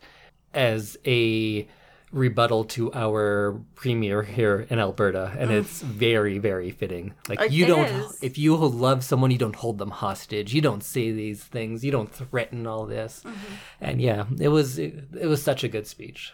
[0.52, 1.66] as a
[2.14, 7.12] rebuttal to our premier here in Alberta, and it's very, very fitting.
[7.28, 8.18] Like It you don't, is.
[8.22, 10.54] if you love someone, you don't hold them hostage.
[10.54, 11.84] You don't say these things.
[11.84, 13.22] You don't threaten all this.
[13.26, 13.54] Mm-hmm.
[13.80, 16.32] And yeah, it was it, it was such a good speech.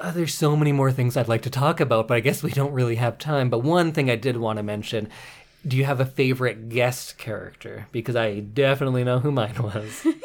[0.00, 2.50] Uh, there's so many more things I'd like to talk about, but I guess we
[2.50, 3.50] don't really have time.
[3.50, 5.08] But one thing I did want to mention.
[5.66, 7.86] Do you have a favorite guest character?
[7.92, 10.06] Because I definitely know who mine was.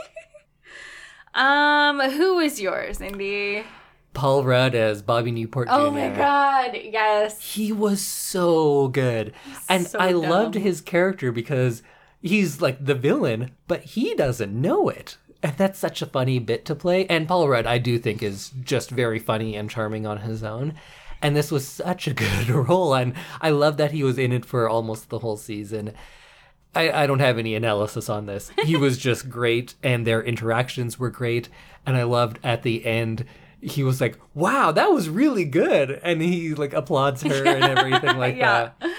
[1.34, 3.66] Um, who is yours, Indy?
[4.16, 5.96] Paul Rudd as Bobby Newport Oh Jr.
[5.96, 7.40] my god, yes.
[7.54, 9.34] He was so good.
[9.70, 11.84] And so I loved his character because
[12.22, 15.18] he's like the villain, but he doesn't know it.
[15.44, 17.06] And that's such a funny bit to play.
[17.06, 20.74] And Paul Rudd, I do think, is just very funny and charming on his own.
[21.22, 22.96] And this was such a good role.
[22.96, 25.94] And I love that he was in it for almost the whole season.
[26.74, 28.52] I, I don't have any analysis on this.
[28.64, 31.48] He was just great, and their interactions were great.
[31.86, 33.26] And I loved at the end,
[33.66, 38.18] he was like, "Wow, that was really good," and he like applauds her and everything
[38.18, 38.72] like Yeah.
[38.80, 38.92] that.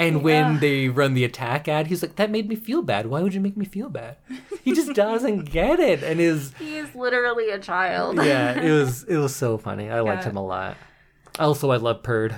[0.00, 3.06] And when they run the attack ad, he's like, "That made me feel bad.
[3.06, 4.16] Why would you make me feel bad?"
[4.62, 8.16] He just doesn't get it, and is He is literally a child.
[8.24, 9.90] yeah, it was it was so funny.
[9.90, 10.30] I liked Yeah.
[10.30, 10.76] him a lot.
[11.38, 12.34] Also, I love Perd.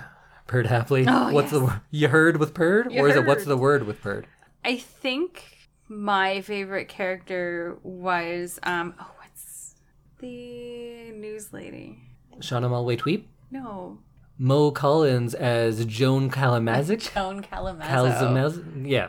[0.46, 1.04] Perd Hapley.
[1.06, 1.68] Oh, what's the yes.
[1.70, 1.80] word?
[1.90, 4.26] You heard with Perd, You or is it what's the word with Perd?
[4.64, 5.44] I think
[5.88, 9.74] my favorite character was um oh what's
[10.18, 11.98] the news lady?
[12.38, 13.24] Shauna Malwae-Tweep.
[13.50, 13.98] No.
[14.38, 16.96] Mo Collins as Joan Callamezzo.
[17.14, 17.82] Joan Callamezzo.
[17.86, 19.08] Kalamaz- yeah.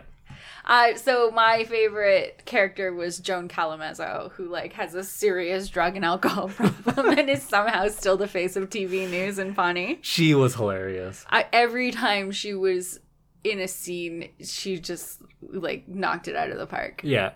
[0.65, 6.06] Uh, so my favorite character was Joan Callamezzo, who like has a serious drug and
[6.06, 9.99] alcohol problem and is somehow still the face of TV news and funny.
[10.02, 11.26] She was hilarious.
[11.30, 12.99] I, every time she was
[13.44, 17.02] in a scene, she just like knocked it out of the park.
[17.03, 17.32] Yeah.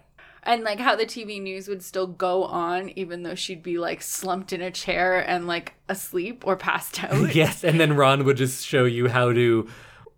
[0.45, 4.01] And like how the TV news would still go on, even though she'd be like
[4.01, 7.33] slumped in a chair and like asleep or passed out.
[7.33, 9.67] yes, and then Ron would just show you how to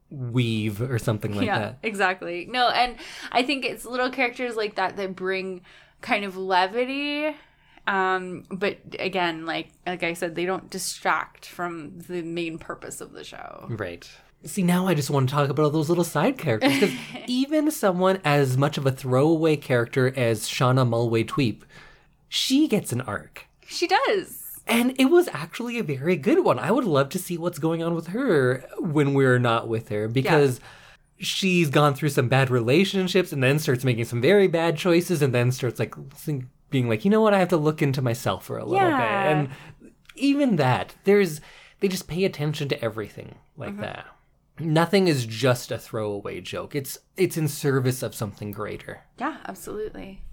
[0.09, 1.79] weave or something like yeah, that.
[1.83, 2.45] exactly.
[2.49, 2.95] No, and
[3.31, 5.61] I think it's little characters like that that bring
[6.01, 7.35] kind of levity.
[7.87, 13.13] Um, but again, like like I said, they don't distract from the main purpose of
[13.13, 13.67] the show.
[13.69, 14.09] Right.
[14.45, 16.73] See, now I just want to talk about all those little side characters.
[16.73, 16.95] Because
[17.27, 21.63] even someone as much of a throwaway character as Shauna Malwae-Tweep,
[22.29, 23.45] she gets an arc.
[23.65, 24.61] She does.
[24.67, 26.59] And it was actually a very good one.
[26.59, 30.07] I would love to see what's going on with her when we're not with her
[30.07, 30.59] because
[31.17, 35.33] she's gone through some bad relationships and then starts making some very bad choices and
[35.33, 35.95] then starts like
[36.69, 38.97] being like, you know what, I have to look into myself for a little Yeah.
[38.97, 39.37] bit.
[39.37, 39.49] And
[40.15, 41.41] even that, there's
[41.79, 43.81] they just pay attention to everything like mm-hmm.
[43.81, 44.05] that.
[44.59, 46.75] Nothing is just a throwaway joke.
[46.75, 49.01] It's it's in service of something greater.
[49.19, 50.23] Yeah, absolutely.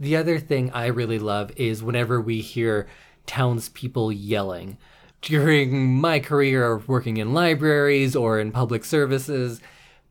[0.00, 2.86] The other thing I really love is whenever we hear
[3.26, 4.78] townspeople yelling.
[5.20, 9.60] During my career of working in libraries or in public services,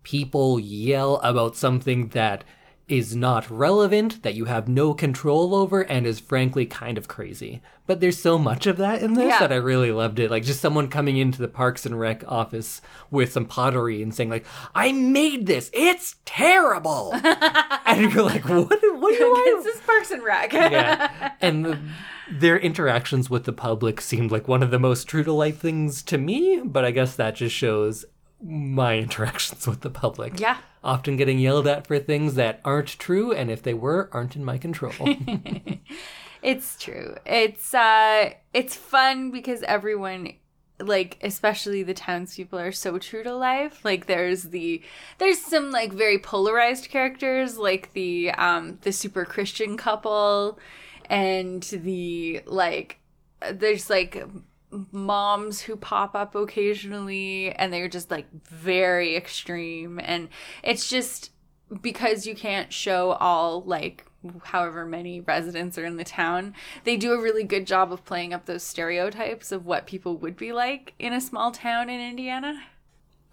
[0.03, 2.43] people yell about something that
[2.87, 7.61] is not relevant, that you have no control over, and is frankly kind of crazy.
[7.85, 9.39] But there's so much of that in this Yeah.
[9.39, 10.31] that I really loved it.
[10.31, 12.81] Like just someone coming into the Parks and Rec office
[13.11, 15.69] with some pottery and saying like, "I made this.
[15.73, 18.69] It's terrible," and you're like, "What?
[18.69, 20.53] What do I?" this is Parks and Rec.
[20.53, 21.31] yeah.
[21.41, 21.79] And the,
[22.31, 26.01] their interactions with the public seemed like one of the most true to life things
[26.03, 28.05] to me, but I guess that just shows
[28.41, 30.39] my interactions with the public.
[30.39, 30.57] Yeah.
[30.83, 34.45] Often getting yelled at for things that aren't true, and if they were, aren't in
[34.45, 34.93] my control.
[36.41, 37.15] It's true.
[37.25, 40.33] It's uh it's fun because everyone
[40.79, 43.83] like especially the townspeople are so true to life.
[43.83, 44.81] Like there's the
[45.17, 50.59] there's some like very polarized characters like the um the super Christian couple
[51.09, 52.99] and the like
[53.51, 54.23] there's like
[54.91, 59.99] moms who pop up occasionally and they're just like very extreme.
[60.03, 60.29] And
[60.63, 61.31] it's just
[61.81, 64.05] because you can't show all like
[64.45, 66.53] however many residents are in the town
[66.83, 70.35] they do a really good job of playing up those stereotypes of what people would
[70.35, 72.63] be like in a small town in indiana.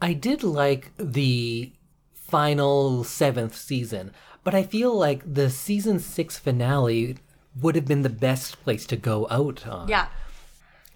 [0.00, 1.72] I did like the
[2.12, 4.12] final seventh season,
[4.42, 7.16] but I feel like the season six finale
[7.60, 9.88] would have been the best place to go out on.
[9.88, 10.08] yeah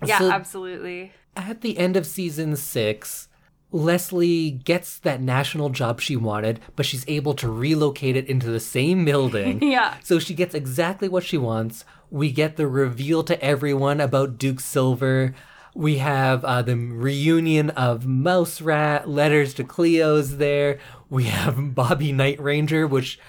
[0.04, 3.28] yeah So- absolutely At the end of season six,
[3.70, 8.60] Leslie gets that national job she wanted, but she's able to relocate it into the
[8.60, 9.62] same building.
[9.68, 9.94] Yeah.
[10.02, 11.84] So she gets exactly what she wants.
[12.10, 15.34] We get the reveal to everyone about Duke Silver.
[15.74, 20.78] We have uh, the reunion of Mouse Rat, Letters to Cleo's there.
[21.10, 23.20] We have Bobby Knight Ranger, which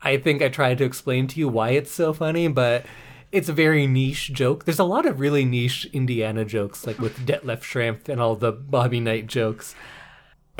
[0.00, 2.86] I think I tried to explain to you why it's so funny, but
[3.32, 4.64] it's a very niche joke.
[4.64, 8.52] There's a lot of really niche Indiana jokes, like with Detlef Schrempf and all the
[8.52, 9.74] Bobby Knight jokes.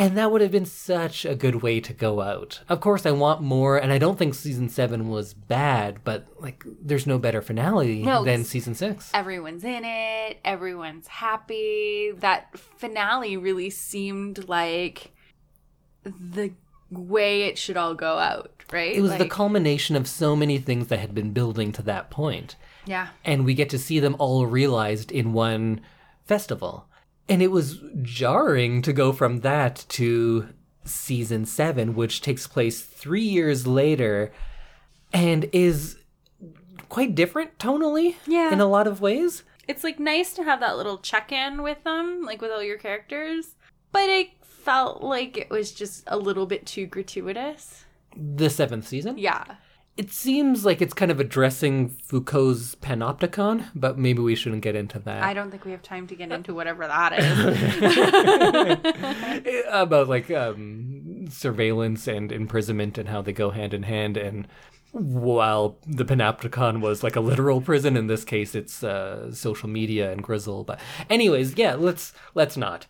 [0.01, 2.61] And that would have been such a good way to go out.
[2.69, 6.63] Of course, I want more, and I don't think season seven was bad, but like,
[6.81, 9.11] there's no better finale No, than season six.
[9.13, 15.11] everyone's in it everyone's happy that finale really seemed like
[16.05, 16.53] the
[16.91, 20.89] way it should all go out right It was the culmination of so many things
[20.89, 22.57] that had been building to that point.
[22.87, 25.81] yeah and we get to see them all realized in one
[26.25, 26.87] festival.
[27.31, 30.49] And it was jarring to go from that to
[30.85, 34.33] season seven, which takes place three years later
[35.13, 35.99] and is
[36.89, 38.51] quite different tonally Yeah.
[38.53, 39.43] in a lot of ways.
[39.67, 43.55] it's like nice to have that little check-in with them like with all your characters
[43.93, 47.85] but it felt like it was just a little bit too gratuitous
[48.17, 49.19] The seventh season.
[49.19, 49.45] yeah
[49.97, 54.99] It seems like it's kind of addressing Foucault's panopticon, but maybe we shouldn't get into
[55.01, 55.23] that.
[55.23, 58.79] i don't think we have time to get into whatever that is
[59.71, 64.47] about like um, surveillance and imprisonment and how they go hand in hand and
[64.93, 70.11] while the panopticon was like a literal prison in this case it's uh, social media
[70.13, 70.81] and Gryzzl but
[71.11, 72.87] anyways yeah let's let's not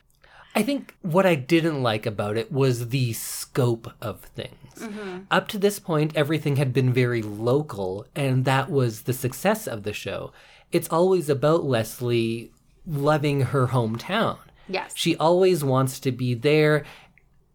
[0.55, 5.19] i think what i didn't like about it was the scope of things Mm-hmm.
[5.31, 9.83] up to this point everything had been very local and that was the success of
[9.83, 10.33] the show
[10.73, 12.53] it's always about leslie
[12.87, 14.39] loving her hometown
[14.69, 16.85] yes she always wants to be there.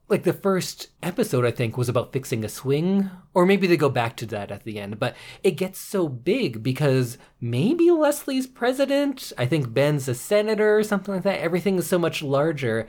[0.09, 3.89] Like the first episode, I think, was about fixing a swing, or maybe they go
[3.89, 4.99] back to that at the end.
[4.99, 9.31] But it gets so big because maybe Leslie's president.
[9.37, 11.39] I think Ben's a senator or something like that.
[11.39, 12.87] Everything is so much larger.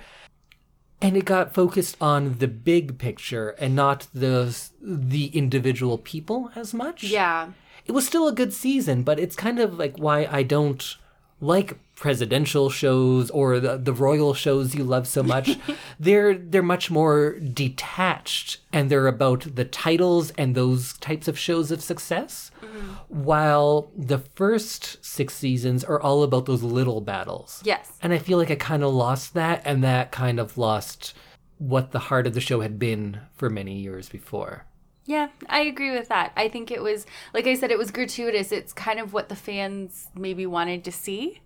[1.04, 6.72] And it got focused on the big picture and not the the individual people as
[6.72, 7.04] much.
[7.04, 7.50] Yeah.
[7.84, 10.96] It was still a good season, but it's kind of like why I don't
[11.42, 15.58] like presidential shows or the, the royal shows you love so much.
[16.00, 21.70] they're they're much more detached and they're about the titles and those types of shows
[21.70, 22.50] of success.
[22.62, 22.92] Mm-hmm.
[23.08, 27.62] While the first six seasons are all about those little battles.
[27.64, 31.14] yes And I feel like I kind of lost that, and that kind of lost
[31.58, 34.66] what the heart of the show had been for many years before.
[35.06, 36.32] Yeah, I agree with that.
[36.36, 37.04] I think it was,
[37.34, 38.52] like I said, it was gratuitous.
[38.52, 41.40] It's kind of what the fans maybe wanted to see.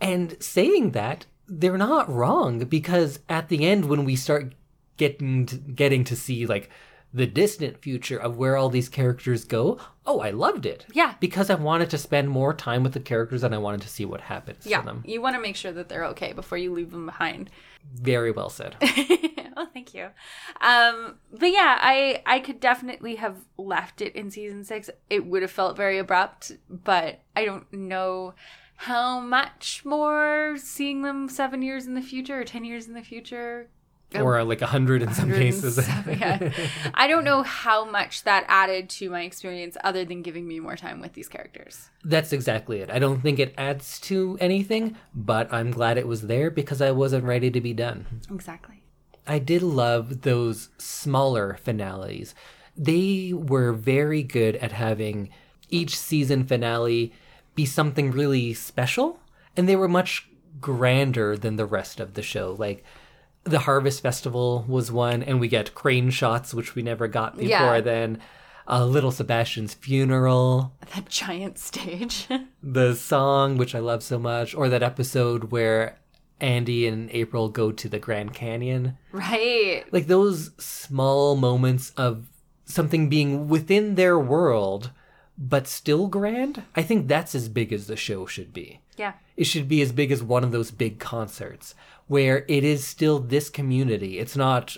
[0.00, 4.54] And saying that, they're not wrong because at the end, when we start
[4.96, 6.68] getting to, getting to see like
[7.14, 10.84] the distant future of where all these characters go, oh, I loved it.
[10.92, 11.14] Yeah.
[11.20, 14.04] because I wanted to spend more time with the characters and I wanted to see
[14.04, 15.02] what happens Yeah, to them.
[15.06, 17.48] you want to make sure that they're okay before you leave them behind.
[17.94, 18.74] Very well said.
[19.56, 20.08] oh, thank you.
[20.60, 24.90] Um, but yeah, I I could definitely have left it in season six.
[25.08, 28.34] It would have felt very abrupt, but I don't know
[28.76, 33.02] how much more seeing them seven years in the future or ten years in the
[33.02, 33.68] future
[34.14, 35.78] or uh, like a hundred in some cases.
[36.06, 36.52] yeah.
[36.94, 40.76] I don't know how much that added to my experience other than giving me more
[40.76, 41.90] time with these characters.
[42.04, 42.90] That's exactly it.
[42.90, 46.92] I don't think it adds to anything, but I'm glad it was there because I
[46.92, 48.06] wasn't ready to be done.
[48.30, 48.82] Exactly.
[49.26, 52.34] I did love those smaller finales.
[52.76, 55.30] They were very good at having
[55.68, 57.12] each season finale
[57.56, 59.18] be something really special,
[59.56, 60.28] and they were much
[60.60, 62.54] grander than the rest of the show.
[62.58, 62.84] Like,
[63.44, 67.48] the Harvest Festival was one, and we get crane shots, which we never got before
[67.48, 67.80] Yeah.
[67.80, 68.20] then.
[68.68, 72.26] Uh, Little Sebastian's funeral, That giant stage.
[72.62, 75.98] the song, which I love so much, or that episode where
[76.40, 78.98] Andy and April go to the Grand Canyon.
[79.12, 79.84] right.
[79.92, 82.26] Like those small moments of
[82.64, 84.90] something being within their world,
[85.38, 86.62] but still grand.
[86.74, 88.80] I think that's as big as the show should be.
[88.96, 89.14] Yeah.
[89.36, 91.74] It should be as big as one of those big concerts
[92.06, 94.18] where it is still this community.
[94.18, 94.76] It's not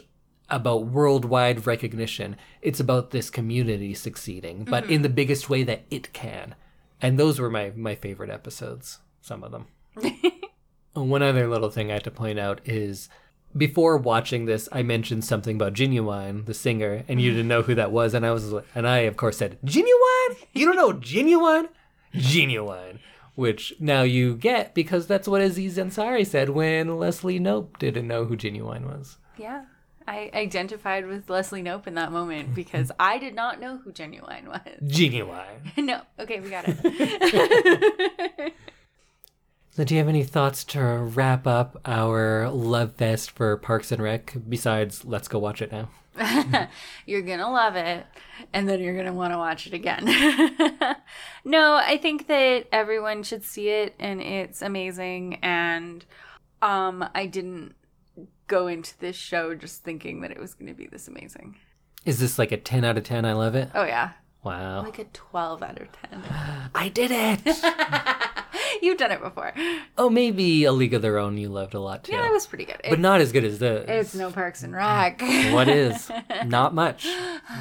[0.50, 2.36] about worldwide recognition.
[2.62, 5.02] It's about this community succeeding, but in mm-hmm.
[5.02, 6.54] the biggest way that it can.
[7.00, 9.66] And those were my my favorite episodes, some of them.
[10.94, 13.08] One other little thing I have to point out is
[13.56, 17.74] before watching this, I mentioned something about Ginuwine, the singer, and you didn't know who
[17.74, 20.36] that was, and I was, and I of course said, "Ginuwine?
[20.52, 21.68] You don't know Ginuwine?
[22.14, 22.98] Ginuwine."
[23.34, 28.24] Which now you get because that's what Aziz Ansari said when Leslie Knope didn't know
[28.24, 29.18] who Ginuwine was.
[29.36, 29.64] Yeah.
[30.08, 34.48] I identified with Leslie Knope in that moment because I did not know who Ginuwine
[34.48, 34.60] was.
[34.82, 35.76] Ginuwine.
[35.76, 36.00] no.
[36.18, 38.54] Okay, we got it.
[39.78, 44.02] So, do you have any thoughts to wrap up our love fest for Parks and
[44.02, 45.88] Rec besides let's go watch it now?
[47.06, 48.04] you're gonna love it
[48.52, 50.04] and then you're gonna want to watch it again
[51.44, 56.04] no i think that everyone should see it and it's amazing and
[56.60, 57.76] um i didn't
[58.48, 61.54] go into this show just thinking that it was gonna be this amazing
[62.04, 63.24] Is this like a 10 out of 10?
[63.24, 63.70] I love it.
[63.76, 64.10] oh yeah
[64.42, 64.82] Wow.
[64.82, 66.22] like a 12 out of 10
[66.74, 67.42] I did it.
[68.82, 69.52] you've done it before
[69.96, 72.12] oh, maybe A League of Their Own you loved a lot too.
[72.12, 73.84] yeah it was pretty good but It's- not as good as this.
[73.88, 75.20] it's no parks and rec
[75.52, 76.10] what is?
[76.46, 77.06] Not much.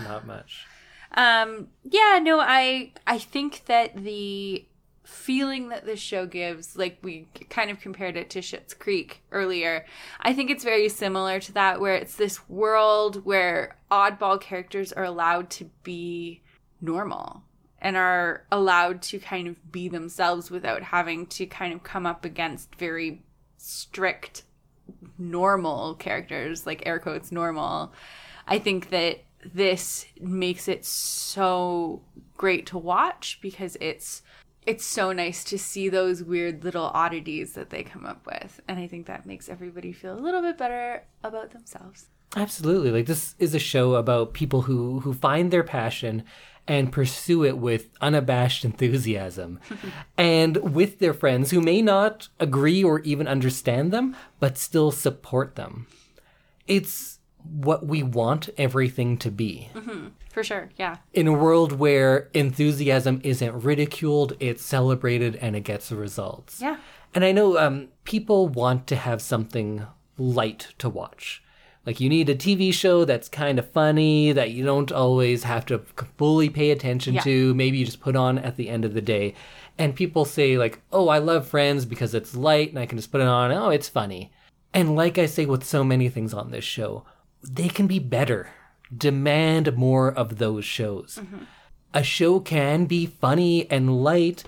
[0.03, 0.65] Not much.
[1.13, 4.65] Um, yeah, no, I I think that the
[5.03, 9.85] feeling that this show gives, like we kind of compared it to Schitt's Creek earlier,
[10.19, 15.05] I think it's very similar to that, where it's this world where oddball characters are
[15.05, 16.41] allowed to be
[16.81, 17.43] normal
[17.79, 22.25] and are allowed to kind of be themselves without having to kind of come up
[22.25, 23.21] against very
[23.57, 24.43] strict
[25.17, 27.93] normal characters like air quotes normal.
[28.47, 29.19] I think that
[29.53, 32.01] this makes it so
[32.35, 34.21] great to watch because it's
[34.65, 38.59] it's so nice to see those weird little oddities that they come up with.
[38.67, 42.07] And i think that makes everybody feel a little bit better about themselves.
[42.35, 42.91] Absolutely.
[42.91, 46.23] Like this is a show about people who who find their passion
[46.67, 49.59] and pursue it with unabashed enthusiasm
[50.17, 55.55] and with their friends who may not agree or even understand them but still support
[55.55, 55.87] them.
[56.67, 59.69] It's what we want everything to be.
[60.33, 65.91] for sure yeah In a world where enthusiasm isn't ridiculed, it's celebrated and it gets
[65.91, 66.59] results.
[66.61, 66.77] yeah
[67.15, 69.85] And I know um, people want to have something
[70.17, 71.41] light to watch.
[71.87, 75.65] Like you need a TV show that's kind of funny that you don't always have
[75.67, 75.79] to
[76.17, 77.21] fully pay attention Yeah.
[77.21, 77.53] to.
[77.55, 79.33] Maybe you just put on at the end of the day.
[79.77, 83.09] And people say like, "Oh, I love Friends because it's light and I can just
[83.09, 83.53] put it on.
[83.53, 84.31] Oh, it's funny."
[84.73, 87.05] And like I say with so many things on this show,
[87.41, 88.49] they can be better.
[88.95, 91.19] Demand more of those shows.
[91.21, 91.43] Mm-hmm.
[91.93, 94.43] A show can be funny and light,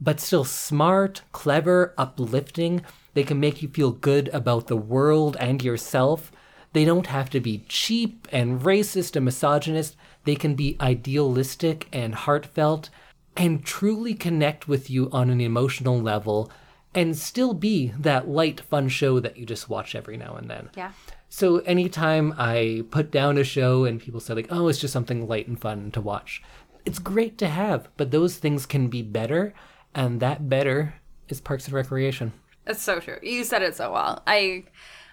[0.00, 2.82] but still smart, clever, uplifting.
[3.14, 6.30] They can make you feel good about the world and yourself.
[6.74, 9.96] They don't have to be cheap and racist and misogynist.
[10.24, 12.90] They can be idealistic and heartfelt
[13.36, 16.50] and truly connect with you on an emotional level
[16.94, 20.68] and still be that light, fun show that you just watch every now and then.
[20.76, 20.92] yeah
[21.28, 25.26] So anytime I put down a show and people say like, "Oh, it's just something
[25.26, 26.42] light and fun to watch,"
[26.84, 29.54] it's great to have, but those things can be better,
[29.94, 30.94] and that better
[31.28, 32.32] is Parks and Recreation.
[32.66, 33.18] It's so true.
[33.22, 34.22] You said it so well.
[34.26, 34.64] I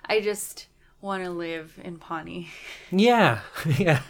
[0.06, 0.68] I just
[1.02, 2.50] want to live in Pawnee
[2.92, 3.40] Yeah,
[3.78, 4.02] yeah.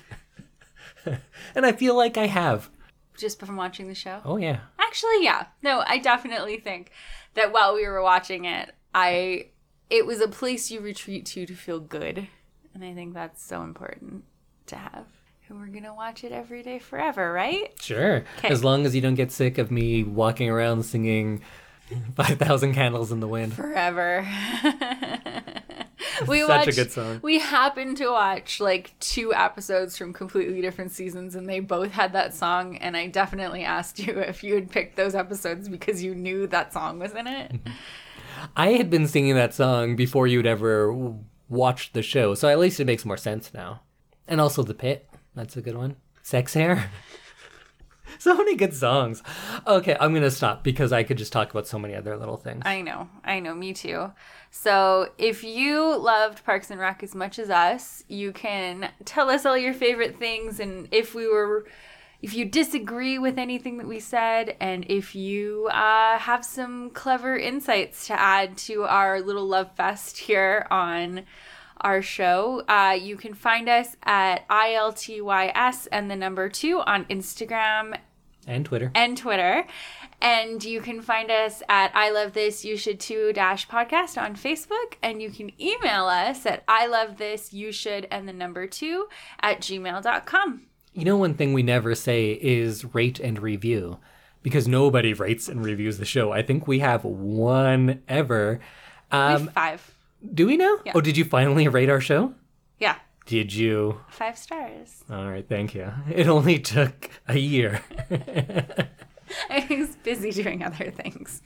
[1.56, 2.70] and I feel like I have.
[3.18, 4.22] just from watching the show.
[4.26, 4.60] Oh yeah.
[4.80, 5.46] Actually, yeah.
[5.64, 6.92] No, I definitely think
[7.34, 9.48] that while we were watching it, I
[9.90, 12.28] it was a place you retreat to to feel good.
[12.74, 14.24] And I think that's so important
[14.68, 15.06] to have.
[15.50, 17.74] And we're going to watch it every day forever, right?
[17.82, 18.24] Sure.
[18.38, 18.48] Okay.
[18.48, 21.42] As long as you don't get sick of me walking around singing
[22.16, 23.54] 5,000 Candles in the Wind.
[23.54, 24.26] Forever.
[26.28, 27.20] we Such a watched, good song.
[27.22, 32.14] We happened to watch like two episodes from completely different seasons, and they both had
[32.14, 32.78] that song.
[32.78, 36.74] And I definitely asked you if you had picked those episodes because you knew that
[36.74, 37.54] song was in it.
[38.56, 41.14] I had been singing that song before you'd ever
[41.50, 43.82] watched the show, so at least it makes more sense now.
[44.28, 45.08] And also The Pit.
[45.36, 45.96] That's a good one.
[46.24, 46.90] Sex Hair.
[48.32, 49.24] so many good songs.
[49.66, 52.62] Okay, I'm gonna stop because I could just talk about so many other little things.
[52.68, 54.12] I know, I know, me too.
[54.52, 59.44] So if you loved Parks and Rec as much as us, you can tell us
[59.44, 61.66] all your favorite things, and if we were.
[62.22, 67.36] If you disagree with anything that we said, and if you uh, have some clever
[67.36, 71.24] insights to add to our little love fest here on
[71.84, 72.62] our show.
[72.68, 77.98] Uh, you can find us at ILTYS and the number two on Instagram
[78.48, 78.92] and Twitter.
[78.96, 79.66] and Twitter.
[80.24, 84.36] And you can find us at I Love This You Should Too Dash Podcast on
[84.36, 84.94] Facebook.
[85.02, 89.08] And you can email us at I Love This You Should and the number two
[89.40, 90.62] at gmail.com.
[90.94, 93.98] You know, one thing we never say is rate and review
[94.44, 96.32] because nobody rates and reviews the show.
[96.32, 98.60] I think we have one ever.
[99.12, 99.96] We Um, have five.
[100.34, 100.78] do we now?
[100.86, 100.92] Yeah.
[100.96, 102.34] Oh, did you finally rate our show?
[102.80, 102.96] Yeah,
[103.26, 104.02] Did you?
[104.10, 105.04] five stars.
[105.10, 105.92] All right, thank you.
[106.14, 107.82] It only took a year.
[109.50, 111.42] I was busy doing other things.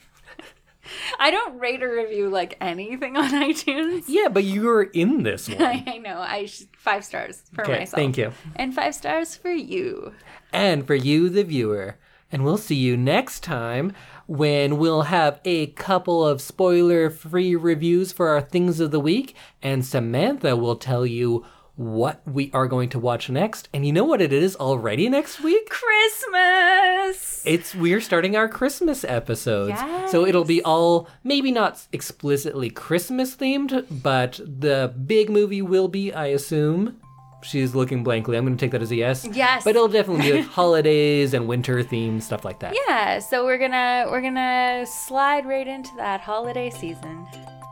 [1.20, 4.04] I don't rate or review like anything on iTunes.
[4.08, 5.62] yeah, but you were in this one.
[5.88, 6.20] I know.
[6.20, 7.96] I should five stars for Okay, myself.
[8.00, 8.32] thank you.
[8.56, 10.14] And five stars for you.
[10.54, 11.98] and for you, the viewer.
[12.32, 13.94] And we'll see you next time
[14.28, 19.36] when we'll have a couple of spoiler free reviews for our things of the week.
[19.62, 21.46] And Samantha will tell you
[21.76, 23.68] what we are going to watch next.
[23.74, 25.70] And you know what it is already next week?
[25.70, 27.44] Christmas.
[27.46, 29.80] It's we're starting our Christmas episodes.
[30.10, 36.14] So it'll be all maybe not explicitly Christmas themed, but the big movie will be,
[36.14, 37.02] I assume.
[37.44, 38.38] She's looking blankly.
[38.38, 39.28] I'm going to take that as a yes.
[39.32, 39.64] Yes.
[39.64, 42.76] But it'll definitely be like holidays and winter themed stuff like that.
[42.88, 47.28] yeah, so we're gonna we're gonna slide right into that holiday season,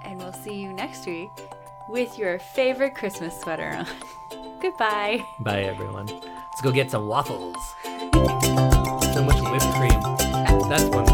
[0.06, 1.30] and we'll see you next week
[1.88, 3.88] with your favorite Christmas sweater on.
[4.62, 5.26] Goodbye.
[5.40, 6.08] Bye, everyone.
[6.08, 7.58] Let's go get some waffles.
[7.84, 10.02] So much whipped cream.
[10.70, 11.06] That's one